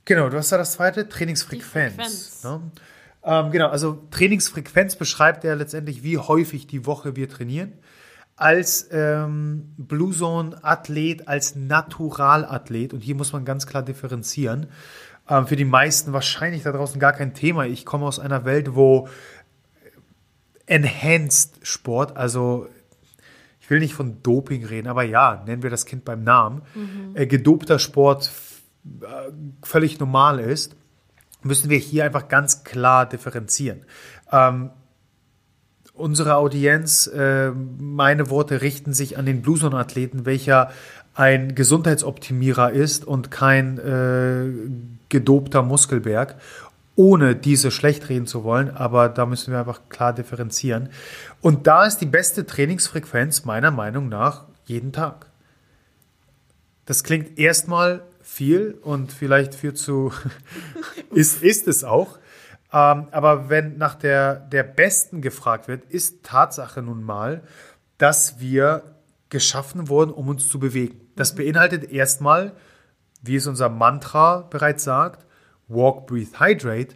Genau, 0.06 0.28
du 0.30 0.38
hast 0.38 0.52
da 0.52 0.58
das 0.58 0.72
zweite, 0.72 1.08
Trainingsfrequenz. 1.08 2.44
Ne? 2.44 2.62
Ähm, 3.24 3.52
genau, 3.52 3.68
also 3.68 4.08
Trainingsfrequenz 4.10 4.96
beschreibt 4.96 5.44
ja 5.44 5.54
letztendlich, 5.54 6.02
wie 6.02 6.18
häufig 6.18 6.66
die 6.66 6.88
Woche 6.88 7.16
wir 7.16 7.30
trainieren. 7.30 7.74
Als 8.42 8.90
ähm, 8.92 9.76
Blue 9.78 10.12
Zone-Athlet, 10.12 11.28
als 11.28 11.56
Naturalathlet, 11.56 12.92
und 12.92 13.02
hier 13.02 13.14
muss 13.14 13.34
man 13.34 13.46
ganz 13.46 13.68
klar 13.68 13.84
differenzieren, 13.84 14.66
ähm, 15.30 15.46
für 15.46 15.56
die 15.56 15.66
meisten 15.66 16.12
wahrscheinlich 16.12 16.64
da 16.64 16.72
draußen 16.72 17.00
gar 17.00 17.14
kein 17.14 17.36
Thema. 17.36 17.66
Ich 17.66 17.86
komme 17.86 18.06
aus 18.06 18.18
einer 18.18 18.44
Welt, 18.44 18.74
wo 18.74 19.08
Enhanced 20.66 21.60
Sport, 21.62 22.18
also 22.18 22.68
ich 23.60 23.70
will 23.70 23.80
nicht 23.80 23.94
von 23.94 24.24
Doping 24.24 24.66
reden, 24.66 24.88
aber 24.88 25.04
ja, 25.04 25.44
nennen 25.46 25.62
wir 25.62 25.70
das 25.70 25.86
Kind 25.86 26.04
beim 26.04 26.24
Namen, 26.24 26.64
mhm. 26.74 27.12
äh, 27.14 27.28
gedopter 27.28 27.78
Sport 27.78 28.32
äh, 29.02 29.06
völlig 29.62 30.00
normal 30.00 30.40
ist, 30.40 30.76
müssen 31.44 31.70
wir 31.70 31.78
hier 31.78 32.06
einfach 32.06 32.28
ganz 32.28 32.64
klar 32.64 33.08
differenzieren. 33.08 33.86
Ähm, 34.32 34.72
unsere 36.02 36.36
Audienz, 36.36 37.08
äh, 37.08 37.52
meine 37.52 38.30
Worte 38.30 38.62
richten 38.62 38.94
sich 38.94 39.18
an 39.18 39.26
den 39.26 39.42
Blueson-Athleten, 39.42 40.26
welcher 40.26 40.72
ein 41.14 41.56
Gesundheitsoptimierer 41.56 42.72
ist 42.72 43.06
und 43.06 43.32
kein 43.32 43.78
äh, 43.78 44.70
gedobter 45.10 45.62
Muskelberg, 45.62 46.36
ohne 46.96 47.36
diese 47.36 47.72
schlecht 47.72 48.10
reden 48.10 48.28
zu 48.28 48.44
wollen, 48.44 48.70
aber 48.70 49.10
da 49.10 49.26
müssen 49.26 49.52
wir 49.52 49.60
einfach 49.60 49.82
klar 49.90 50.14
differenzieren. 50.14 50.90
Und 51.42 51.68
da 51.68 51.86
ist 51.86 51.98
die 51.98 52.06
beste 52.06 52.46
Trainingsfrequenz 52.46 53.46
meiner 53.46 53.72
Meinung 53.72 54.10
nach 54.10 54.46
jeden 54.66 54.92
Tag. 54.92 55.28
Das 56.86 57.04
klingt 57.04 57.38
erstmal 57.38 58.04
viel 58.22 58.78
und 58.82 59.12
vielleicht 59.12 59.56
führt 59.56 59.78
zu, 59.78 60.12
ist, 61.14 61.42
ist 61.44 61.68
es 61.68 61.84
auch. 61.84 62.18
Ähm, 62.74 63.08
aber 63.12 63.50
wenn 63.50 63.78
nach 63.78 63.96
der, 63.96 64.36
der 64.36 64.64
Besten 64.64 65.22
gefragt 65.22 65.68
wird, 65.68 65.86
ist 65.86 66.24
Tatsache 66.24 66.82
nun 66.82 67.04
mal, 67.04 67.44
dass 67.98 68.40
wir 68.40 68.96
geschaffen 69.30 69.90
wurden, 69.90 70.12
um 70.12 70.28
uns 70.28 70.48
zu 70.50 70.60
bewegen. 70.60 71.02
Das 71.16 71.36
beinhaltet 71.36 71.92
erstmal, 71.92 72.54
wie 73.22 73.36
es 73.36 73.48
unser 73.48 73.70
Mantra 73.70 74.42
bereits 74.50 74.84
sagt, 74.84 75.26
Walk, 75.68 76.08
Breathe, 76.08 76.40
Hydrate, 76.40 76.96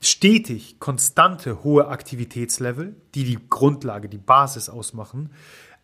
stetig 0.00 0.80
konstante 0.80 1.62
hohe 1.62 1.88
Aktivitätslevel, 1.88 2.96
die 3.14 3.24
die 3.24 3.38
Grundlage, 3.48 4.08
die 4.08 4.18
Basis 4.18 4.68
ausmachen. 4.68 5.30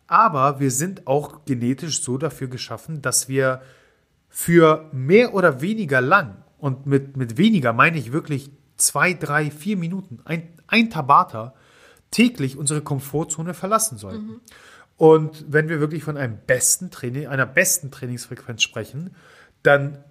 Aber 0.06 0.58
wir 0.58 0.70
sind 0.70 1.06
auch 1.06 1.44
genetisch 1.44 2.02
so 2.02 2.18
dafür 2.18 2.48
geschaffen, 2.48 3.02
dass 3.02 3.28
wir 3.28 3.60
für 4.28 4.88
mehr 4.92 5.34
oder 5.34 5.60
weniger 5.60 6.00
lang, 6.00 6.42
und 6.58 6.86
mit, 6.86 7.16
mit 7.16 7.36
weniger 7.36 7.72
meine 7.72 7.98
ich 7.98 8.12
wirklich 8.12 8.50
zwei, 8.78 9.12
drei, 9.12 9.50
vier 9.50 9.76
Minuten, 9.76 10.20
ein, 10.24 10.48
ein 10.66 10.90
Tabata, 10.90 11.54
täglich 12.10 12.56
unsere 12.56 12.80
Komfortzone 12.80 13.52
verlassen 13.52 13.98
sollten. 13.98 14.26
Mhm. 14.26 14.40
Und 14.96 15.44
wenn 15.48 15.68
wir 15.68 15.78
wirklich 15.78 16.02
von 16.02 16.16
einem 16.16 16.38
besten 16.46 16.90
Training, 16.90 17.26
einer 17.26 17.46
besten 17.46 17.90
Trainingsfrequenz 17.90 18.62
sprechen, 18.62 19.14
dann 19.62 20.02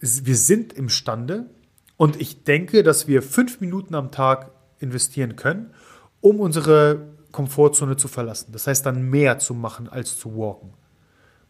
wir 0.00 0.36
sind 0.36 0.72
imstande 0.72 1.50
und 1.96 2.20
ich 2.20 2.44
denke, 2.44 2.82
dass 2.82 3.06
wir 3.06 3.22
fünf 3.22 3.60
Minuten 3.60 3.94
am 3.94 4.10
Tag 4.10 4.50
investieren 4.78 5.36
können, 5.36 5.72
um 6.20 6.40
unsere 6.40 7.14
Komfortzone 7.32 7.96
zu 7.96 8.08
verlassen. 8.08 8.52
Das 8.52 8.66
heißt 8.66 8.84
dann 8.84 9.08
mehr 9.08 9.38
zu 9.38 9.54
machen 9.54 9.88
als 9.88 10.18
zu 10.18 10.36
walken. 10.36 10.74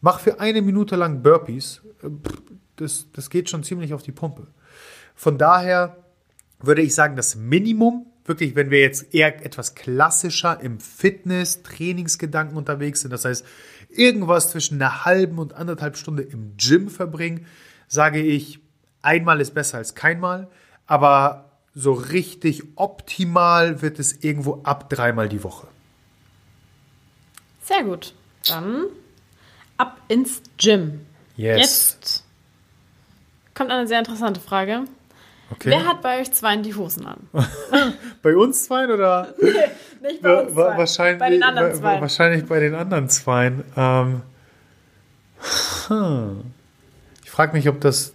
Mach 0.01 0.19
für 0.19 0.39
eine 0.39 0.61
Minute 0.61 0.95
lang 0.95 1.23
Burpees. 1.23 1.81
Das, 2.75 3.07
das 3.11 3.29
geht 3.29 3.49
schon 3.49 3.63
ziemlich 3.63 3.93
auf 3.93 4.03
die 4.03 4.11
Pumpe. 4.11 4.47
Von 5.15 5.37
daher 5.37 5.97
würde 6.59 6.81
ich 6.81 6.95
sagen, 6.95 7.15
das 7.15 7.35
Minimum, 7.35 8.05
wirklich, 8.25 8.55
wenn 8.55 8.71
wir 8.71 8.81
jetzt 8.81 9.13
eher 9.13 9.45
etwas 9.45 9.75
klassischer 9.75 10.59
im 10.59 10.79
Fitness, 10.79 11.63
Trainingsgedanken 11.63 12.57
unterwegs 12.57 13.01
sind, 13.01 13.11
das 13.11 13.25
heißt, 13.25 13.45
irgendwas 13.89 14.51
zwischen 14.51 14.81
einer 14.81 15.05
halben 15.05 15.39
und 15.39 15.53
anderthalb 15.53 15.97
Stunde 15.97 16.23
im 16.23 16.55
Gym 16.57 16.89
verbringen, 16.89 17.45
sage 17.87 18.21
ich, 18.21 18.59
einmal 19.01 19.39
ist 19.39 19.53
besser 19.53 19.77
als 19.77 19.95
keinmal, 19.95 20.47
aber 20.85 21.51
so 21.73 21.93
richtig 21.93 22.63
optimal 22.75 23.81
wird 23.81 23.99
es 23.99 24.23
irgendwo 24.23 24.61
ab 24.63 24.89
dreimal 24.89 25.29
die 25.29 25.43
Woche. 25.43 25.67
Sehr 27.61 27.83
gut. 27.83 28.13
Dann 28.47 28.85
ab 29.77 30.01
ins 30.07 30.41
Gym. 30.57 31.05
Yes. 31.35 31.59
Jetzt 31.59 32.23
kommt 33.53 33.69
eine 33.69 33.87
sehr 33.87 33.99
interessante 33.99 34.39
Frage. 34.39 34.85
Okay. 35.51 35.69
Wer 35.69 35.85
hat 35.85 36.01
bei 36.01 36.19
euch 36.19 36.31
zweien 36.33 36.61
die 36.61 36.75
Hosen 36.75 37.05
an? 37.05 37.29
bei 38.21 38.35
uns 38.35 38.65
zweien 38.65 38.91
oder? 38.91 39.33
Nee, 39.39 39.51
nicht 40.01 40.21
bei 40.21 40.41
uns 40.41 40.53
zweien. 40.53 40.77
Wahrscheinlich, 40.77 41.19
bei 41.19 41.29
den 41.29 41.43
anderen 41.43 41.75
zweien. 41.75 42.01
Wahrscheinlich 42.01 42.45
bei 42.45 42.59
den 42.59 42.75
anderen 42.75 43.09
zweien. 43.09 43.63
Ähm, 43.77 44.21
ich 47.23 47.31
frage 47.31 47.53
mich, 47.53 47.69
ob 47.69 47.79
das, 47.79 48.13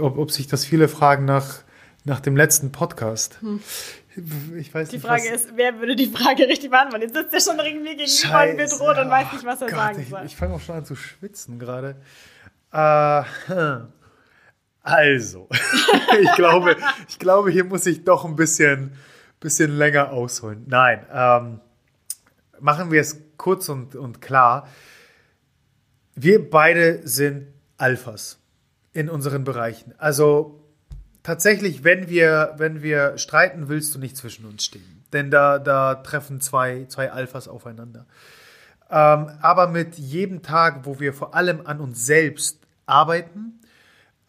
ob, 0.00 0.18
ob 0.18 0.32
sich 0.32 0.48
das 0.48 0.64
viele 0.64 0.88
fragen 0.88 1.24
nach, 1.24 1.60
nach 2.04 2.20
dem 2.20 2.36
letzten 2.36 2.72
Podcast. 2.72 3.38
Hm. 3.40 3.60
Ich 4.58 4.74
weiß 4.74 4.88
die 4.88 4.96
nicht, 4.96 5.06
Frage 5.06 5.28
ist, 5.28 5.52
wer 5.54 5.78
würde 5.78 5.94
die 5.94 6.08
Frage 6.08 6.48
richtig 6.48 6.70
beantworten? 6.70 7.02
Jetzt 7.02 7.14
sitzt 7.14 7.32
er 7.32 7.40
schon 7.40 7.64
irgendwie 7.64 7.96
gegenüber 7.96 8.42
und 8.42 8.58
wird 8.58 8.80
rot 8.80 8.98
und 8.98 9.08
weiß 9.08 9.32
nicht, 9.32 9.44
was 9.44 9.60
er 9.60 9.68
oh 9.68 9.70
Gott, 9.70 9.78
sagen 9.78 10.06
soll. 10.10 10.20
Ich, 10.24 10.32
ich 10.32 10.36
fange 10.36 10.54
auch 10.54 10.60
schon 10.60 10.74
an 10.74 10.84
zu 10.84 10.96
schwitzen 10.96 11.60
gerade. 11.60 11.94
Äh, 12.72 13.22
also, 14.82 15.48
ich, 16.20 16.32
glaube, 16.34 16.76
ich 17.08 17.18
glaube, 17.18 17.50
hier 17.50 17.64
muss 17.64 17.86
ich 17.86 18.04
doch 18.04 18.24
ein 18.24 18.36
bisschen, 18.36 18.92
bisschen 19.38 19.76
länger 19.76 20.10
ausholen. 20.10 20.64
Nein, 20.66 21.04
ähm, 21.12 21.60
machen 22.60 22.90
wir 22.90 23.00
es 23.00 23.22
kurz 23.36 23.68
und, 23.68 23.94
und 23.94 24.20
klar. 24.20 24.68
Wir 26.14 26.50
beide 26.50 27.06
sind 27.06 27.48
Alphas 27.76 28.38
in 28.92 29.08
unseren 29.08 29.44
Bereichen. 29.44 29.94
Also 29.98 30.64
tatsächlich, 31.22 31.84
wenn 31.84 32.08
wir, 32.08 32.54
wenn 32.56 32.82
wir 32.82 33.16
streiten, 33.18 33.68
willst 33.68 33.94
du 33.94 33.98
nicht 33.98 34.16
zwischen 34.16 34.44
uns 34.44 34.64
stehen. 34.64 35.04
Denn 35.12 35.30
da, 35.30 35.58
da 35.58 35.96
treffen 35.96 36.40
zwei, 36.40 36.86
zwei 36.86 37.10
Alphas 37.10 37.48
aufeinander. 37.48 38.06
Ähm, 38.90 39.30
aber 39.40 39.68
mit 39.68 39.96
jedem 39.96 40.42
Tag, 40.42 40.80
wo 40.84 41.00
wir 41.00 41.12
vor 41.12 41.34
allem 41.34 41.66
an 41.66 41.80
uns 41.80 42.06
selbst 42.06 42.58
arbeiten, 42.86 43.59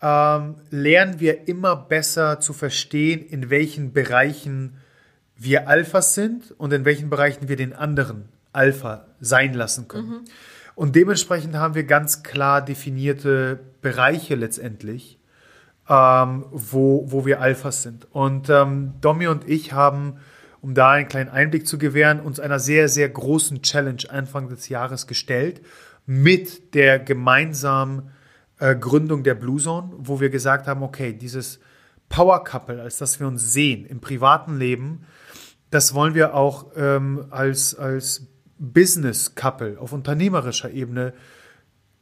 ähm, 0.02 0.56
lernen 0.70 1.20
wir 1.20 1.48
immer 1.48 1.76
besser 1.76 2.40
zu 2.40 2.54
verstehen, 2.54 3.24
in 3.24 3.50
welchen 3.50 3.94
Bereichen 3.94 4.78
wir 5.38 5.68
Alphas 5.68 6.14
sind 6.14 6.52
und 6.58 6.74
in 6.74 6.86
welchen 6.86 7.10
Bereichen 7.10 7.50
wir 7.50 7.56
den 7.56 7.74
anderen 7.74 8.30
Alpha 8.54 9.06
sein 9.20 9.54
lassen 9.54 9.88
können. 9.88 10.08
Mhm. 10.08 10.26
Und 10.76 10.96
dementsprechend 10.96 11.56
haben 11.56 11.76
wir 11.76 11.84
ganz 11.84 12.24
klar 12.24 12.64
definierte 12.64 13.60
Bereiche 13.82 14.36
letztendlich, 14.36 15.20
ähm, 15.90 16.46
wo, 16.52 17.12
wo 17.12 17.26
wir 17.26 17.42
Alphas 17.42 17.84
sind. 17.84 18.08
Und 18.12 18.50
ähm, 18.50 18.94
Domi 19.02 19.28
und 19.28 19.48
ich 19.48 19.74
haben, 19.74 20.18
um 20.62 20.74
da 20.74 20.92
einen 20.92 21.08
kleinen 21.08 21.30
Einblick 21.30 21.68
zu 21.68 21.78
gewähren, 21.78 22.20
uns 22.20 22.40
einer 22.40 22.60
sehr, 22.60 22.88
sehr 22.88 23.10
großen 23.10 23.62
Challenge 23.62 24.04
Anfang 24.10 24.50
des 24.50 24.70
Jahres 24.70 25.08
gestellt 25.08 25.62
mit 26.06 26.74
der 26.74 27.00
gemeinsamen 27.00 28.12
äh, 28.62 28.76
Gründung 28.76 29.24
der 29.24 29.34
Blue 29.34 29.60
Zone, 29.60 29.92
wo 29.98 30.20
wir 30.20 30.30
gesagt 30.30 30.68
haben, 30.68 30.84
okay, 30.84 31.14
dieses 31.14 31.60
Power 32.10 32.44
Couple, 32.44 32.80
als 32.82 33.00
dass 33.00 33.20
wir 33.20 33.28
uns 33.28 33.52
sehen 33.52 33.86
im 33.86 34.00
privaten 34.00 34.58
Leben, 34.58 35.06
das 35.72 35.96
wollen 35.96 36.14
wir 36.14 36.36
auch 36.36 36.68
ähm, 36.76 37.26
als, 37.32 37.74
als 37.76 38.28
Business 38.60 39.34
Couple 39.34 39.80
auf 39.80 39.94
unternehmerischer 39.94 40.70
Ebene 40.70 41.14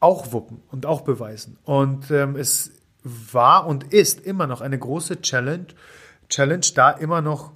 auch 0.02 0.34
wuppen 0.34 0.62
und 0.70 0.86
auch 0.86 1.02
beweisen. 1.02 1.58
Und 1.64 2.12
ähm, 2.12 2.36
es 2.36 2.72
war 3.04 3.66
und 3.66 3.94
ist 3.94 4.20
immer 4.20 4.46
noch 4.46 4.60
eine 4.60 4.78
große 4.78 5.22
Challenge, 5.22 5.68
Challenge, 6.28 6.66
da 6.76 6.92
immer 6.92 7.22
noch 7.22 7.54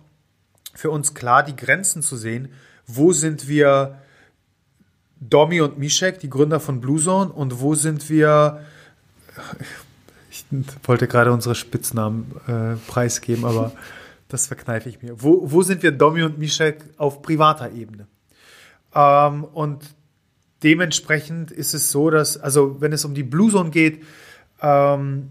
für 0.74 0.92
uns 0.92 1.14
klar 1.14 1.44
die 1.44 1.56
Grenzen 1.58 2.02
zu 2.02 2.16
sehen. 2.16 2.54
Wo 2.88 3.12
sind 3.12 3.50
wir 3.50 4.00
Domi 5.20 5.60
und 5.60 5.78
Mishek, 5.78 6.20
die 6.20 6.30
Gründer 6.30 6.62
von 6.62 6.80
Blue 6.80 7.02
Zone, 7.02 7.32
und 7.32 7.60
wo 7.60 7.76
sind 7.76 8.10
wir 8.10 8.62
ich 10.30 10.46
wollte 10.84 11.08
gerade 11.08 11.32
unsere 11.32 11.56
Spitznamen 11.56 12.32
äh, 12.48 12.76
preisgeben, 12.90 13.46
aber 13.46 13.72
das 14.28 14.48
verkneife 14.48 14.90
ich 14.90 15.02
mir. 15.02 15.22
Wo, 15.22 15.52
wo 15.52 15.62
sind 15.62 15.84
wir 15.84 15.92
Domi 15.92 16.24
und 16.24 16.38
Mishek 16.40 16.84
auf 16.98 17.22
privater 17.22 17.72
Ebene? 17.72 18.08
Ähm, 18.96 19.44
und 19.44 19.84
dementsprechend 20.64 21.52
ist 21.52 21.74
es 21.74 21.92
so, 21.92 22.10
dass, 22.10 22.38
also 22.38 22.82
wenn 22.82 22.94
es 22.94 23.06
um 23.06 23.14
die 23.14 23.24
Blue 23.24 23.52
Zone 23.52 23.70
geht, 23.70 24.04
ähm, 24.62 25.30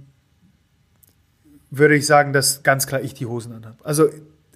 würde 1.71 1.97
ich 1.97 2.07
sagen, 2.07 2.33
dass 2.33 2.63
ganz 2.63 2.87
klar 2.87 3.01
ich 3.01 3.15
die 3.15 3.27
Hosen 3.27 3.53
anhabe. 3.55 3.79
Also 3.83 4.09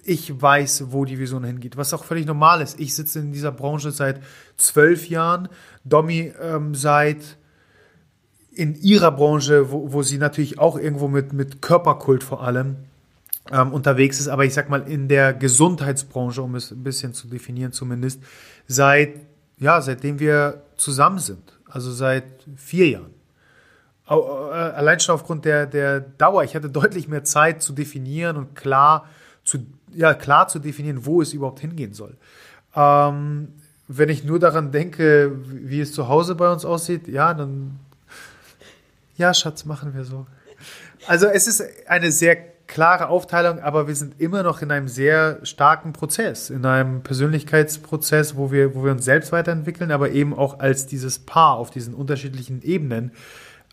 ich 0.03 0.41
weiß, 0.41 0.91
wo 0.91 1.03
die 1.03 1.19
Vision 1.19 1.43
hingeht, 1.43 1.75
was 1.75 1.93
auch 1.93 2.05
völlig 2.05 2.25
normal 2.25 2.61
ist. 2.61 2.79
Ich 2.79 2.95
sitze 2.95 3.19
in 3.19 3.33
dieser 3.33 3.51
Branche 3.51 3.91
seit 3.91 4.21
zwölf 4.55 5.09
Jahren, 5.09 5.49
Domi 5.83 6.31
ähm, 6.41 6.75
seit 6.75 7.37
in 8.57 8.75
ihrer 8.75 9.11
Branche, 9.11 9.71
wo, 9.71 9.93
wo 9.93 10.01
sie 10.01 10.17
natürlich 10.17 10.57
auch 10.57 10.77
irgendwo 10.77 11.07
mit, 11.07 11.31
mit 11.31 11.61
Körperkult 11.61 12.23
vor 12.23 12.43
allem 12.43 12.77
ähm, 13.51 13.71
unterwegs 13.71 14.19
ist, 14.19 14.27
aber 14.27 14.45
ich 14.45 14.53
sag 14.53 14.69
mal 14.69 14.81
in 14.81 15.07
der 15.07 15.33
Gesundheitsbranche, 15.33 16.41
um 16.41 16.55
es 16.55 16.71
ein 16.71 16.83
bisschen 16.83 17.13
zu 17.13 17.27
definieren 17.27 17.71
zumindest, 17.71 18.21
seit, 18.67 19.13
ja, 19.59 19.79
seitdem 19.81 20.19
wir 20.19 20.63
zusammen 20.75 21.19
sind, 21.19 21.59
also 21.67 21.91
seit 21.91 22.25
vier 22.55 22.89
Jahren. 22.89 23.13
Äh, 24.09 24.13
allein 24.13 24.99
schon 24.99 25.13
aufgrund 25.13 25.45
der, 25.45 25.67
der 25.67 25.99
Dauer. 25.99 26.43
Ich 26.43 26.55
hatte 26.55 26.69
deutlich 26.69 27.07
mehr 27.07 27.23
Zeit 27.23 27.61
zu 27.61 27.73
definieren 27.73 28.37
und 28.37 28.55
klar 28.55 29.05
zu, 29.43 29.59
ja, 29.93 30.15
klar 30.15 30.47
zu 30.47 30.57
definieren, 30.57 31.05
wo 31.05 31.21
es 31.21 31.31
überhaupt 31.31 31.59
hingehen 31.59 31.93
soll. 31.93 32.17
Ähm, 32.75 33.49
wenn 33.87 34.09
ich 34.09 34.23
nur 34.23 34.39
daran 34.39 34.71
denke, 34.71 35.31
wie 35.45 35.79
es 35.79 35.93
zu 35.93 36.07
Hause 36.07 36.35
bei 36.35 36.51
uns 36.51 36.65
aussieht, 36.65 37.07
ja, 37.07 37.33
dann 37.33 37.79
ja, 39.17 39.33
Schatz, 39.33 39.65
machen 39.65 39.93
wir 39.93 40.05
so. 40.05 40.25
Also 41.07 41.27
es 41.27 41.47
ist 41.47 41.63
eine 41.87 42.11
sehr 42.11 42.35
klare 42.67 43.07
Aufteilung, 43.07 43.59
aber 43.59 43.87
wir 43.87 43.95
sind 43.95 44.19
immer 44.19 44.43
noch 44.43 44.61
in 44.61 44.71
einem 44.71 44.87
sehr 44.87 45.39
starken 45.43 45.93
Prozess, 45.93 46.49
in 46.49 46.65
einem 46.65 47.01
Persönlichkeitsprozess, 47.01 48.35
wo 48.35 48.51
wir, 48.51 48.75
wo 48.75 48.83
wir 48.83 48.91
uns 48.91 49.05
selbst 49.05 49.31
weiterentwickeln, 49.31 49.91
aber 49.91 50.11
eben 50.11 50.37
auch 50.37 50.59
als 50.59 50.85
dieses 50.85 51.19
Paar 51.19 51.57
auf 51.57 51.69
diesen 51.69 51.93
unterschiedlichen 51.93 52.61
Ebenen 52.61 53.11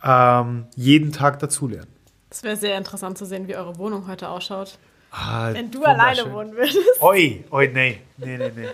ähm, 0.02 0.66
jeden 0.76 1.12
Tag 1.12 1.40
dazulernen. 1.40 1.88
Es 2.30 2.42
wäre 2.42 2.56
sehr 2.56 2.78
interessant 2.78 3.18
zu 3.18 3.26
sehen, 3.26 3.48
wie 3.48 3.56
eure 3.56 3.78
Wohnung 3.78 4.06
heute 4.06 4.28
ausschaut. 4.28 4.78
Ah, 5.10 5.52
Wenn 5.52 5.70
du 5.70 5.84
alleine 5.84 6.32
wohnen 6.32 6.56
würdest. 6.56 6.78
Oi, 7.00 7.44
oi, 7.50 7.68
nee, 7.68 8.00
nee, 8.16 8.36
nee, 8.36 8.52
nee. 8.54 8.68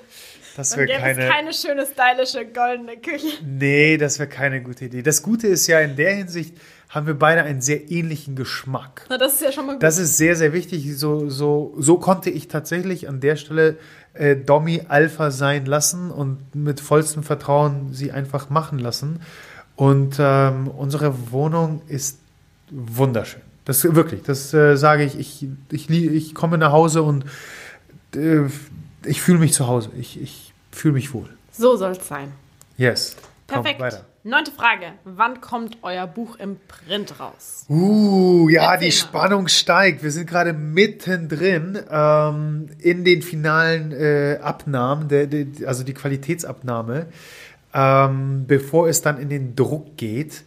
Das 0.61 0.77
wäre 0.77 0.89
keine, 0.89 1.27
keine 1.27 1.53
schöne, 1.55 1.87
stylische, 1.87 2.45
goldene 2.45 2.99
Küche. 2.99 3.43
Nee, 3.43 3.97
das 3.97 4.19
wäre 4.19 4.29
keine 4.29 4.63
gute 4.63 4.85
Idee. 4.85 5.01
Das 5.03 5.23
Gute 5.23 5.47
ist 5.47 5.67
ja 5.67 5.81
in 5.81 5.97
der 5.97 6.15
Hinsicht, 6.15 6.55
haben 6.91 7.07
wir 7.07 7.15
beide 7.15 7.43
einen 7.45 7.63
sehr 7.63 7.91
ähnlichen 7.91 8.37
Geschmack. 8.37 9.07
Na, 9.09 9.17
das 9.17 9.35
ist 9.35 9.43
ja 9.43 9.53
schon 9.53 9.65
mal 9.65 9.73
gut. 9.75 9.83
Das 9.83 9.97
ist 9.97 10.19
sehr, 10.19 10.37
sehr 10.37 10.53
wichtig. 10.53 10.99
So, 10.99 11.31
so, 11.31 11.73
so 11.79 11.97
konnte 11.97 12.29
ich 12.29 12.49
tatsächlich 12.49 13.09
an 13.09 13.21
der 13.21 13.37
Stelle 13.37 13.79
äh, 14.13 14.37
Domi 14.37 14.83
Alpha 14.89 15.31
sein 15.31 15.65
lassen 15.65 16.11
und 16.11 16.55
mit 16.55 16.81
vollstem 16.81 17.23
Vertrauen 17.23 17.95
sie 17.95 18.13
einfach 18.13 18.51
machen 18.51 18.79
lassen. 18.79 19.23
Und 19.77 20.17
ähm, 20.19 20.69
unsere 20.69 21.31
Wohnung 21.31 21.81
ist 21.89 22.19
wunderschön. 22.71 23.41
Das 23.65 23.83
wirklich, 23.95 24.23
das 24.25 24.53
äh, 24.53 24.77
sage 24.77 25.05
ich. 25.05 25.19
Ich, 25.19 25.47
ich. 25.71 25.91
ich 25.91 26.35
komme 26.35 26.59
nach 26.59 26.73
Hause 26.73 27.03
und 27.03 27.25
äh, 28.15 28.43
ich 29.07 29.23
fühle 29.23 29.39
mich 29.39 29.53
zu 29.53 29.67
Hause. 29.67 29.91
Ich, 29.99 30.21
ich 30.21 30.50
fühle 30.71 30.95
mich 30.95 31.13
wohl. 31.13 31.29
So 31.53 31.77
soll 31.77 31.93
es 31.93 32.07
sein. 32.07 32.33
Yes. 32.77 33.17
Perfekt. 33.47 33.79
Komm, 33.79 33.87
weiter. 33.87 34.05
Neunte 34.23 34.53
Frage. 34.53 34.93
Wann 35.05 35.41
kommt 35.41 35.79
euer 35.81 36.07
Buch 36.07 36.37
im 36.37 36.59
Print 36.69 37.19
raus? 37.19 37.65
Uh, 37.71 38.51
ja, 38.51 38.75
Erzähl 38.75 38.89
die 38.89 38.93
Spannung 38.93 39.49
steigt. 39.49 40.03
Wir 40.03 40.11
sind 40.11 40.29
gerade 40.29 40.53
mittendrin 40.53 41.79
ähm, 41.91 42.69
in 42.79 43.05
den 43.05 43.23
finalen 43.23 43.93
äh, 43.93 44.39
Abnahmen, 44.43 45.09
der, 45.09 45.27
der, 45.27 45.47
also 45.67 45.85
die 45.85 45.95
Qualitätsabnahme, 45.95 47.07
ähm, 47.73 48.45
bevor 48.47 48.89
es 48.89 49.01
dann 49.01 49.19
in 49.19 49.31
den 49.31 49.57
Druck 49.57 49.97
geht. 49.97 50.45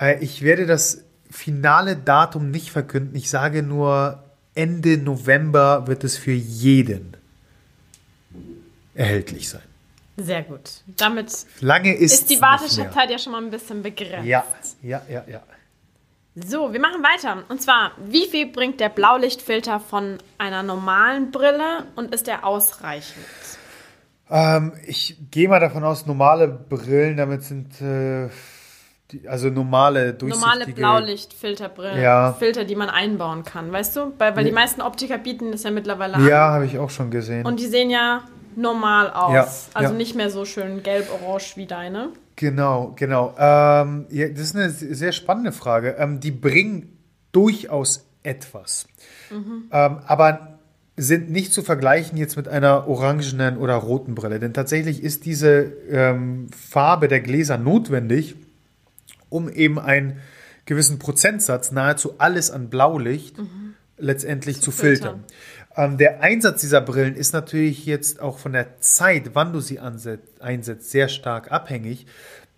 Äh, 0.00 0.18
ich 0.24 0.40
werde 0.40 0.64
das 0.64 1.04
finale 1.30 1.96
Datum 1.96 2.50
nicht 2.50 2.70
verkünden. 2.70 3.14
Ich 3.16 3.28
sage 3.28 3.62
nur, 3.62 4.24
Ende 4.54 4.96
November 4.96 5.86
wird 5.86 6.04
es 6.04 6.16
für 6.16 6.32
jeden 6.32 7.16
erhältlich 8.94 9.48
sein. 9.48 9.62
Sehr 10.16 10.42
gut. 10.42 10.60
Damit 10.98 11.46
Lange 11.60 11.94
ist, 11.94 12.12
ist 12.12 12.30
die 12.30 12.40
Wartezeit 12.40 13.10
ja 13.10 13.18
schon 13.18 13.32
mal 13.32 13.42
ein 13.42 13.50
bisschen 13.50 13.82
begrenzt. 13.82 14.26
Ja, 14.26 14.44
ja, 14.82 15.02
ja, 15.08 15.24
ja. 15.26 15.42
So, 16.34 16.72
wir 16.72 16.80
machen 16.80 17.02
weiter. 17.02 17.42
Und 17.48 17.60
zwar, 17.60 17.92
wie 18.06 18.26
viel 18.26 18.46
bringt 18.46 18.80
der 18.80 18.88
Blaulichtfilter 18.88 19.80
von 19.80 20.18
einer 20.38 20.62
normalen 20.62 21.30
Brille 21.30 21.86
und 21.96 22.14
ist 22.14 22.26
der 22.26 22.44
ausreichend? 22.44 23.24
Ähm, 24.30 24.72
ich 24.86 25.16
gehe 25.30 25.48
mal 25.48 25.58
davon 25.58 25.82
aus, 25.82 26.06
normale 26.06 26.46
Brillen, 26.46 27.16
damit 27.16 27.42
sind 27.42 27.80
äh, 27.80 28.28
die, 29.10 29.26
also 29.28 29.48
normale 29.48 30.14
durchsichtige... 30.14 30.40
Normale 30.40 30.66
Blaulichtfilterbrillen, 30.72 32.00
ja. 32.00 32.34
Filter, 32.34 32.64
die 32.64 32.76
man 32.76 32.90
einbauen 32.90 33.44
kann, 33.44 33.72
weißt 33.72 33.96
du? 33.96 34.12
Weil, 34.18 34.36
weil 34.36 34.44
die 34.44 34.52
meisten 34.52 34.82
Optiker 34.82 35.18
bieten 35.18 35.50
das 35.50 35.64
ja 35.64 35.72
mittlerweile 35.72 36.14
an. 36.14 36.28
Ja, 36.28 36.52
habe 36.52 36.66
ich 36.66 36.78
auch 36.78 36.90
schon 36.90 37.10
gesehen. 37.10 37.44
Und 37.44 37.58
die 37.58 37.66
sehen 37.66 37.90
ja 37.90 38.22
normal 38.56 39.10
aus. 39.10 39.32
Ja, 39.34 39.48
also 39.74 39.92
ja. 39.92 39.96
nicht 39.96 40.14
mehr 40.14 40.30
so 40.30 40.44
schön 40.44 40.82
gelb-orange 40.82 41.56
wie 41.56 41.66
deine. 41.66 42.10
Genau, 42.36 42.94
genau. 42.96 43.34
Ähm, 43.38 44.06
ja, 44.10 44.28
das 44.28 44.40
ist 44.40 44.56
eine 44.56 44.70
sehr 44.70 45.12
spannende 45.12 45.52
Frage. 45.52 45.96
Ähm, 45.98 46.20
die 46.20 46.30
bringen 46.30 46.96
durchaus 47.32 48.06
etwas. 48.22 48.86
Mhm. 49.30 49.64
Ähm, 49.70 49.98
aber 50.06 50.58
sind 50.96 51.30
nicht 51.30 51.52
zu 51.52 51.62
vergleichen 51.62 52.18
jetzt 52.18 52.36
mit 52.36 52.46
einer 52.48 52.86
orangenen 52.86 53.56
oder 53.56 53.74
roten 53.74 54.14
Brille. 54.14 54.38
Denn 54.38 54.52
tatsächlich 54.52 55.02
ist 55.02 55.24
diese 55.24 55.72
ähm, 55.90 56.48
Farbe 56.50 57.08
der 57.08 57.20
Gläser 57.20 57.56
notwendig, 57.56 58.36
um 59.30 59.48
eben 59.48 59.78
einen 59.78 60.18
gewissen 60.66 60.98
Prozentsatz, 60.98 61.72
nahezu 61.72 62.14
alles 62.18 62.50
an 62.50 62.68
Blaulicht, 62.68 63.38
mhm. 63.38 63.74
letztendlich 63.96 64.56
zu, 64.56 64.64
zu 64.64 64.72
filtern. 64.72 65.20
filtern. 65.20 65.24
Ähm, 65.76 65.98
der 65.98 66.20
Einsatz 66.22 66.60
dieser 66.60 66.80
Brillen 66.80 67.14
ist 67.14 67.32
natürlich 67.32 67.86
jetzt 67.86 68.20
auch 68.20 68.38
von 68.38 68.52
der 68.52 68.80
Zeit, 68.80 69.30
wann 69.34 69.52
du 69.52 69.60
sie 69.60 69.78
einsetzt, 69.78 70.90
sehr 70.90 71.08
stark 71.08 71.52
abhängig. 71.52 72.06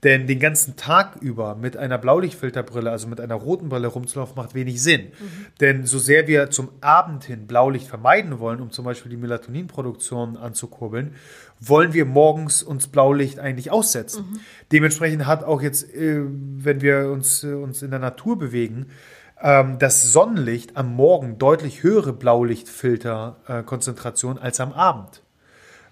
Denn 0.02 0.26
den 0.26 0.40
ganzen 0.40 0.74
Tag 0.74 1.16
über 1.20 1.54
mit 1.54 1.76
einer 1.76 1.96
Blaulichtfilterbrille, 1.96 2.90
also 2.90 3.06
mit 3.06 3.20
einer 3.20 3.36
roten 3.36 3.68
Brille 3.68 3.86
rumzulaufen, 3.86 4.34
macht 4.34 4.52
wenig 4.52 4.82
Sinn. 4.82 5.02
Mhm. 5.02 5.46
Denn 5.60 5.86
so 5.86 6.00
sehr 6.00 6.26
wir 6.26 6.50
zum 6.50 6.70
Abend 6.80 7.22
hin 7.22 7.46
Blaulicht 7.46 7.86
vermeiden 7.86 8.40
wollen, 8.40 8.60
um 8.60 8.72
zum 8.72 8.84
Beispiel 8.84 9.10
die 9.10 9.16
Melatoninproduktion 9.16 10.36
anzukurbeln, 10.36 11.14
wollen 11.60 11.92
wir 11.92 12.04
morgens 12.04 12.64
uns 12.64 12.88
Blaulicht 12.88 13.38
eigentlich 13.38 13.70
aussetzen. 13.70 14.24
Mhm. 14.28 14.40
Dementsprechend 14.72 15.26
hat 15.26 15.44
auch 15.44 15.62
jetzt, 15.62 15.94
äh, 15.94 16.22
wenn 16.24 16.80
wir 16.80 17.10
uns, 17.12 17.44
äh, 17.44 17.52
uns 17.52 17.82
in 17.82 17.90
der 17.90 18.00
Natur 18.00 18.36
bewegen, 18.36 18.86
ähm, 19.42 19.78
das 19.78 20.12
Sonnenlicht 20.12 20.76
am 20.76 20.94
Morgen 20.94 21.38
deutlich 21.38 21.82
höhere 21.82 22.12
Blaulichtfilterkonzentration 22.12 24.38
als 24.38 24.60
am 24.60 24.72
Abend. 24.72 25.22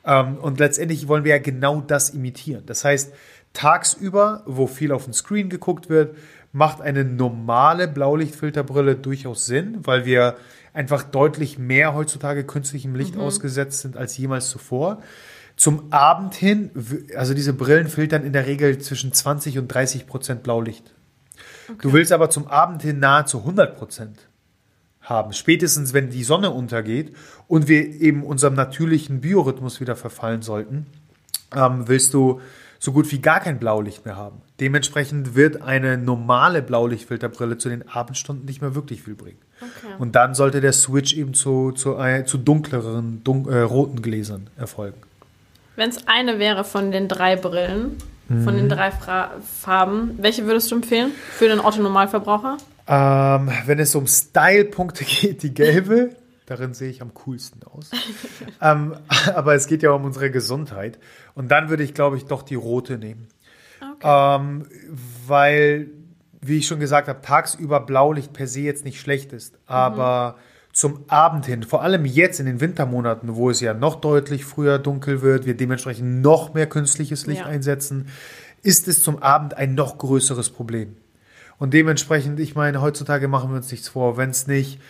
Ähm, 0.05 0.37
und 0.39 0.61
letztendlich 0.61 1.09
wollen 1.09 1.25
wir 1.25 1.33
ja 1.33 1.43
genau 1.43 1.81
das 1.81 2.11
imitieren. 2.11 2.63
Das 2.67 2.85
heißt, 2.85 3.13
tagsüber, 3.53 4.43
wo 4.47 4.67
viel 4.67 4.93
auf 4.93 5.05
den 5.05 5.13
Screen 5.13 5.49
geguckt 5.49 5.91
wird, 5.91 6.17
macht 6.53 6.81
eine 6.81 7.05
normale 7.05 7.89
Blaulichtfilterbrille 7.89 8.97
durchaus 8.97 9.47
Sinn, 9.47 9.79
weil 9.83 10.05
wir 10.05 10.37
einfach 10.73 11.03
deutlich 11.03 11.59
mehr 11.59 11.95
heutzutage 11.95 12.45
künstlichem 12.45 12.95
Licht 12.95 13.17
mhm. 13.17 13.23
ausgesetzt 13.23 13.81
sind 13.81 13.97
als 13.97 14.17
jemals 14.17 14.49
zuvor. 14.49 15.03
Zum 15.57 15.93
Abend 15.93 16.35
hin, 16.35 16.71
also 17.17 17.35
diese 17.35 17.53
Brillen 17.53 17.89
filtern 17.89 18.25
in 18.25 18.33
der 18.33 18.47
Regel 18.47 18.79
zwischen 18.79 19.13
20 19.13 19.59
und 19.59 19.69
30 19.69 20.07
Prozent 20.07 20.43
Blaulicht 20.43 20.95
Okay. 21.71 21.79
Du 21.83 21.93
willst 21.93 22.13
aber 22.13 22.31
zum 22.31 22.49
Abend 22.49 22.83
hin 22.83 22.99
nahezu 22.99 23.39
100 23.39 23.77
Prozent 23.77 24.29
haben. 25.01 25.33
Spätestens, 25.33 25.93
wenn 25.93 26.11
die 26.11 26.25
Sonne 26.25 26.51
untergeht 26.51 27.15
und 27.49 27.69
wir 27.69 27.85
eben 28.01 28.25
unserem 28.25 28.55
natürlichen 28.55 29.21
Biorhythmus 29.21 29.81
wieder 29.81 29.97
verfallen 29.97 30.43
sollten, 30.43 30.87
ähm, 31.55 31.89
willst 31.89 32.15
du 32.15 32.41
so 32.79 32.93
gut 32.93 33.11
wie 33.13 33.21
gar 33.21 33.41
kein 33.41 33.59
Blaulicht 33.59 34.07
mehr 34.07 34.17
haben. 34.17 34.41
Dementsprechend 34.59 35.35
wird 35.35 35.61
eine 35.61 35.99
normale 35.99 36.63
Blaulichtfilterbrille 36.63 37.59
zu 37.59 37.69
den 37.69 37.87
Abendstunden 37.89 38.47
nicht 38.47 38.63
mehr 38.63 38.75
wirklich 38.75 39.03
viel 39.03 39.15
bringen. 39.15 39.39
Okay. 39.61 39.95
Und 39.99 40.17
dann 40.17 40.35
sollte 40.35 40.63
der 40.63 40.73
Switch 40.73 41.15
eben 41.15 41.35
zu, 41.35 41.73
zu, 41.73 41.99
äh, 41.99 42.25
zu 42.25 42.39
dunkleren, 42.39 43.23
dun 43.23 43.47
äh, 43.49 43.61
roten 43.61 44.01
Gläsern 44.01 44.49
erfolgen. 44.57 44.99
Wenn 45.77 45.91
es 45.91 46.09
eine 46.09 46.39
wäre 46.39 46.65
von 46.65 46.91
den 46.91 47.07
drei 47.09 47.37
Brillen, 47.37 47.97
von 48.45 48.55
den 48.55 48.67
mhm. 48.67 48.69
drei 48.69 48.91
Fra 48.93 49.33
Farben. 49.61 50.17
Welche 50.19 50.47
würdest 50.47 50.71
du 50.71 50.77
empfehlen 50.77 51.11
für 51.33 51.49
den 51.49 51.59
Otto-Normalverbraucher? 51.59 52.59
Ähm, 52.87 53.51
wenn 53.67 53.79
es 53.81 53.95
um 53.95 54.07
Style-Punkte 54.07 55.05
geht, 55.21 55.43
die 55.43 55.53
gelbe. 55.53 56.11
Darin 56.47 56.75
sehe 56.75 56.91
ich 56.91 57.03
am 57.03 57.13
coolsten 57.15 57.61
aus. 57.65 57.91
ähm, 58.63 58.97
aber 59.35 59.55
es 59.55 59.67
geht 59.67 59.83
ja 59.83 59.91
um 59.91 60.05
unsere 60.05 60.31
Gesundheit. 60.31 60.99
Und 61.35 61.51
dann 61.51 61.71
würde 61.71 61.83
ich, 61.83 61.93
glaube 61.93 62.17
ich, 62.17 62.27
doch 62.27 62.43
die 62.43 62.57
rote 62.57 62.99
nehmen. 62.99 63.29
Okay. 63.81 64.37
Ähm, 64.39 64.67
weil, 65.27 65.91
wie 66.41 66.59
ich 66.59 66.67
schon 66.67 66.81
gesagt 66.81 67.09
habe, 67.09 67.21
tagsüber 67.23 67.81
Blaulicht 67.81 68.33
per 68.33 68.47
se 68.47 68.61
jetzt 68.61 68.85
nicht 68.85 69.01
schlecht 69.01 69.33
ist. 69.33 69.59
Aber 69.67 70.37
mhm 70.37 70.51
zum 70.73 71.05
Abend 71.09 71.47
hin, 71.47 71.65
vor 71.65 71.83
allem 71.83 72.05
jetzt 72.05 72.39
in 72.39 72.47
den 72.47 72.61
Wintermonaten, 72.61 73.35
wo 73.35 73.51
es 73.51 73.61
ja 73.61 73.75
noch 73.75 73.97
deutlich 73.97 74.45
früher 74.45 74.79
dunkel 74.79 75.21
wird, 75.21 75.45
wir 75.45 75.57
dementsprechend 75.57 76.23
noch 76.23 76.55
mehr 76.55 76.69
künstliches 76.69 77.27
Licht 77.27 77.41
ja. 77.41 77.47
einsetzen, 77.47 78.09
ist 78.63 78.89
es 78.89 79.03
zum 79.03 79.23
Abend 79.23 79.57
ein 79.57 79.75
noch 79.75 79.99
größeres 79.99 80.51
Problem. 80.51 80.97
Und 81.59 81.75
dementsprechend, 81.75 82.41
ich 82.41 82.55
meine, 82.55 82.81
heutzutage 82.81 83.29
machen 83.29 83.51
wir 83.51 83.57
uns 83.57 83.71
nichts 83.71 83.89
vor. 83.89 84.17
Wenn 84.17 84.31
es 84.31 84.47
nicht 84.47 84.81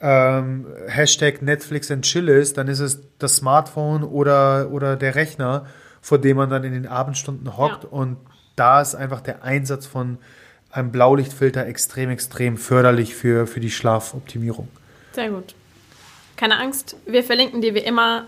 ähm, 0.00 0.66
Hashtag 0.86 1.42
Netflix 1.42 1.90
and 1.90 2.04
Chill 2.04 2.28
ist, 2.28 2.56
dann 2.56 2.68
ist 2.68 2.80
es 2.80 3.00
das 3.18 3.36
Smartphone 3.36 4.04
oder, 4.04 4.70
oder 4.70 4.96
der 4.96 5.14
Rechner, 5.14 5.66
vor 6.00 6.18
dem 6.18 6.36
man 6.36 6.50
dann 6.50 6.64
in 6.64 6.72
den 6.72 6.86
Abendstunden 6.86 7.56
hockt. 7.56 7.84
Ja. 7.84 7.90
Und 7.90 8.18
da 8.56 8.80
ist 8.80 8.94
einfach 8.94 9.20
der 9.20 9.42
Einsatz 9.42 9.86
von 9.86 10.18
einem 10.70 10.92
Blaulichtfilter 10.92 11.66
extrem, 11.66 12.10
extrem 12.10 12.56
förderlich 12.56 13.14
für, 13.14 13.46
für 13.46 13.60
die 13.60 13.70
Schlafoptimierung. 13.70 14.68
Sehr 15.12 15.30
gut. 15.30 15.54
Keine 16.36 16.58
Angst, 16.58 16.96
wir 17.06 17.22
verlinken 17.22 17.60
dir 17.60 17.74
wie 17.74 17.80
immer 17.80 18.26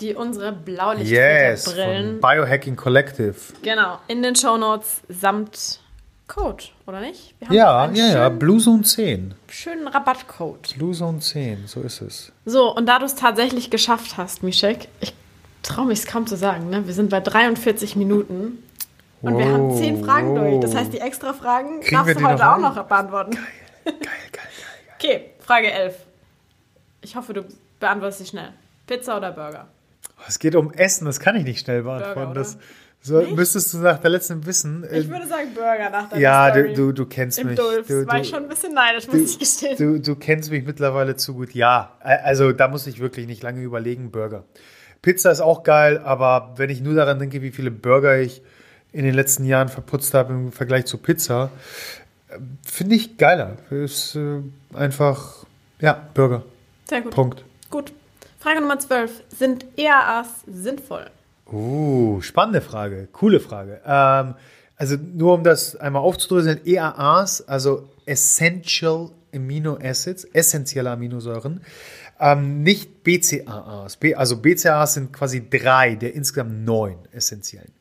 die 0.00 0.14
unsere 0.14 0.52
Blaulichtfilterbrillen. 0.52 2.12
Yes, 2.14 2.20
Biohacking 2.20 2.76
Collective. 2.76 3.36
Genau, 3.62 3.98
in 4.08 4.22
den 4.22 4.34
Show 4.34 4.56
Notes 4.56 5.02
samt 5.08 5.80
Code, 6.26 6.64
oder 6.86 7.00
nicht? 7.00 7.34
ja, 7.50 7.90
ja, 7.92 8.06
ja, 8.12 8.28
Blue 8.28 8.58
Zone 8.58 8.82
10. 8.82 9.34
Schönen 9.50 9.86
Rabattcode. 9.86 10.74
Blue 10.76 10.92
Zone 10.92 11.20
10, 11.20 11.66
so 11.66 11.80
ist 11.82 12.00
es. 12.00 12.32
So, 12.44 12.74
und 12.74 12.86
da 12.86 12.98
du 12.98 13.04
es 13.04 13.14
tatsächlich 13.14 13.70
geschafft 13.70 14.16
hast, 14.16 14.42
Mischek, 14.42 14.88
ich 15.00 15.14
traue 15.62 15.86
mich 15.86 16.00
es 16.00 16.06
kaum 16.06 16.26
zu 16.26 16.36
sagen, 16.36 16.70
ne? 16.70 16.86
wir 16.86 16.94
sind 16.94 17.10
bei 17.10 17.20
43 17.20 17.94
Minuten 17.96 18.62
und 19.22 19.34
wow. 19.34 19.38
wir 19.38 19.52
haben 19.52 19.76
10 19.76 20.04
Fragen 20.04 20.34
durch. 20.34 20.60
Das 20.60 20.74
heißt, 20.74 20.92
die 20.92 21.00
extra 21.00 21.34
Fragen 21.34 21.80
Kriegen 21.80 21.96
darfst 21.96 22.18
du 22.18 22.26
heute 22.26 22.50
auch 22.50 22.58
noch 22.58 22.82
beantworten. 22.82 23.32
Geil, 23.32 23.44
geil, 23.84 23.94
geil, 24.00 24.00
geil. 24.02 24.30
geil. 24.32 24.44
Okay, 24.96 25.30
Frage 25.40 25.70
11. 25.70 26.03
Ich 27.04 27.16
hoffe, 27.16 27.34
du 27.34 27.44
beantwortest 27.80 28.20
sie 28.20 28.26
schnell. 28.26 28.48
Pizza 28.86 29.16
oder 29.16 29.30
Burger? 29.30 29.68
Es 30.26 30.38
geht 30.38 30.54
um 30.56 30.72
Essen, 30.72 31.04
das 31.04 31.20
kann 31.20 31.36
ich 31.36 31.44
nicht 31.44 31.60
schnell 31.60 31.82
beantworten. 31.82 32.14
Burger, 32.14 32.34
das 32.34 32.58
so, 33.02 33.20
müsstest 33.20 33.74
du 33.74 33.78
nach 33.78 33.98
der 33.98 34.08
letzten 34.10 34.46
wissen. 34.46 34.86
Ich 34.90 35.10
würde 35.10 35.26
sagen 35.26 35.52
Burger 35.54 35.90
nach 35.90 36.08
der 36.08 36.18
Ja, 36.18 36.48
Story. 36.50 36.72
du, 36.72 36.86
du, 36.86 36.92
du 36.92 37.06
kennst 37.06 37.38
Im 37.38 37.48
mich. 37.48 37.58
Dulfs 37.58 37.88
du, 37.88 38.06
war 38.06 38.18
ich 38.18 38.28
schon 38.30 38.44
ein 38.44 38.48
bisschen 38.48 38.72
neidisch, 38.72 39.06
muss 39.06 39.16
ich 39.20 39.38
gestehen. 39.38 39.76
Du, 39.76 40.00
du 40.00 40.16
kennst 40.16 40.50
mich 40.50 40.64
mittlerweile 40.64 41.14
zu 41.14 41.34
gut. 41.34 41.54
Ja, 41.54 41.92
also 42.00 42.52
da 42.52 42.68
muss 42.68 42.86
ich 42.86 43.00
wirklich 43.00 43.26
nicht 43.26 43.42
lange 43.42 43.60
überlegen, 43.60 44.10
Burger. 44.10 44.44
Pizza 45.02 45.30
ist 45.30 45.42
auch 45.42 45.64
geil, 45.64 45.98
aber 46.02 46.54
wenn 46.56 46.70
ich 46.70 46.80
nur 46.80 46.94
daran 46.94 47.18
denke, 47.18 47.42
wie 47.42 47.50
viele 47.50 47.70
Burger 47.70 48.18
ich 48.18 48.40
in 48.92 49.04
den 49.04 49.14
letzten 49.14 49.44
Jahren 49.44 49.68
verputzt 49.68 50.14
habe 50.14 50.32
im 50.32 50.50
Vergleich 50.52 50.86
zu 50.86 50.96
Pizza, 50.96 51.50
äh, 52.28 52.38
finde 52.66 52.94
ich 52.94 53.18
geiler. 53.18 53.58
Ist 53.68 54.16
äh, 54.16 54.40
einfach, 54.72 55.44
ja, 55.80 56.08
Burger. 56.14 56.42
Sehr 56.88 57.02
gut. 57.02 57.14
Punkt. 57.14 57.44
Gut. 57.70 57.92
Frage 58.38 58.60
Nummer 58.60 58.78
12. 58.78 59.24
Sind 59.28 59.66
EAAs 59.76 60.28
sinnvoll? 60.46 61.10
Uh, 61.50 62.20
spannende 62.20 62.60
Frage. 62.60 63.08
Coole 63.12 63.40
Frage. 63.40 63.80
Ähm, 63.86 64.34
also 64.76 64.96
nur 64.96 65.34
um 65.34 65.44
das 65.44 65.76
einmal 65.76 66.02
aufzudröseln, 66.02 66.60
EAAs, 66.64 67.46
also 67.48 67.88
Essential 68.06 69.10
Amino 69.34 69.78
Acids, 69.82 70.24
essentielle 70.24 70.90
Aminosäuren, 70.90 71.60
ähm, 72.20 72.62
nicht 72.62 73.02
BCAAs. 73.02 73.96
B, 73.96 74.14
also 74.14 74.36
BCAAs 74.36 74.94
sind 74.94 75.12
quasi 75.12 75.48
drei 75.48 75.94
der 75.96 76.14
insgesamt 76.14 76.64
neun 76.64 76.98
essentiellen. 77.12 77.72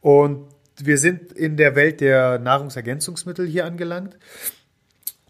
Und 0.00 0.48
wir 0.78 0.98
sind 0.98 1.32
in 1.32 1.56
der 1.56 1.74
Welt 1.74 2.00
der 2.00 2.38
Nahrungsergänzungsmittel 2.38 3.46
hier 3.46 3.64
angelangt. 3.64 4.16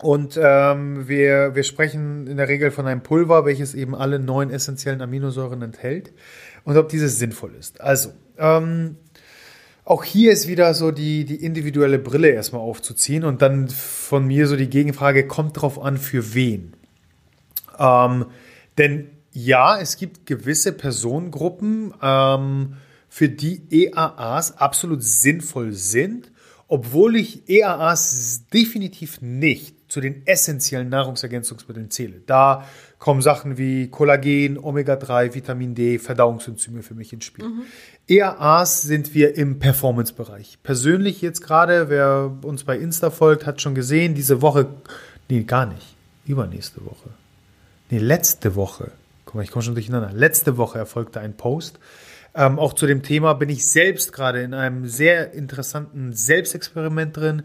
Und 0.03 0.39
ähm, 0.43 1.09
wir, 1.09 1.55
wir 1.55 1.63
sprechen 1.63 2.27
in 2.27 2.37
der 2.37 2.49
Regel 2.49 2.71
von 2.71 2.87
einem 2.87 3.03
Pulver, 3.03 3.47
welches 3.47 3.75
eben 3.75 3.95
alle 3.95 4.19
neun 4.19 4.51
essentiellen 4.51 5.01
Aminosäuren 5.01 5.63
enthält 5.63 6.13
und 6.65 6.77
ob 6.77 6.91
dieses 6.91 7.19
sinnvoll 7.19 7.55
ist. 7.59 7.81
Also, 7.81 8.13
ähm, 8.37 8.97
auch 9.87 10.05
hier 10.05 10.33
ist 10.33 10.49
wieder 10.49 10.75
so 10.75 10.91
die, 10.91 11.25
die 11.25 11.43
individuelle 11.43 11.99
Brille 11.99 12.29
erstmal 12.29 12.61
aufzuziehen 12.61 13.25
und 13.25 13.41
dann 13.41 13.69
von 13.69 14.27
mir 14.27 14.49
so 14.49 14.57
die 14.57 14.69
Gegenfrage, 14.69 15.27
kommt 15.29 15.63
drauf 15.63 15.81
an, 15.81 15.97
für 15.97 16.35
wen. 16.35 16.75
Ähm, 17.79 18.27
denn 18.79 19.11
ja, 19.33 19.79
es 19.79 19.97
gibt 19.97 20.27
gewisse 20.27 20.73
Personengruppen, 20.73 21.95
ähm, 22.03 22.77
für 23.09 23.29
die 23.29 23.63
EAAs 23.71 24.59
absolut 24.59 25.03
sinnvoll 25.03 25.73
sind, 25.73 26.33
obwohl 26.69 27.17
ich 27.17 27.49
EAAs 27.49 28.43
definitiv 28.53 29.23
nicht 29.23 29.76
zu 29.89 30.01
den 30.01 30.27
essentiellen 30.27 30.89
Nahrungsergänzungsmitteln 30.89 31.91
zähle. 31.91 32.21
Da 32.27 32.67
kommen 32.99 33.23
Sachen 33.23 33.57
wie 33.57 33.89
Kollagen, 33.89 34.59
Omega-3, 34.59 35.35
Vitamin 35.35 35.75
D, 35.75 35.99
Verdauungsenzyme 35.99 36.83
für 36.83 36.95
mich 36.95 37.13
ins 37.13 37.25
Spiel. 37.25 37.45
Mhm. 37.45 37.63
EAAs 38.09 38.83
sind 38.83 39.15
wir 39.15 39.37
im 39.37 39.59
Performance-Bereich. 39.59 40.59
Persönlich 40.63 41.23
jetzt 41.23 41.41
gerade, 41.41 41.89
wer 41.89 42.33
uns 42.43 42.65
bei 42.65 42.77
Insta 42.79 43.11
folgt, 43.11 43.47
hat 43.47 43.61
schon 43.61 43.75
gesehen, 43.75 44.15
diese 44.15 44.43
Woche, 44.43 44.67
nee, 45.29 45.43
gar 45.43 45.67
nicht, 45.67 45.97
übernächste 46.27 46.85
Woche, 46.85 47.11
nee, 47.91 47.99
letzte 47.99 48.55
Woche, 48.55 48.93
guck 49.25 49.37
mal, 49.37 49.43
ich 49.43 49.51
komme 49.51 49.63
schon 49.63 49.75
durcheinander, 49.75 50.13
letzte 50.13 50.57
Woche 50.57 50.79
erfolgte 50.79 51.21
ein 51.21 51.37
Post, 51.37 51.79
ähm, 52.37 52.59
auch 52.59 52.75
zu 52.75 52.87
dem 52.87 53.03
Thema 53.03 53.33
bin 53.35 53.49
ich 53.49 53.67
selbst 53.67 54.13
gerade 54.13 54.43
in 54.43 54.53
einem 54.53 54.87
sehr 54.87 55.33
interessanten 55.33 56.13
Selbstexperiment 56.13 57.17
drin. 57.17 57.43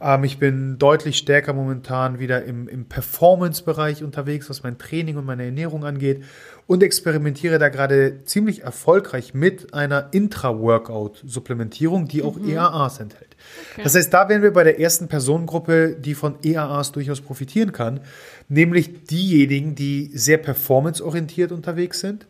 Ähm, 0.00 0.24
ich 0.24 0.38
bin 0.38 0.78
deutlich 0.78 1.16
stärker 1.16 1.54
momentan 1.54 2.18
wieder 2.18 2.44
im, 2.44 2.68
im 2.68 2.84
Performance-Bereich 2.84 4.04
unterwegs, 4.04 4.50
was 4.50 4.62
mein 4.62 4.76
Training 4.76 5.16
und 5.16 5.24
meine 5.24 5.44
Ernährung 5.44 5.84
angeht 5.84 6.22
und 6.66 6.82
experimentiere 6.82 7.58
da 7.58 7.70
gerade 7.70 8.22
ziemlich 8.24 8.62
erfolgreich 8.62 9.32
mit 9.32 9.72
einer 9.72 10.08
Intra-Workout-Supplementierung, 10.12 12.08
die 12.08 12.22
auch 12.22 12.36
mhm. 12.36 12.50
EAAs 12.50 13.00
enthält. 13.00 13.36
Okay. 13.72 13.82
Das 13.82 13.94
heißt, 13.94 14.12
da 14.12 14.28
wären 14.28 14.42
wir 14.42 14.52
bei 14.52 14.64
der 14.64 14.78
ersten 14.78 15.08
Personengruppe, 15.08 15.96
die 15.98 16.14
von 16.14 16.36
EAAs 16.42 16.92
durchaus 16.92 17.20
profitieren 17.20 17.72
kann, 17.72 18.00
nämlich 18.48 19.04
diejenigen, 19.04 19.74
die 19.74 20.10
sehr 20.14 20.38
performanceorientiert 20.38 21.50
unterwegs 21.50 22.00
sind. 22.00 22.26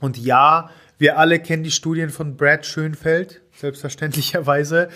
Und 0.00 0.18
ja, 0.18 0.70
wir 0.98 1.18
alle 1.18 1.38
kennen 1.38 1.62
die 1.62 1.70
Studien 1.70 2.08
von 2.10 2.36
Brad 2.36 2.64
Schönfeld, 2.64 3.42
selbstverständlicherweise. 3.56 4.88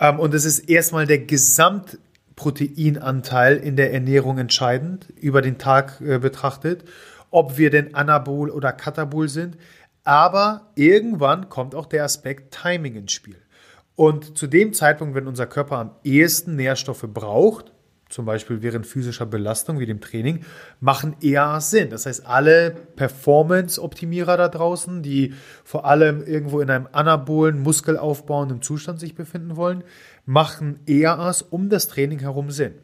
Ähm, 0.00 0.18
und 0.18 0.34
es 0.34 0.44
ist 0.44 0.68
erstmal 0.68 1.06
der 1.06 1.20
Gesamtproteinanteil 1.20 3.56
in 3.56 3.76
der 3.76 3.92
Ernährung 3.92 4.38
entscheidend, 4.38 5.06
über 5.20 5.42
den 5.42 5.58
Tag 5.58 6.00
äh, 6.00 6.18
betrachtet, 6.18 6.82
ob 7.30 7.56
wir 7.56 7.70
denn 7.70 7.94
Anabol 7.94 8.50
oder 8.50 8.72
Katabol 8.72 9.28
sind. 9.28 9.56
Aber 10.02 10.72
irgendwann 10.74 11.48
kommt 11.48 11.72
auch 11.74 11.86
der 11.86 12.04
Aspekt 12.04 12.54
Timing 12.54 12.96
ins 12.96 13.12
Spiel. 13.12 13.36
Und 13.96 14.36
zu 14.36 14.48
dem 14.48 14.72
Zeitpunkt, 14.72 15.14
wenn 15.14 15.28
unser 15.28 15.46
Körper 15.46 15.78
am 15.78 15.92
ehesten 16.02 16.56
Nährstoffe 16.56 17.06
braucht, 17.06 17.73
zum 18.14 18.26
Beispiel 18.26 18.62
während 18.62 18.86
physischer 18.86 19.26
Belastung 19.26 19.80
wie 19.80 19.86
dem 19.86 20.00
Training, 20.00 20.44
machen 20.78 21.16
eher 21.20 21.60
Sinn. 21.60 21.90
Das 21.90 22.06
heißt, 22.06 22.24
alle 22.26 22.70
Performance-Optimierer 22.70 24.36
da 24.36 24.46
draußen, 24.46 25.02
die 25.02 25.34
vor 25.64 25.84
allem 25.84 26.24
irgendwo 26.24 26.60
in 26.60 26.70
einem 26.70 26.86
anabolen, 26.92 27.60
muskelaufbauenden 27.60 28.62
Zustand 28.62 29.00
sich 29.00 29.16
befinden 29.16 29.56
wollen, 29.56 29.82
machen 30.26 30.78
EAAs 30.86 31.42
um 31.42 31.68
das 31.68 31.88
Training 31.88 32.20
herum 32.20 32.52
Sinn. 32.52 32.74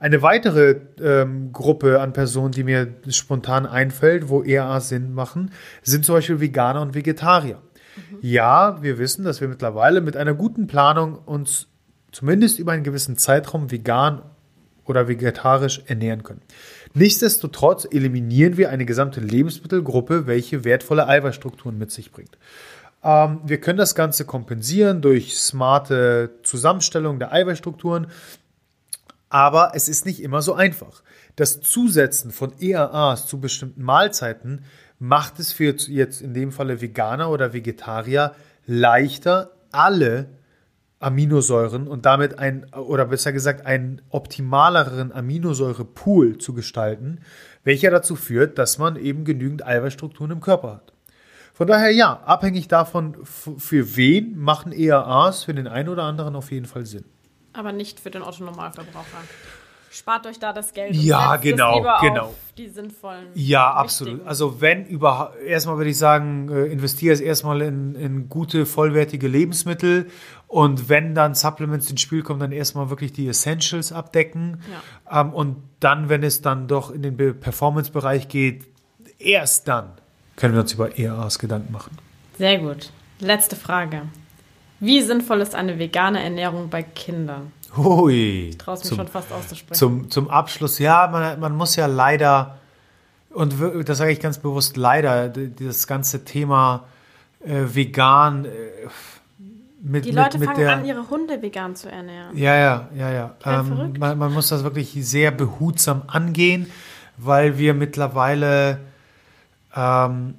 Eine 0.00 0.22
weitere 0.22 0.80
ähm, 1.00 1.52
Gruppe 1.52 2.00
an 2.00 2.12
Personen, 2.12 2.50
die 2.50 2.64
mir 2.64 2.92
spontan 3.10 3.66
einfällt, 3.66 4.28
wo 4.28 4.42
EAAs 4.42 4.88
Sinn 4.88 5.14
machen, 5.14 5.52
sind 5.82 6.04
zum 6.04 6.16
Beispiel 6.16 6.40
Veganer 6.40 6.82
und 6.82 6.96
Vegetarier. 6.96 7.62
Mhm. 8.10 8.18
Ja, 8.22 8.82
wir 8.82 8.98
wissen, 8.98 9.24
dass 9.24 9.40
wir 9.40 9.46
mittlerweile 9.46 10.00
mit 10.00 10.16
einer 10.16 10.34
guten 10.34 10.66
Planung 10.66 11.14
uns 11.14 11.68
zumindest 12.10 12.58
über 12.58 12.72
einen 12.72 12.82
gewissen 12.82 13.16
Zeitraum 13.16 13.70
vegan 13.70 14.22
oder 14.90 15.08
vegetarisch 15.08 15.82
ernähren 15.86 16.24
können. 16.24 16.42
Nichtsdestotrotz 16.92 17.86
eliminieren 17.90 18.56
wir 18.56 18.70
eine 18.70 18.84
gesamte 18.84 19.20
Lebensmittelgruppe, 19.20 20.26
welche 20.26 20.64
wertvolle 20.64 21.06
Eiweißstrukturen 21.06 21.78
mit 21.78 21.92
sich 21.92 22.10
bringt. 22.10 22.36
Ähm, 23.02 23.40
wir 23.44 23.60
können 23.60 23.78
das 23.78 23.94
Ganze 23.94 24.24
kompensieren 24.24 25.00
durch 25.00 25.38
smarte 25.38 26.34
Zusammenstellung 26.42 27.20
der 27.20 27.32
Eiweißstrukturen, 27.32 28.08
aber 29.28 29.72
es 29.74 29.88
ist 29.88 30.04
nicht 30.04 30.22
immer 30.22 30.42
so 30.42 30.54
einfach. 30.54 31.02
Das 31.36 31.60
Zusetzen 31.60 32.32
von 32.32 32.52
EAAs 32.60 33.28
zu 33.28 33.40
bestimmten 33.40 33.84
Mahlzeiten 33.84 34.64
macht 34.98 35.38
es 35.38 35.52
für 35.52 35.72
jetzt 35.72 36.20
in 36.20 36.34
dem 36.34 36.50
Falle 36.50 36.80
Veganer 36.80 37.30
oder 37.30 37.52
Vegetarier 37.52 38.34
leichter, 38.66 39.52
alle 39.70 40.26
Aminosäuren 41.00 41.88
und 41.88 42.04
damit 42.06 42.38
ein, 42.38 42.66
oder 42.74 43.06
besser 43.06 43.32
gesagt, 43.32 43.66
einen 43.66 44.02
optimaleren 44.10 45.12
Aminosäurepool 45.12 46.38
zu 46.38 46.52
gestalten, 46.52 47.20
welcher 47.64 47.90
dazu 47.90 48.16
führt, 48.16 48.58
dass 48.58 48.78
man 48.78 48.96
eben 48.96 49.24
genügend 49.24 49.66
Eiweißstrukturen 49.66 50.30
im 50.30 50.40
Körper 50.40 50.74
hat. 50.74 50.92
Von 51.54 51.66
daher 51.66 51.90
ja, 51.90 52.22
abhängig 52.24 52.68
davon, 52.68 53.16
für 53.24 53.96
wen 53.96 54.38
machen 54.38 54.72
EAAs 54.72 55.44
für 55.44 55.54
den 55.54 55.66
einen 55.66 55.88
oder 55.88 56.04
anderen 56.04 56.36
auf 56.36 56.52
jeden 56.52 56.66
Fall 56.66 56.86
Sinn. 56.86 57.04
Aber 57.52 57.72
nicht 57.72 57.98
für 57.98 58.10
den 58.10 58.22
Otto-Normalverbraucher. 58.22 59.24
Spart 59.92 60.24
euch 60.28 60.38
da 60.38 60.52
das 60.52 60.72
Geld. 60.72 60.94
Ja, 60.94 61.34
genau, 61.34 61.84
genau. 62.00 62.32
die 62.56 62.68
sinnvollen. 62.68 63.26
Ja, 63.34 63.72
absolut. 63.72 64.24
Also 64.24 64.60
wenn 64.60 64.86
überhaupt, 64.86 65.40
erstmal 65.40 65.78
würde 65.78 65.90
ich 65.90 65.98
sagen, 65.98 66.48
äh, 66.48 66.66
investiere 66.66 67.12
es 67.12 67.20
erstmal 67.20 67.60
in, 67.62 67.96
in 67.96 68.28
gute, 68.28 68.66
vollwertige 68.66 69.26
Lebensmittel 69.26 70.08
und 70.46 70.88
wenn 70.88 71.16
dann 71.16 71.34
Supplements 71.34 71.90
ins 71.90 72.00
Spiel 72.02 72.22
kommen, 72.22 72.38
dann 72.38 72.52
erstmal 72.52 72.88
wirklich 72.88 73.12
die 73.12 73.26
Essentials 73.26 73.92
abdecken. 73.92 74.62
Ja. 75.10 75.22
Ähm, 75.22 75.34
und 75.34 75.56
dann, 75.80 76.08
wenn 76.08 76.22
es 76.22 76.40
dann 76.40 76.68
doch 76.68 76.92
in 76.92 77.02
den 77.02 77.16
Performance-Bereich 77.16 78.28
geht, 78.28 78.68
erst 79.18 79.66
dann 79.66 79.90
können 80.36 80.54
wir 80.54 80.60
uns 80.60 80.72
über 80.72 80.96
ERAs 80.96 81.40
Gedanken 81.40 81.72
machen. 81.72 81.98
Sehr 82.38 82.58
gut. 82.58 82.92
Letzte 83.18 83.56
Frage. 83.56 84.02
Wie 84.80 85.02
sinnvoll 85.02 85.42
ist 85.42 85.54
eine 85.54 85.78
vegane 85.78 86.22
Ernährung 86.22 86.70
bei 86.70 86.82
Kindern? 86.82 87.52
Hui. 87.76 88.54
Traust 88.58 88.86
mich 88.86 88.96
schon 88.96 89.08
fast 89.08 89.32
auszusprechen. 89.32 89.78
Zum, 89.78 90.10
zum 90.10 90.28
Abschluss, 90.30 90.78
ja, 90.78 91.06
man, 91.08 91.38
man 91.38 91.54
muss 91.54 91.76
ja 91.76 91.86
leider, 91.86 92.58
und 93.30 93.54
das 93.84 93.98
sage 93.98 94.10
ich 94.10 94.20
ganz 94.20 94.38
bewusst, 94.38 94.76
leider, 94.76 95.28
das 95.28 95.86
ganze 95.86 96.24
Thema 96.24 96.84
äh, 97.40 97.62
vegan. 97.66 98.46
Äh, 98.46 98.48
mit, 99.82 100.04
die 100.04 100.10
Leute 100.10 100.38
mit, 100.38 100.48
mit 100.48 100.56
fangen 100.56 100.60
der, 100.60 100.76
an, 100.76 100.84
ihre 100.84 101.08
Hunde 101.08 101.40
vegan 101.40 101.76
zu 101.76 101.90
ernähren. 101.90 102.36
Ja, 102.36 102.56
ja, 102.56 102.88
ja, 102.94 103.10
ja. 103.12 103.34
Ähm, 103.44 103.94
man, 103.98 104.18
man, 104.18 104.32
muss 104.32 104.48
das 104.48 104.62
wirklich 104.62 104.92
sehr 105.06 105.30
behutsam 105.30 106.02
angehen, 106.06 106.66
weil 107.16 107.56
wir 107.56 107.72
mittlerweile 107.72 108.80
ähm, 109.74 110.34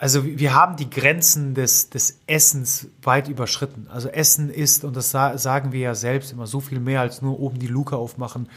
also 0.00 0.24
wir 0.24 0.54
haben 0.54 0.76
die 0.76 0.88
Grenzen 0.88 1.52
des, 1.52 1.90
des 1.90 2.20
Essens 2.26 2.88
weit 3.02 3.28
überschritten. 3.28 3.86
Also 3.92 4.08
Essen 4.08 4.48
ist, 4.48 4.82
und 4.82 4.96
das 4.96 5.10
sagen 5.10 5.72
wir 5.72 5.80
ja 5.80 5.94
selbst 5.94 6.32
immer, 6.32 6.46
so 6.46 6.60
viel 6.60 6.80
mehr 6.80 7.02
als 7.02 7.20
nur 7.20 7.38
oben 7.38 7.58
die 7.58 7.66
Luke 7.66 7.94
aufmachen. 7.94 8.48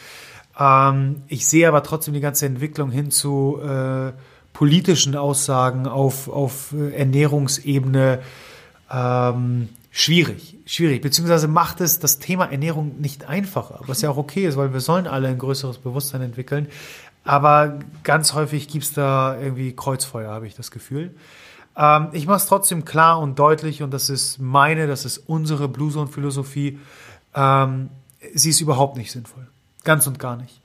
Ähm, 0.58 1.18
ich 1.28 1.46
sehe 1.46 1.68
aber 1.68 1.84
trotzdem 1.84 2.14
die 2.14 2.22
ganze 2.22 2.46
Entwicklung 2.46 2.92
hin 2.92 3.12
zu 3.12 3.60
äh, 3.62 4.14
politischen 4.54 5.18
Aussagen 5.18 5.86
auf, 5.86 6.30
auf 6.30 6.72
äh, 6.72 6.96
Ernährungsebene 6.96 8.22
ähm, 8.90 9.68
schwierig. 9.92 10.60
Schwierig. 10.66 11.02
Beziehungsweise 11.02 11.50
macht 11.50 11.82
es 11.82 12.00
das 12.00 12.20
Thema 12.20 12.46
Ernährung 12.46 13.02
nicht 13.02 13.28
einfacher, 13.28 13.82
was 13.86 14.02
ja 14.02 14.10
auch 14.12 14.18
okay 14.18 14.46
ist, 14.46 14.56
weil 14.56 14.72
wir 14.72 14.80
sollen 14.80 15.08
alle 15.08 15.28
ein 15.28 15.40
größeres 15.40 15.80
Bewusstsein 15.80 16.22
entwickeln. 16.22 16.70
Aber 17.24 17.80
ganz 18.04 18.34
häufig 18.34 18.68
gibt 18.68 18.84
es 18.84 18.94
da 18.94 19.38
irgendwie 19.40 19.74
Kreuzfeuer, 19.76 20.32
habe 20.32 20.48
ich 20.48 20.56
das 20.56 20.72
Gefühl. 20.72 21.16
Ähm, 21.76 22.10
ich 22.12 22.28
mache 22.28 22.38
es 22.38 22.48
trotzdem 22.48 22.86
klar 22.86 23.20
und 23.20 23.40
deutlich 23.40 23.82
und 23.82 23.92
das 23.92 24.10
ist 24.10 24.40
meine, 24.40 24.88
das 24.88 25.06
ist 25.06 25.18
unsere 25.18 25.68
Blue 25.68 25.92
Zone 25.92 26.08
Philosophie. 26.08 26.80
Ähm, 27.34 27.90
sie 28.34 28.50
ist 28.50 28.62
überhaupt 28.62 28.98
nicht 28.98 29.12
sinnvoll. 29.12 29.48
Ganz 29.84 30.08
und 30.08 30.20
gar 30.20 30.36
nicht. 30.36 30.62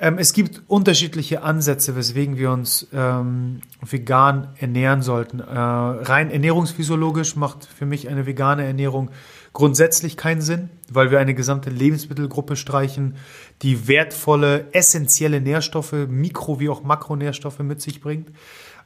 Ähm, 0.00 0.16
es 0.16 0.32
gibt 0.32 0.62
unterschiedliche 0.66 1.42
Ansätze, 1.42 1.94
weswegen 1.94 2.38
wir 2.38 2.50
uns 2.50 2.88
ähm, 2.92 3.60
vegan 3.82 4.48
ernähren 4.58 5.02
sollten. 5.02 5.40
Äh, 5.40 5.44
rein 5.44 6.30
ernährungsphysiologisch 6.30 7.36
macht 7.36 7.66
für 7.66 7.84
mich 7.84 8.08
eine 8.08 8.24
vegane 8.24 8.64
Ernährung 8.64 9.10
grundsätzlich 9.52 10.16
keinen 10.16 10.40
Sinn, 10.40 10.70
weil 10.90 11.10
wir 11.10 11.20
eine 11.20 11.34
gesamte 11.34 11.68
Lebensmittelgruppe 11.68 12.56
streichen, 12.56 13.16
die 13.60 13.88
wertvolle, 13.88 14.72
essentielle 14.72 15.42
Nährstoffe, 15.42 15.92
Mikro- 15.92 16.60
wie 16.60 16.70
auch 16.70 16.82
Makronährstoffe 16.82 17.58
mit 17.58 17.82
sich 17.82 18.00
bringt. 18.00 18.30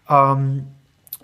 Ähm, 0.08 0.64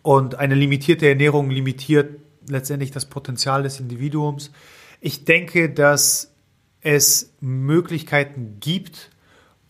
und 0.03 0.37
eine 0.37 0.55
limitierte 0.55 1.09
Ernährung 1.09 1.51
limitiert 1.51 2.21
letztendlich 2.49 2.93
das 2.93 3.07
Potenzial 3.07 3.65
des 3.65 3.81
Individuums. 3.81 4.53
Ich 5.01 5.25
denke, 5.25 5.69
dass 5.69 6.33
es 6.81 7.35
Möglichkeiten 7.41 8.59
gibt 8.61 9.11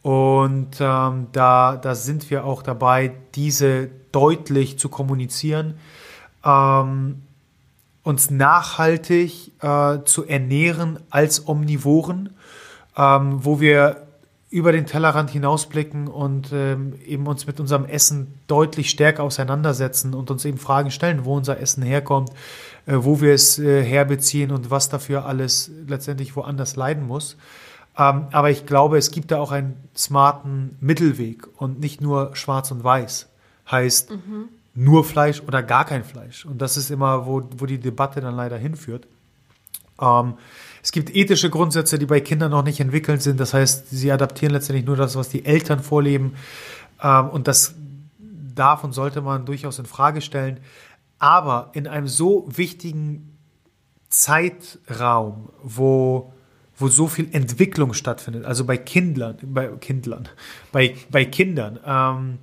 und 0.03 0.81
ähm, 0.81 1.27
da, 1.33 1.77
da 1.77 1.95
sind 1.95 2.31
wir 2.31 2.45
auch 2.45 2.63
dabei, 2.63 3.13
diese 3.35 3.91
deutlich 4.13 4.79
zu 4.79 4.89
kommunizieren, 4.89 5.75
ähm, 6.45 7.23
uns 8.03 8.31
nachhaltig 8.31 9.53
äh, 9.63 9.99
zu 10.05 10.25
ernähren 10.27 10.99
als 11.11 11.47
Omnivoren, 11.47 12.31
ähm, 12.97 13.45
wo 13.45 13.61
wir 13.61 14.07
über 14.49 14.73
den 14.73 14.87
Tellerrand 14.87 15.31
hinausblicken 15.31 16.09
und 16.09 16.51
ähm, 16.53 16.95
eben 17.07 17.27
uns 17.29 17.47
mit 17.47 17.61
unserem 17.61 17.85
Essen 17.85 18.35
deutlich 18.49 18.91
stärker 18.91 19.23
auseinandersetzen 19.23 20.13
und 20.13 20.31
uns 20.31 20.45
eben 20.45 20.59
Fragen 20.59 20.91
stellen, 20.91 21.25
wo 21.25 21.37
unser 21.37 21.61
Essen 21.61 21.85
herkommt, 21.85 22.31
äh, 22.87 22.95
wo 22.97 23.21
wir 23.21 23.33
es 23.33 23.61
äh, 23.61 23.85
herbeziehen 23.85 24.51
und 24.51 24.71
was 24.71 24.89
dafür 24.89 25.27
alles 25.27 25.71
letztendlich 25.87 26.35
woanders 26.35 26.75
leiden 26.75 27.07
muss. 27.07 27.37
Ähm, 27.99 28.27
aber 28.33 28.51
ich 28.51 28.67
glaube, 28.67 28.99
es 28.99 29.11
gibt 29.11 29.31
da 29.31 29.39
auch 29.39 29.53
einen 29.53 29.77
smarten 29.97 30.77
Mittelweg 30.81 31.49
und 31.61 31.81
nicht 31.81 32.01
nur 32.01 32.35
schwarz 32.37 32.71
und 32.71 32.85
weiß. 32.85 33.29
Heißt 33.71 34.11
mhm. 34.11 34.49
nur 34.75 35.05
Fleisch 35.05 35.43
oder 35.47 35.63
gar 35.63 35.85
kein 35.85 36.05
Fleisch. 36.05 36.45
Und 36.45 36.61
das 36.63 36.77
ist 36.77 36.91
immer, 36.91 37.27
wo, 37.27 37.43
wo 37.57 37.67
die 37.67 37.79
Debatte 37.79 38.21
dann 38.21 38.37
leider 38.37 38.57
hinführt. 38.57 39.07
Ähm, 40.01 40.35
es 40.83 40.93
gibt 40.93 41.15
ethische 41.15 41.51
Grundsätze, 41.51 41.99
die 41.99 42.07
bei 42.07 42.21
Kindern 42.21 42.51
noch 42.51 42.65
nicht 42.65 42.81
entwickelt 42.81 43.23
sind. 43.23 43.39
Das 43.39 43.53
heißt, 43.53 43.91
sie 43.91 44.11
adaptieren 44.11 44.55
letztendlich 44.55 44.87
nur 44.87 44.97
das, 44.97 45.15
was 45.17 45.29
die 45.29 45.45
Eltern 45.45 45.81
vorleben. 45.81 46.35
Ähm, 47.03 47.29
und 47.29 47.49
das 47.49 47.75
darf 48.55 48.85
und 48.85 48.93
sollte 48.93 49.21
man 49.21 49.45
durchaus 49.45 49.79
in 49.79 49.87
Frage 49.87 50.21
stellen. 50.21 50.61
Aber 51.19 51.71
in 51.75 51.87
einem 51.87 52.09
so 52.09 52.47
wichtigen 52.49 53.37
Zeitraum, 54.09 55.51
wo, 55.63 56.33
wo 56.81 56.89
so 56.89 57.07
viel 57.07 57.29
Entwicklung 57.33 57.95
stattfindet, 57.95 58.45
also 58.45 58.65
bei 58.65 58.77
Kindlern, 58.77 59.37
bei 59.43 59.69
Kindlern, 59.69 60.29
bei, 60.73 60.97
bei 61.11 61.25
Kindern, 61.25 61.79
ähm, 61.85 62.39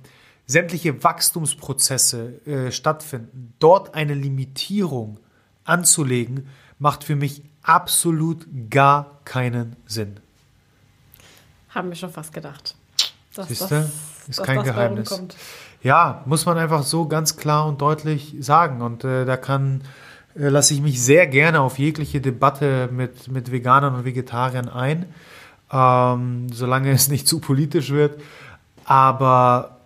sämtliche 0.46 1.04
Wachstumsprozesse 1.04 2.46
äh, 2.46 2.72
stattfinden, 2.72 3.52
dort 3.58 3.94
eine 3.94 4.14
Limitierung 4.14 5.20
anzulegen, 5.64 6.48
macht 6.78 7.04
für 7.04 7.16
mich 7.16 7.42
absolut 7.62 8.46
gar 8.70 9.20
keinen 9.24 9.76
Sinn. 9.86 10.18
Haben 11.68 11.90
wir 11.90 11.96
schon 11.96 12.10
fast 12.10 12.32
gedacht. 12.32 12.74
Dass 13.34 13.48
Siehste? 13.48 13.90
das 14.26 14.38
ist 14.38 14.42
kein 14.42 14.62
Geheimnis. 14.62 15.22
Ja, 15.82 16.22
muss 16.24 16.46
man 16.46 16.58
einfach 16.58 16.82
so 16.82 17.06
ganz 17.06 17.36
klar 17.36 17.66
und 17.66 17.80
deutlich 17.80 18.34
sagen. 18.40 18.82
Und 18.82 19.04
äh, 19.04 19.24
da 19.24 19.36
kann, 19.36 19.82
lasse 20.38 20.74
ich 20.74 20.80
mich 20.80 21.02
sehr 21.02 21.26
gerne 21.26 21.60
auf 21.60 21.78
jegliche 21.78 22.20
Debatte 22.20 22.88
mit, 22.92 23.28
mit 23.28 23.50
Veganern 23.52 23.94
und 23.94 24.04
Vegetariern 24.04 24.68
ein, 24.68 25.06
ähm, 25.72 26.46
solange 26.52 26.90
es 26.90 27.08
nicht 27.08 27.26
zu 27.26 27.40
politisch 27.40 27.90
wird. 27.90 28.20
Aber 28.84 29.78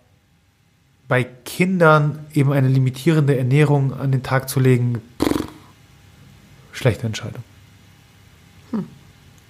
bei 1.07 1.23
Kindern 1.23 2.25
eben 2.33 2.53
eine 2.53 2.69
limitierende 2.69 3.37
Ernährung 3.37 3.93
an 3.93 4.11
den 4.11 4.23
Tag 4.23 4.47
zu 4.47 4.59
legen, 4.59 5.01
pff, 5.21 5.47
schlechte 6.71 7.05
Entscheidung. 7.05 7.43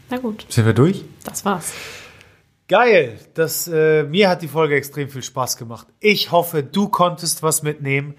Na 0.10 0.20
gut. 0.20 0.46
Sind 0.50 0.66
wir 0.66 0.74
durch? 0.74 1.04
Das 1.24 1.44
war's. 1.44 1.74
Geil. 2.68 3.20
Das, 3.34 3.68
äh, 3.68 4.04
mir 4.04 4.30
hat 4.30 4.44
die 4.44 4.48
Folge 4.48 4.76
extrem 4.76 5.10
viel 5.10 5.24
Spaß 5.24 5.58
gemacht. 5.58 5.88
Ich 6.00 6.32
hoffe, 6.32 6.62
du 6.62 6.88
konntest 6.88 7.42
was 7.42 7.64
mitnehmen. 7.64 8.14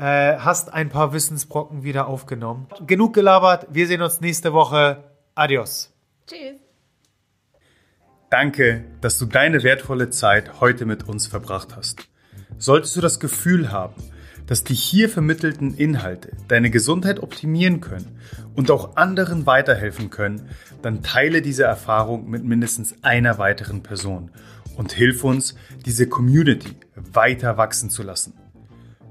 Äh, 0.00 0.38
hast 0.38 0.72
ein 0.72 0.88
paar 0.88 1.12
Wissensbrocken 1.12 1.82
wieder 1.82 2.06
aufgenommen. 2.06 2.68
Genug 2.86 3.12
gelabert. 3.12 3.66
Wir 3.70 3.86
sehen 3.86 4.00
uns 4.00 4.22
nächste 4.22 4.54
Woche. 4.54 5.04
Adios. 5.34 5.92
Tschüss. 6.26 6.58
Danke, 8.30 8.84
dass 9.02 9.18
du 9.18 9.26
deine 9.26 9.62
wertvolle 9.62 10.08
Zeit 10.08 10.58
heute 10.60 10.86
mit 10.86 11.06
uns 11.06 11.26
verbracht 11.26 11.76
hast. 11.76 12.08
Solltest 12.56 12.96
du 12.96 13.02
das 13.02 13.20
Gefühl 13.20 13.72
haben, 13.72 13.92
dass 14.46 14.64
die 14.64 14.74
hier 14.74 15.10
vermittelten 15.10 15.74
Inhalte 15.74 16.32
deine 16.48 16.70
Gesundheit 16.70 17.20
optimieren 17.20 17.82
können 17.82 18.18
und 18.54 18.70
auch 18.70 18.96
anderen 18.96 19.44
weiterhelfen 19.44 20.08
können, 20.08 20.48
dann 20.80 21.02
teile 21.02 21.42
diese 21.42 21.64
Erfahrung 21.64 22.30
mit 22.30 22.42
mindestens 22.42 22.94
einer 23.02 23.36
weiteren 23.36 23.82
Person 23.82 24.30
und 24.78 24.92
hilf 24.92 25.24
uns, 25.24 25.56
diese 25.84 26.08
Community 26.08 26.74
weiter 26.94 27.58
wachsen 27.58 27.90
zu 27.90 28.02
lassen. 28.02 28.32